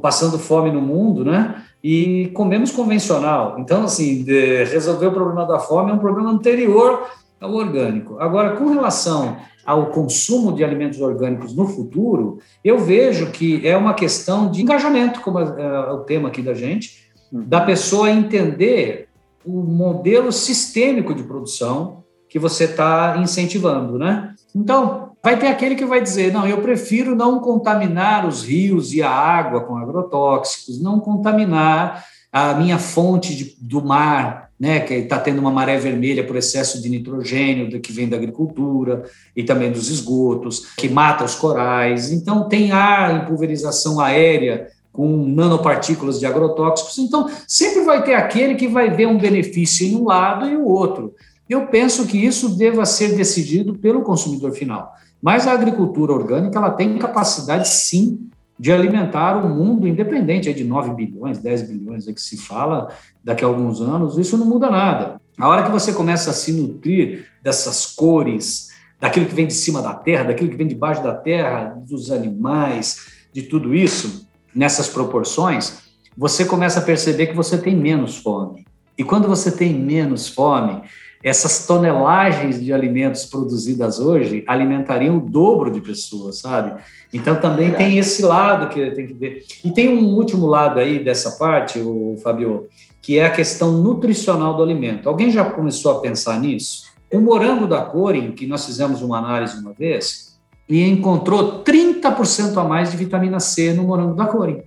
passando 0.02 0.40
fome 0.40 0.72
no 0.72 0.82
mundo, 0.82 1.24
né? 1.24 1.64
E 1.84 2.32
comemos 2.34 2.72
convencional. 2.72 3.58
Então, 3.60 3.84
assim, 3.84 4.24
resolver 4.24 5.08
o 5.08 5.12
problema 5.12 5.46
da 5.46 5.60
fome 5.60 5.92
é 5.92 5.94
um 5.94 6.00
problema 6.00 6.32
anterior 6.32 7.08
ao 7.40 7.54
orgânico. 7.54 8.18
Agora, 8.20 8.56
com 8.56 8.70
relação 8.70 9.38
ao 9.66 9.88
consumo 9.88 10.52
de 10.54 10.64
alimentos 10.64 11.00
orgânicos 11.00 11.56
no 11.56 11.68
futuro, 11.68 12.40
eu 12.64 12.80
vejo 12.80 13.32
que 13.32 13.66
é 13.68 13.78
uma 13.78 13.94
questão 13.94 14.50
de 14.52 14.62
engajamento, 14.62 15.22
como 15.22 15.40
é, 15.40 15.92
o 15.92 16.00
tema 16.00 16.30
aqui 16.30 16.42
da 16.42 16.54
gente, 16.54 17.10
uhum. 17.32 17.44
da 17.48 17.62
pessoa 17.62 18.12
entender 18.12 19.08
o 19.46 19.62
modelo 19.62 20.32
sistêmico 20.32 21.14
de 21.14 21.24
produção 21.24 22.04
que 22.30 22.40
você 22.40 22.66
está 22.66 23.18
incentivando, 23.22 24.00
né? 24.00 24.34
Então, 24.56 25.12
vai 25.24 25.38
ter 25.38 25.48
aquele 25.48 25.76
que 25.76 25.86
vai 25.86 26.02
dizer, 26.02 26.34
não, 26.34 26.48
eu 26.48 26.62
prefiro 26.62 27.16
não 27.16 27.40
contaminar 27.40 28.28
os 28.28 28.44
rios 28.44 28.94
e 28.94 29.02
a 29.02 29.10
água 29.10 29.62
com 29.62 29.78
agrotóxicos, 29.78 30.82
não 30.82 31.00
contaminar 31.00 32.04
a 32.32 32.56
minha 32.56 32.80
fonte 32.80 33.36
de, 33.36 33.56
do 33.60 33.84
mar, 33.86 34.50
né, 34.64 34.80
que 34.80 34.94
está 34.94 35.20
tendo 35.20 35.40
uma 35.40 35.52
maré 35.52 35.78
vermelha 35.78 36.26
por 36.26 36.38
excesso 36.38 36.82
de 36.82 36.88
nitrogênio 36.88 37.82
que 37.82 37.92
vem 37.92 38.08
da 38.08 38.16
agricultura 38.16 39.04
e 39.36 39.44
também 39.44 39.70
dos 39.70 39.90
esgotos, 39.90 40.68
que 40.78 40.88
mata 40.88 41.26
os 41.26 41.36
corais. 41.36 42.14
Então, 42.14 42.48
tem 42.48 42.72
ar 42.72 43.14
em 43.14 43.26
pulverização 43.26 44.00
aérea 44.00 44.70
com 44.90 45.28
nanopartículas 45.28 46.18
de 46.18 46.26
agrotóxicos. 46.26 46.98
Então, 46.98 47.30
sempre 47.46 47.84
vai 47.84 48.06
ter 48.06 48.14
aquele 48.14 48.56
que 48.56 48.70
vai 48.70 48.90
ver 48.90 49.06
um 49.06 49.18
benefício 49.18 49.86
em 49.86 49.98
um 49.98 50.06
lado 50.06 50.48
e 50.48 50.56
o 50.56 50.64
outro. 50.66 51.14
Eu 51.50 51.68
penso 51.68 52.08
que 52.08 52.18
isso 52.18 52.56
deva 52.56 52.86
ser 52.86 53.18
decidido 53.18 53.76
pelo 53.76 54.02
consumidor 54.02 54.54
final. 54.54 54.94
Mas 55.22 55.46
a 55.46 55.52
agricultura 55.52 56.14
orgânica 56.14 56.58
ela 56.58 56.72
tem 56.72 56.98
capacidade, 56.98 57.68
sim, 57.68 58.30
de 58.64 58.72
alimentar 58.72 59.46
um 59.46 59.54
mundo 59.54 59.86
independente 59.86 60.54
de 60.54 60.64
9 60.64 60.94
bilhões, 60.94 61.38
10 61.38 61.64
bilhões 61.64 62.08
é 62.08 62.14
que 62.14 62.22
se 62.22 62.38
fala 62.38 62.96
daqui 63.22 63.44
a 63.44 63.48
alguns 63.50 63.82
anos, 63.82 64.18
isso 64.18 64.38
não 64.38 64.46
muda 64.46 64.70
nada. 64.72 65.20
A 65.38 65.50
hora 65.50 65.64
que 65.64 65.70
você 65.70 65.92
começa 65.92 66.30
a 66.30 66.34
se 66.34 66.54
nutrir 66.54 67.26
dessas 67.42 67.86
cores, 67.88 68.70
daquilo 69.02 69.26
que 69.26 69.36
vem 69.36 69.48
de 69.48 69.54
cima 69.54 69.82
da 69.82 69.94
terra, 69.94 70.24
daquilo 70.24 70.50
que 70.50 70.56
vem 70.56 70.66
debaixo 70.66 71.04
da 71.04 71.14
terra, 71.14 71.78
dos 71.86 72.10
animais, 72.10 73.08
de 73.34 73.42
tudo 73.42 73.76
isso, 73.76 74.30
nessas 74.56 74.88
proporções, 74.88 75.80
você 76.18 76.46
começa 76.46 76.80
a 76.80 76.84
perceber 76.84 77.28
que 77.28 77.36
você 77.36 77.58
tem 77.58 77.76
menos 77.76 78.16
fome. 78.16 78.66
E 78.98 79.04
quando 79.04 79.28
você 79.28 79.52
tem 79.52 79.74
menos 79.74 80.30
fome, 80.30 80.84
essas 81.24 81.66
tonelagens 81.66 82.62
de 82.62 82.74
alimentos 82.74 83.26
produzidas 83.26 83.98
hoje 83.98 84.44
alimentariam 84.46 85.18
o 85.18 85.22
dobro 85.22 85.72
de 85.72 85.80
pessoas, 85.80 86.40
sabe? 86.40 86.82
Então 87.14 87.40
também 87.40 87.72
tem 87.72 87.98
esse 87.98 88.22
lado 88.22 88.68
que 88.68 88.92
tem 88.92 89.08
que 89.08 89.14
ver. 89.14 89.46
E 89.64 89.72
tem 89.72 89.88
um 89.88 90.16
último 90.16 90.46
lado 90.46 90.80
aí 90.80 91.02
dessa 91.02 91.32
parte, 91.32 91.80
o 91.80 92.18
Fabio, 92.22 92.68
que 93.02 93.18
é 93.18 93.26
a 93.26 93.32
questão 93.32 93.72
nutricional 93.72 94.58
do 94.58 94.62
alimento. 94.62 95.08
Alguém 95.08 95.32
já 95.32 95.46
começou 95.46 95.94
a 95.94 96.02
pensar 96.02 96.40
nisso? 96.42 96.92
O 97.12 97.22
morango 97.22 97.68
da 97.68 97.82
Corin, 97.82 98.32
que 98.32 98.46
nós 98.46 98.66
fizemos 98.66 99.02
uma 99.02 99.20
análise 99.20 99.58
uma 99.58 99.72
vez, 99.72 100.38
e 100.68 100.84
encontrou 100.84 101.64
30% 101.64 102.58
a 102.58 102.64
mais 102.64 102.92
de 102.92 102.98
vitamina 102.98 103.40
C 103.40 103.72
no 103.74 103.84
morango 103.84 104.16
da 104.16 104.26
Corin. 104.26 104.62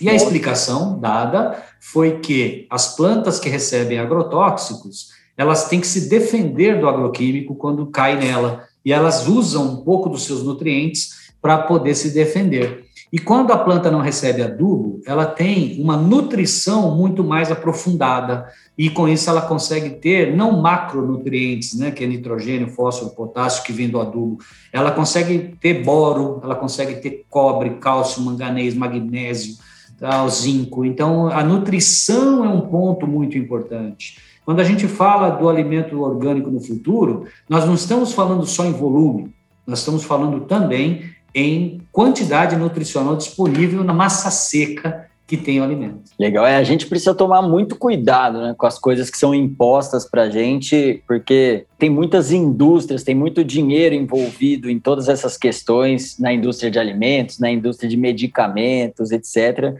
E 0.00 0.08
a 0.08 0.14
explicação 0.14 0.98
dada 0.98 1.62
foi 1.80 2.18
que 2.18 2.66
as 2.68 2.96
plantas 2.96 3.38
que 3.38 3.48
recebem 3.48 3.98
agrotóxicos, 3.98 5.10
elas 5.36 5.68
têm 5.68 5.80
que 5.80 5.86
se 5.86 6.08
defender 6.08 6.80
do 6.80 6.88
agroquímico 6.88 7.54
quando 7.54 7.86
cai 7.86 8.18
nela, 8.18 8.64
e 8.84 8.92
elas 8.92 9.26
usam 9.28 9.74
um 9.74 9.76
pouco 9.84 10.08
dos 10.08 10.24
seus 10.24 10.42
nutrientes 10.42 11.32
para 11.40 11.58
poder 11.58 11.94
se 11.94 12.10
defender. 12.10 12.84
E 13.12 13.18
quando 13.18 13.52
a 13.52 13.58
planta 13.58 13.90
não 13.90 14.00
recebe 14.00 14.40
adubo, 14.40 15.02
ela 15.06 15.26
tem 15.26 15.78
uma 15.82 15.98
nutrição 15.98 16.96
muito 16.96 17.22
mais 17.22 17.50
aprofundada 17.50 18.46
e 18.78 18.88
com 18.88 19.06
isso 19.06 19.28
ela 19.28 19.42
consegue 19.42 19.90
ter 19.90 20.34
não 20.34 20.62
macronutrientes, 20.62 21.74
né, 21.74 21.90
que 21.90 22.02
é 22.02 22.06
nitrogênio, 22.06 22.70
fósforo, 22.70 23.10
potássio 23.10 23.64
que 23.64 23.72
vem 23.72 23.90
do 23.90 24.00
adubo. 24.00 24.38
Ela 24.72 24.90
consegue 24.90 25.54
ter 25.60 25.84
boro, 25.84 26.40
ela 26.42 26.54
consegue 26.54 27.02
ter 27.02 27.26
cobre, 27.28 27.74
cálcio, 27.74 28.22
manganês, 28.22 28.74
magnésio, 28.74 29.56
tá, 29.98 30.26
zinco. 30.28 30.82
Então 30.82 31.28
a 31.28 31.44
nutrição 31.44 32.42
é 32.46 32.48
um 32.48 32.62
ponto 32.62 33.06
muito 33.06 33.36
importante. 33.36 34.16
Quando 34.44 34.60
a 34.60 34.64
gente 34.64 34.88
fala 34.88 35.30
do 35.30 35.48
alimento 35.48 36.00
orgânico 36.00 36.50
no 36.50 36.60
futuro, 36.60 37.26
nós 37.48 37.64
não 37.64 37.74
estamos 37.74 38.12
falando 38.12 38.44
só 38.44 38.64
em 38.64 38.72
volume, 38.72 39.32
nós 39.66 39.78
estamos 39.78 40.04
falando 40.04 40.40
também 40.40 41.12
em 41.34 41.80
quantidade 41.92 42.56
nutricional 42.56 43.16
disponível 43.16 43.82
na 43.84 43.94
massa 43.94 44.30
seca 44.30 45.08
que 45.26 45.36
tem 45.36 45.60
o 45.60 45.64
alimento. 45.64 46.02
Legal, 46.18 46.44
é, 46.44 46.56
a 46.56 46.62
gente 46.62 46.86
precisa 46.86 47.14
tomar 47.14 47.40
muito 47.40 47.76
cuidado 47.76 48.38
né, 48.38 48.54
com 48.58 48.66
as 48.66 48.78
coisas 48.78 49.08
que 49.08 49.16
são 49.16 49.34
impostas 49.34 50.04
para 50.04 50.24
a 50.24 50.28
gente, 50.28 51.02
porque 51.06 51.64
tem 51.78 51.88
muitas 51.88 52.32
indústrias, 52.32 53.02
tem 53.02 53.14
muito 53.14 53.42
dinheiro 53.42 53.94
envolvido 53.94 54.68
em 54.68 54.78
todas 54.78 55.08
essas 55.08 55.38
questões, 55.38 56.18
na 56.18 56.34
indústria 56.34 56.70
de 56.70 56.78
alimentos, 56.78 57.38
na 57.38 57.50
indústria 57.50 57.88
de 57.88 57.96
medicamentos, 57.96 59.10
etc. 59.10 59.74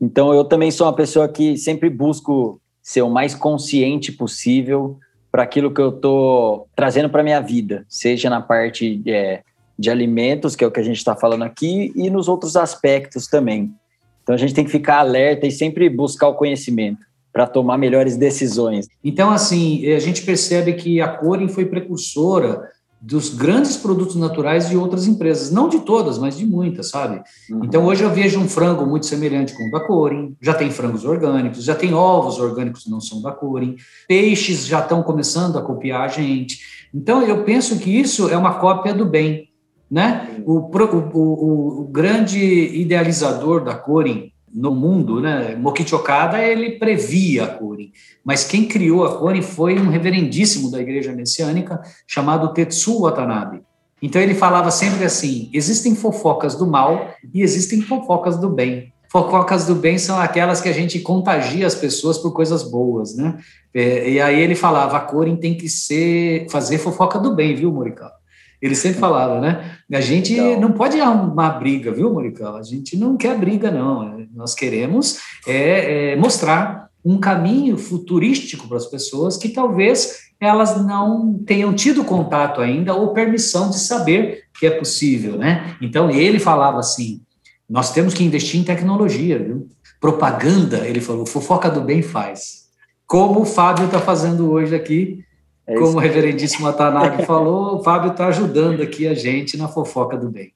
Então, 0.00 0.34
eu 0.34 0.44
também 0.44 0.72
sou 0.72 0.86
uma 0.86 0.92
pessoa 0.92 1.28
que 1.28 1.56
sempre 1.56 1.88
busco 1.88 2.60
ser 2.86 3.02
o 3.02 3.10
mais 3.10 3.34
consciente 3.34 4.12
possível 4.12 4.96
para 5.32 5.42
aquilo 5.42 5.74
que 5.74 5.80
eu 5.80 5.88
estou 5.88 6.68
trazendo 6.76 7.10
para 7.10 7.24
minha 7.24 7.40
vida, 7.40 7.84
seja 7.88 8.30
na 8.30 8.40
parte 8.40 9.02
é, 9.04 9.42
de 9.76 9.90
alimentos, 9.90 10.54
que 10.54 10.62
é 10.62 10.68
o 10.68 10.70
que 10.70 10.78
a 10.78 10.84
gente 10.84 10.98
está 10.98 11.16
falando 11.16 11.42
aqui, 11.42 11.92
e 11.96 12.08
nos 12.08 12.28
outros 12.28 12.54
aspectos 12.54 13.26
também. 13.26 13.74
Então 14.22 14.36
a 14.36 14.38
gente 14.38 14.54
tem 14.54 14.64
que 14.64 14.70
ficar 14.70 15.00
alerta 15.00 15.48
e 15.48 15.50
sempre 15.50 15.90
buscar 15.90 16.28
o 16.28 16.34
conhecimento 16.34 17.00
para 17.32 17.44
tomar 17.48 17.76
melhores 17.76 18.16
decisões. 18.16 18.86
Então, 19.02 19.32
assim, 19.32 19.84
a 19.92 19.98
gente 19.98 20.22
percebe 20.22 20.74
que 20.74 21.00
a 21.00 21.08
Corin 21.08 21.48
foi 21.48 21.66
precursora 21.66 22.70
dos 23.06 23.32
grandes 23.32 23.76
produtos 23.76 24.16
naturais 24.16 24.68
de 24.68 24.76
outras 24.76 25.06
empresas, 25.06 25.52
não 25.52 25.68
de 25.68 25.78
todas, 25.78 26.18
mas 26.18 26.36
de 26.36 26.44
muitas, 26.44 26.90
sabe? 26.90 27.22
Uhum. 27.48 27.64
Então 27.64 27.84
hoje 27.84 28.02
eu 28.02 28.10
vejo 28.10 28.40
um 28.40 28.48
frango 28.48 28.84
muito 28.84 29.06
semelhante 29.06 29.54
com 29.54 29.68
o 29.68 29.70
da 29.70 29.78
Corin, 29.78 30.36
já 30.42 30.52
tem 30.52 30.72
frangos 30.72 31.04
orgânicos, 31.04 31.62
já 31.62 31.76
tem 31.76 31.94
ovos 31.94 32.40
orgânicos 32.40 32.82
que 32.82 32.90
não 32.90 33.00
são 33.00 33.22
da 33.22 33.30
Corin, 33.30 33.76
peixes 34.08 34.66
já 34.66 34.80
estão 34.80 35.04
começando 35.04 35.56
a 35.56 35.62
copiar 35.62 36.02
a 36.02 36.08
gente. 36.08 36.58
Então 36.92 37.22
eu 37.22 37.44
penso 37.44 37.78
que 37.78 37.90
isso 37.90 38.28
é 38.28 38.36
uma 38.36 38.54
cópia 38.54 38.92
do 38.92 39.06
bem. 39.06 39.50
Né? 39.88 40.42
O, 40.44 40.58
o, 40.58 41.82
o, 41.82 41.84
grande 41.84 42.40
idealizador 42.40 43.62
da 43.62 43.76
Corin 43.76 44.32
no 44.56 44.74
mundo, 44.74 45.20
né? 45.20 45.54
Mokichi 45.54 45.94
ele 46.42 46.78
previa 46.78 47.44
a 47.44 47.46
Corin, 47.46 47.92
mas 48.24 48.42
quem 48.42 48.66
criou 48.66 49.04
a 49.04 49.18
Corin 49.18 49.42
foi 49.42 49.78
um 49.78 49.90
reverendíssimo 49.90 50.70
da 50.70 50.80
igreja 50.80 51.12
messiânica 51.12 51.82
chamado 52.06 52.54
Tetsu 52.54 53.02
Watanabe. 53.02 53.60
Então 54.00 54.20
ele 54.20 54.34
falava 54.34 54.70
sempre 54.70 55.04
assim: 55.04 55.50
existem 55.52 55.94
fofocas 55.94 56.54
do 56.54 56.66
mal 56.66 57.10
e 57.34 57.42
existem 57.42 57.82
fofocas 57.82 58.38
do 58.38 58.48
bem. 58.48 58.94
Fofocas 59.10 59.66
do 59.66 59.74
bem 59.74 59.98
são 59.98 60.18
aquelas 60.18 60.60
que 60.60 60.70
a 60.70 60.72
gente 60.72 61.00
contagia 61.00 61.66
as 61.66 61.74
pessoas 61.74 62.16
por 62.16 62.32
coisas 62.32 62.62
boas, 62.62 63.14
né? 63.14 63.38
É, 63.74 64.08
e 64.08 64.20
aí 64.20 64.40
ele 64.40 64.54
falava: 64.54 64.96
a 64.96 65.00
Corin 65.00 65.36
tem 65.36 65.54
que 65.54 65.68
ser 65.68 66.46
fazer 66.48 66.78
fofoca 66.78 67.18
do 67.18 67.34
bem, 67.34 67.54
viu, 67.54 67.70
Morikawa? 67.70 68.15
Ele 68.60 68.74
sempre 68.74 68.98
falava, 68.98 69.40
né? 69.40 69.76
A 69.92 70.00
gente 70.00 70.32
então, 70.32 70.60
não 70.60 70.72
pode 70.72 71.00
arrumar 71.00 71.50
briga, 71.58 71.92
viu, 71.92 72.12
Morical? 72.12 72.56
A 72.56 72.62
gente 72.62 72.96
não 72.96 73.16
quer 73.16 73.38
briga, 73.38 73.70
não. 73.70 74.26
Nós 74.34 74.54
queremos 74.54 75.18
é, 75.46 76.12
é 76.12 76.16
mostrar 76.16 76.88
um 77.04 77.18
caminho 77.18 77.78
futurístico 77.78 78.66
para 78.66 78.78
as 78.78 78.86
pessoas 78.86 79.36
que 79.36 79.50
talvez 79.50 80.26
elas 80.40 80.84
não 80.84 81.38
tenham 81.46 81.72
tido 81.72 82.04
contato 82.04 82.60
ainda 82.60 82.94
ou 82.94 83.14
permissão 83.14 83.70
de 83.70 83.78
saber 83.78 84.44
que 84.58 84.66
é 84.66 84.70
possível, 84.70 85.38
né? 85.38 85.76
Então 85.80 86.10
ele 86.10 86.38
falava 86.38 86.78
assim: 86.78 87.20
nós 87.68 87.92
temos 87.92 88.14
que 88.14 88.24
investir 88.24 88.60
em 88.60 88.64
tecnologia, 88.64 89.38
viu? 89.38 89.68
Propaganda, 90.00 90.86
ele 90.86 91.00
falou, 91.00 91.26
fofoca 91.26 91.70
do 91.70 91.80
bem 91.80 92.02
faz. 92.02 92.66
Como 93.06 93.40
o 93.40 93.46
Fábio 93.46 93.86
está 93.86 94.00
fazendo 94.00 94.50
hoje 94.50 94.74
aqui 94.74 95.24
é 95.66 95.74
Como 95.74 95.96
o 95.96 96.00
reverendíssimo 96.00 96.68
Atanabe 96.68 97.24
falou, 97.24 97.76
o 97.76 97.82
Fábio 97.82 98.12
está 98.12 98.28
ajudando 98.28 98.82
aqui 98.82 99.06
a 99.06 99.14
gente 99.14 99.56
na 99.56 99.66
fofoca 99.66 100.16
do 100.16 100.30
bem. 100.30 100.52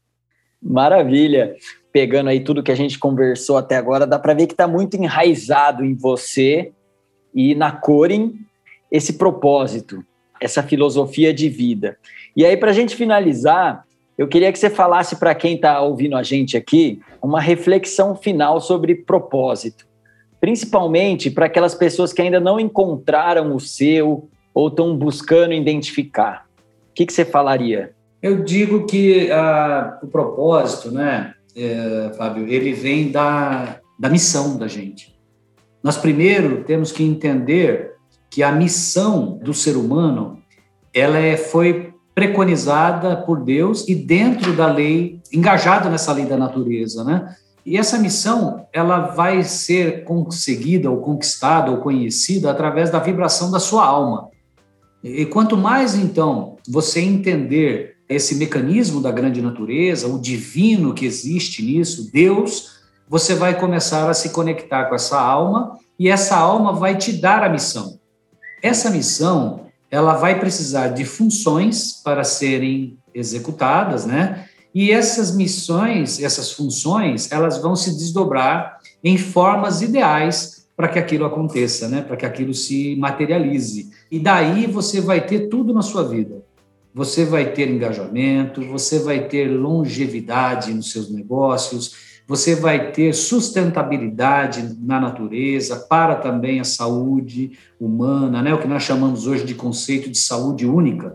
Maravilha. 0.62 1.56
Pegando 1.92 2.30
aí 2.30 2.40
tudo 2.40 2.62
que 2.62 2.70
a 2.70 2.76
gente 2.76 2.98
conversou 2.98 3.56
até 3.56 3.76
agora, 3.76 4.06
dá 4.06 4.18
para 4.18 4.34
ver 4.34 4.46
que 4.46 4.52
está 4.52 4.68
muito 4.68 4.96
enraizado 4.96 5.84
em 5.84 5.94
você 5.94 6.70
e 7.34 7.54
na 7.56 7.72
Corin 7.72 8.38
esse 8.90 9.14
propósito, 9.14 10.04
essa 10.40 10.62
filosofia 10.62 11.34
de 11.34 11.48
vida. 11.48 11.98
E 12.36 12.44
aí, 12.44 12.56
para 12.56 12.70
a 12.70 12.74
gente 12.74 12.94
finalizar, 12.94 13.84
eu 14.16 14.28
queria 14.28 14.52
que 14.52 14.58
você 14.58 14.70
falasse 14.70 15.16
para 15.16 15.34
quem 15.34 15.54
está 15.54 15.80
ouvindo 15.80 16.16
a 16.16 16.22
gente 16.22 16.56
aqui 16.56 17.00
uma 17.20 17.40
reflexão 17.40 18.14
final 18.14 18.60
sobre 18.60 18.94
propósito, 18.94 19.86
principalmente 20.40 21.30
para 21.30 21.46
aquelas 21.46 21.74
pessoas 21.74 22.12
que 22.12 22.22
ainda 22.22 22.38
não 22.38 22.60
encontraram 22.60 23.54
o 23.54 23.58
seu 23.58 24.28
ou 24.54 24.68
estão 24.68 24.96
buscando 24.96 25.52
identificar. 25.52 26.46
O 26.90 26.94
que, 26.94 27.06
que 27.06 27.12
você 27.12 27.24
falaria? 27.24 27.92
Eu 28.22 28.44
digo 28.44 28.86
que 28.86 29.30
ah, 29.30 29.98
o 30.02 30.06
propósito, 30.06 30.90
né, 30.90 31.34
é, 31.56 32.12
Fábio, 32.16 32.46
ele 32.46 32.72
vem 32.72 33.10
da, 33.10 33.80
da 33.98 34.08
missão 34.08 34.56
da 34.56 34.68
gente. 34.68 35.14
Nós 35.82 35.96
primeiro 35.96 36.64
temos 36.64 36.92
que 36.92 37.02
entender 37.02 37.94
que 38.28 38.42
a 38.42 38.52
missão 38.52 39.38
do 39.42 39.54
ser 39.54 39.76
humano 39.76 40.38
ela 40.92 41.18
é, 41.18 41.36
foi 41.36 41.94
preconizada 42.14 43.16
por 43.16 43.42
Deus 43.42 43.88
e 43.88 43.94
dentro 43.94 44.54
da 44.54 44.66
lei, 44.66 45.20
engajado 45.32 45.88
nessa 45.88 46.12
lei 46.12 46.26
da 46.26 46.36
natureza, 46.36 47.02
né? 47.02 47.34
E 47.64 47.76
essa 47.76 47.98
missão, 47.98 48.66
ela 48.72 49.00
vai 49.08 49.44
ser 49.44 50.04
conseguida 50.04 50.90
ou 50.90 50.98
conquistada 50.98 51.70
ou 51.70 51.78
conhecida 51.78 52.50
através 52.50 52.90
da 52.90 52.98
vibração 52.98 53.50
da 53.50 53.60
sua 53.60 53.84
alma. 53.84 54.29
E 55.02 55.24
quanto 55.26 55.56
mais 55.56 55.94
então 55.94 56.56
você 56.68 57.00
entender 57.00 57.96
esse 58.08 58.34
mecanismo 58.34 59.00
da 59.00 59.10
grande 59.10 59.40
natureza, 59.40 60.08
o 60.08 60.20
divino 60.20 60.92
que 60.92 61.06
existe 61.06 61.62
nisso, 61.62 62.10
Deus, 62.12 62.80
você 63.08 63.34
vai 63.34 63.58
começar 63.58 64.10
a 64.10 64.14
se 64.14 64.30
conectar 64.30 64.86
com 64.86 64.94
essa 64.94 65.18
alma 65.18 65.76
e 65.98 66.08
essa 66.08 66.36
alma 66.36 66.72
vai 66.72 66.96
te 66.96 67.12
dar 67.12 67.42
a 67.42 67.48
missão. 67.48 67.98
Essa 68.62 68.90
missão, 68.90 69.66
ela 69.90 70.14
vai 70.14 70.38
precisar 70.38 70.88
de 70.88 71.04
funções 71.04 72.00
para 72.04 72.24
serem 72.24 72.98
executadas, 73.14 74.04
né? 74.04 74.46
E 74.74 74.92
essas 74.92 75.34
missões, 75.34 76.20
essas 76.20 76.52
funções, 76.52 77.32
elas 77.32 77.58
vão 77.58 77.74
se 77.74 77.90
desdobrar 77.96 78.78
em 79.02 79.16
formas 79.18 79.82
ideais 79.82 80.59
para 80.80 80.88
que 80.88 80.98
aquilo 80.98 81.26
aconteça, 81.26 81.88
né? 81.88 82.00
Para 82.00 82.16
que 82.16 82.24
aquilo 82.24 82.54
se 82.54 82.96
materialize. 82.96 83.90
E 84.10 84.18
daí 84.18 84.66
você 84.66 84.98
vai 84.98 85.20
ter 85.20 85.50
tudo 85.50 85.74
na 85.74 85.82
sua 85.82 86.08
vida. 86.08 86.42
Você 86.94 87.22
vai 87.26 87.52
ter 87.52 87.68
engajamento, 87.68 88.62
você 88.62 88.98
vai 88.98 89.28
ter 89.28 89.46
longevidade 89.46 90.72
nos 90.72 90.90
seus 90.90 91.12
negócios, 91.12 92.22
você 92.26 92.54
vai 92.54 92.92
ter 92.92 93.12
sustentabilidade 93.12 94.74
na 94.80 94.98
natureza, 94.98 95.76
para 95.76 96.14
também 96.14 96.60
a 96.60 96.64
saúde 96.64 97.58
humana, 97.78 98.40
né? 98.40 98.54
o 98.54 98.58
que 98.58 98.66
nós 98.66 98.82
chamamos 98.82 99.26
hoje 99.26 99.44
de 99.44 99.54
conceito 99.54 100.08
de 100.08 100.16
saúde 100.16 100.64
única. 100.64 101.14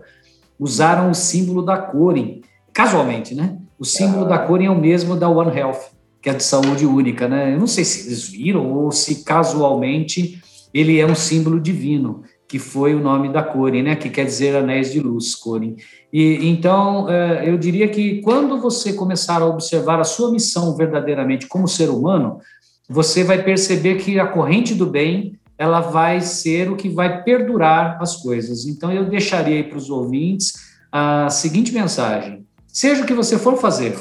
Usaram 0.59 1.09
o 1.09 1.15
símbolo 1.15 1.63
da 1.63 1.75
Corin, 1.75 2.41
casualmente, 2.71 3.33
né? 3.33 3.57
O 3.79 3.83
símbolo 3.83 4.25
ah. 4.25 4.29
da 4.29 4.37
Corin 4.37 4.65
é 4.65 4.69
o 4.69 4.79
mesmo 4.79 5.15
da 5.15 5.27
One 5.27 5.57
Health, 5.57 5.94
que 6.25 6.29
é 6.31 6.33
de 6.33 6.43
saúde 6.43 6.87
única, 6.87 7.27
né? 7.27 7.53
Eu 7.53 7.59
não 7.59 7.67
sei 7.67 7.85
se 7.85 8.07
eles 8.07 8.27
viram 8.27 8.73
ou 8.73 8.91
se 8.91 9.23
casualmente 9.23 10.41
ele 10.73 10.99
é 10.99 11.05
um 11.05 11.13
símbolo 11.13 11.59
divino 11.59 12.23
que 12.47 12.57
foi 12.57 12.95
o 12.95 12.99
nome 12.99 13.31
da 13.31 13.43
Corin, 13.43 13.83
né, 13.83 13.95
que 13.95 14.09
quer 14.09 14.25
dizer 14.25 14.55
anéis 14.55 14.91
de 14.91 14.99
luz, 14.99 15.35
Corin. 15.35 15.75
E 16.11 16.49
então 16.49 17.07
é, 17.07 17.47
eu 17.47 17.55
diria 17.59 17.87
que 17.87 18.21
quando 18.21 18.59
você 18.59 18.93
começar 18.93 19.43
a 19.43 19.45
observar 19.45 19.99
a 19.99 20.03
sua 20.03 20.31
missão 20.31 20.75
verdadeiramente 20.75 21.45
como 21.45 21.67
ser 21.67 21.91
humano, 21.91 22.39
você 22.89 23.23
vai 23.23 23.43
perceber 23.43 23.97
que 23.97 24.19
a 24.19 24.25
corrente 24.25 24.73
do 24.73 24.87
bem 24.87 25.37
ela 25.59 25.79
vai 25.79 26.21
ser 26.21 26.71
o 26.71 26.75
que 26.75 26.89
vai 26.89 27.23
perdurar 27.23 28.01
as 28.01 28.17
coisas. 28.17 28.65
Então 28.65 28.91
eu 28.91 29.05
deixaria 29.05 29.57
aí 29.57 29.63
para 29.63 29.77
os 29.77 29.91
ouvintes 29.91 30.53
a 30.91 31.29
seguinte 31.29 31.71
mensagem: 31.71 32.47
seja 32.65 33.03
o 33.03 33.05
que 33.05 33.13
você 33.13 33.37
for 33.37 33.57
fazer, 33.57 33.95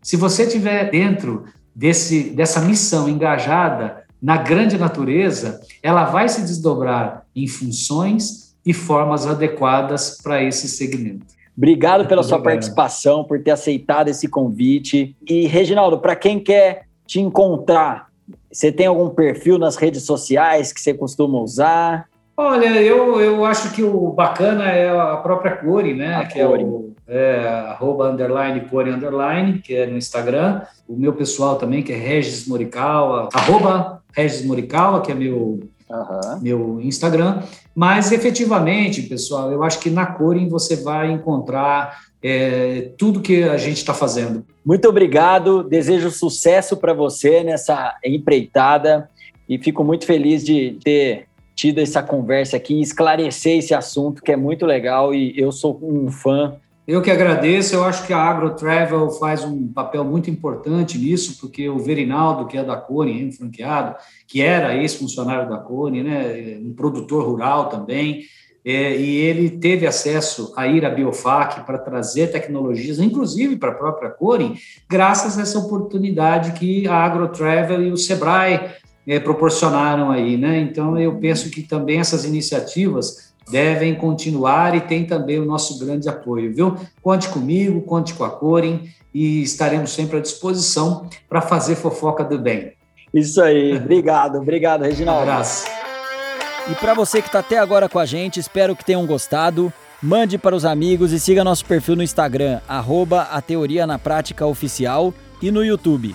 se 0.00 0.16
você 0.16 0.44
estiver 0.44 0.88
dentro 0.92 1.46
desse 1.76 2.30
dessa 2.30 2.62
missão 2.62 3.06
engajada 3.06 4.04
na 4.20 4.38
grande 4.38 4.78
natureza, 4.78 5.60
ela 5.82 6.06
vai 6.06 6.26
se 6.28 6.40
desdobrar 6.40 7.26
em 7.36 7.46
funções 7.46 8.56
e 8.64 8.72
formas 8.72 9.26
adequadas 9.26 10.18
para 10.22 10.42
esse 10.42 10.68
segmento. 10.68 11.26
Obrigado 11.56 12.06
pela 12.06 12.22
sua 12.22 12.40
participação, 12.40 13.24
por 13.24 13.42
ter 13.42 13.50
aceitado 13.50 14.08
esse 14.08 14.26
convite. 14.26 15.16
E, 15.26 15.46
Reginaldo, 15.46 15.98
para 15.98 16.16
quem 16.16 16.40
quer 16.40 16.86
te 17.06 17.20
encontrar, 17.20 18.08
você 18.50 18.72
tem 18.72 18.86
algum 18.86 19.10
perfil 19.10 19.58
nas 19.58 19.76
redes 19.76 20.02
sociais 20.02 20.72
que 20.72 20.80
você 20.80 20.92
costuma 20.92 21.38
usar? 21.38 22.08
Olha, 22.36 22.82
eu, 22.82 23.20
eu 23.20 23.44
acho 23.44 23.72
que 23.72 23.82
o 23.82 24.12
bacana 24.12 24.64
é 24.64 24.90
a 24.90 25.16
própria 25.16 25.56
Core, 25.56 25.94
né? 25.94 26.16
A 26.16 26.26
que 26.26 26.42
Core. 26.42 26.62
é 26.62 26.66
o 26.66 26.94
é, 27.08 27.46
arroba 27.68 28.10
underline 28.10 28.60
Core 28.68 28.90
underline, 28.90 29.58
que 29.60 29.74
é 29.74 29.86
no 29.86 29.96
Instagram. 29.96 30.62
O 30.88 30.96
meu 30.96 31.12
pessoal 31.12 31.56
também, 31.56 31.82
que 31.82 31.92
é 31.92 31.96
Regis 31.96 32.46
Morikawa, 32.46 33.28
arroba 33.32 34.02
Regis 34.12 34.44
Morikawa, 34.44 35.00
que 35.00 35.12
é 35.12 35.14
meu, 35.14 35.60
uhum. 35.88 36.40
meu 36.40 36.80
Instagram. 36.80 37.42
Mas, 37.74 38.10
efetivamente, 38.10 39.02
pessoal, 39.02 39.52
eu 39.52 39.62
acho 39.62 39.78
que 39.78 39.90
na 39.90 40.06
Corin 40.06 40.48
você 40.48 40.76
vai 40.76 41.12
encontrar 41.12 42.00
é, 42.22 42.90
tudo 42.98 43.20
que 43.20 43.44
a 43.44 43.56
gente 43.56 43.76
está 43.76 43.94
fazendo. 43.94 44.44
Muito 44.64 44.88
obrigado, 44.88 45.62
desejo 45.62 46.10
sucesso 46.10 46.76
para 46.76 46.92
você 46.92 47.44
nessa 47.44 47.94
empreitada 48.04 49.08
e 49.48 49.58
fico 49.58 49.84
muito 49.84 50.06
feliz 50.06 50.44
de 50.44 50.76
ter 50.82 51.26
tido 51.54 51.78
essa 51.78 52.02
conversa 52.02 52.56
aqui, 52.56 52.80
esclarecer 52.80 53.58
esse 53.58 53.72
assunto 53.72 54.22
que 54.22 54.32
é 54.32 54.36
muito 54.36 54.66
legal 54.66 55.14
e 55.14 55.38
eu 55.38 55.52
sou 55.52 55.78
um 55.82 56.10
fã 56.10 56.56
eu 56.86 57.02
que 57.02 57.10
agradeço, 57.10 57.74
eu 57.74 57.82
acho 57.82 58.06
que 58.06 58.12
a 58.12 58.18
AgroTravel 58.18 59.10
faz 59.10 59.42
um 59.42 59.66
papel 59.66 60.04
muito 60.04 60.30
importante 60.30 60.96
nisso, 60.96 61.36
porque 61.40 61.68
o 61.68 61.78
Verinaldo, 61.78 62.46
que 62.46 62.56
é 62.56 62.62
da 62.62 62.76
Cone, 62.76 63.32
franqueado, 63.32 63.96
que 64.26 64.40
era 64.40 64.76
ex-funcionário 64.76 65.50
da 65.50 65.58
Cone, 65.58 66.04
né, 66.04 66.58
um 66.62 66.72
produtor 66.72 67.24
rural 67.24 67.68
também, 67.68 68.22
é, 68.64 68.96
e 68.96 69.16
ele 69.16 69.50
teve 69.50 69.86
acesso 69.86 70.52
a 70.56 70.66
ir 70.66 70.84
à 70.84 70.90
Biofac 70.90 71.64
para 71.64 71.78
trazer 71.78 72.32
tecnologias, 72.32 72.98
inclusive 72.98 73.56
para 73.56 73.70
a 73.70 73.74
própria 73.74 74.10
Cone, 74.10 74.58
graças 74.88 75.38
a 75.38 75.42
essa 75.42 75.58
oportunidade 75.58 76.52
que 76.52 76.86
a 76.86 76.94
AgroTravel 77.04 77.82
e 77.82 77.90
o 77.90 77.96
Sebrae 77.96 78.60
é, 79.06 79.20
proporcionaram 79.20 80.10
aí, 80.10 80.36
né? 80.36 80.58
Então, 80.58 80.98
eu 80.98 81.16
penso 81.16 81.48
que 81.48 81.62
também 81.62 82.00
essas 82.00 82.24
iniciativas 82.24 83.25
devem 83.50 83.94
continuar 83.94 84.74
e 84.74 84.80
tem 84.80 85.06
também 85.06 85.38
o 85.38 85.44
nosso 85.44 85.78
grande 85.78 86.08
apoio, 86.08 86.54
viu? 86.54 86.76
Conte 87.02 87.28
comigo, 87.28 87.80
conte 87.82 88.14
com 88.14 88.24
a 88.24 88.30
Corem 88.30 88.90
e 89.14 89.42
estaremos 89.42 89.92
sempre 89.92 90.18
à 90.18 90.20
disposição 90.20 91.08
para 91.28 91.40
fazer 91.40 91.76
fofoca 91.76 92.24
do 92.24 92.38
bem. 92.38 92.72
Isso 93.14 93.40
aí, 93.40 93.76
obrigado, 93.76 94.38
obrigado, 94.38 94.82
Reginaldo. 94.82 95.20
Um 95.20 95.22
abraço. 95.22 95.66
E 96.70 96.74
para 96.74 96.94
você 96.94 97.22
que 97.22 97.28
está 97.28 97.38
até 97.38 97.58
agora 97.58 97.88
com 97.88 97.98
a 97.98 98.04
gente, 98.04 98.40
espero 98.40 98.74
que 98.74 98.84
tenham 98.84 99.06
gostado. 99.06 99.72
Mande 100.02 100.36
para 100.36 100.54
os 100.54 100.64
amigos 100.64 101.12
e 101.12 101.20
siga 101.20 101.42
nosso 101.42 101.64
perfil 101.64 101.96
no 101.96 102.02
Instagram, 102.02 102.60
arroba 102.68 103.22
a 103.22 103.40
Teoria 103.40 103.86
na 103.86 103.98
Prática 103.98 104.44
Oficial 104.44 105.14
e 105.40 105.50
no 105.50 105.64
YouTube. 105.64 106.14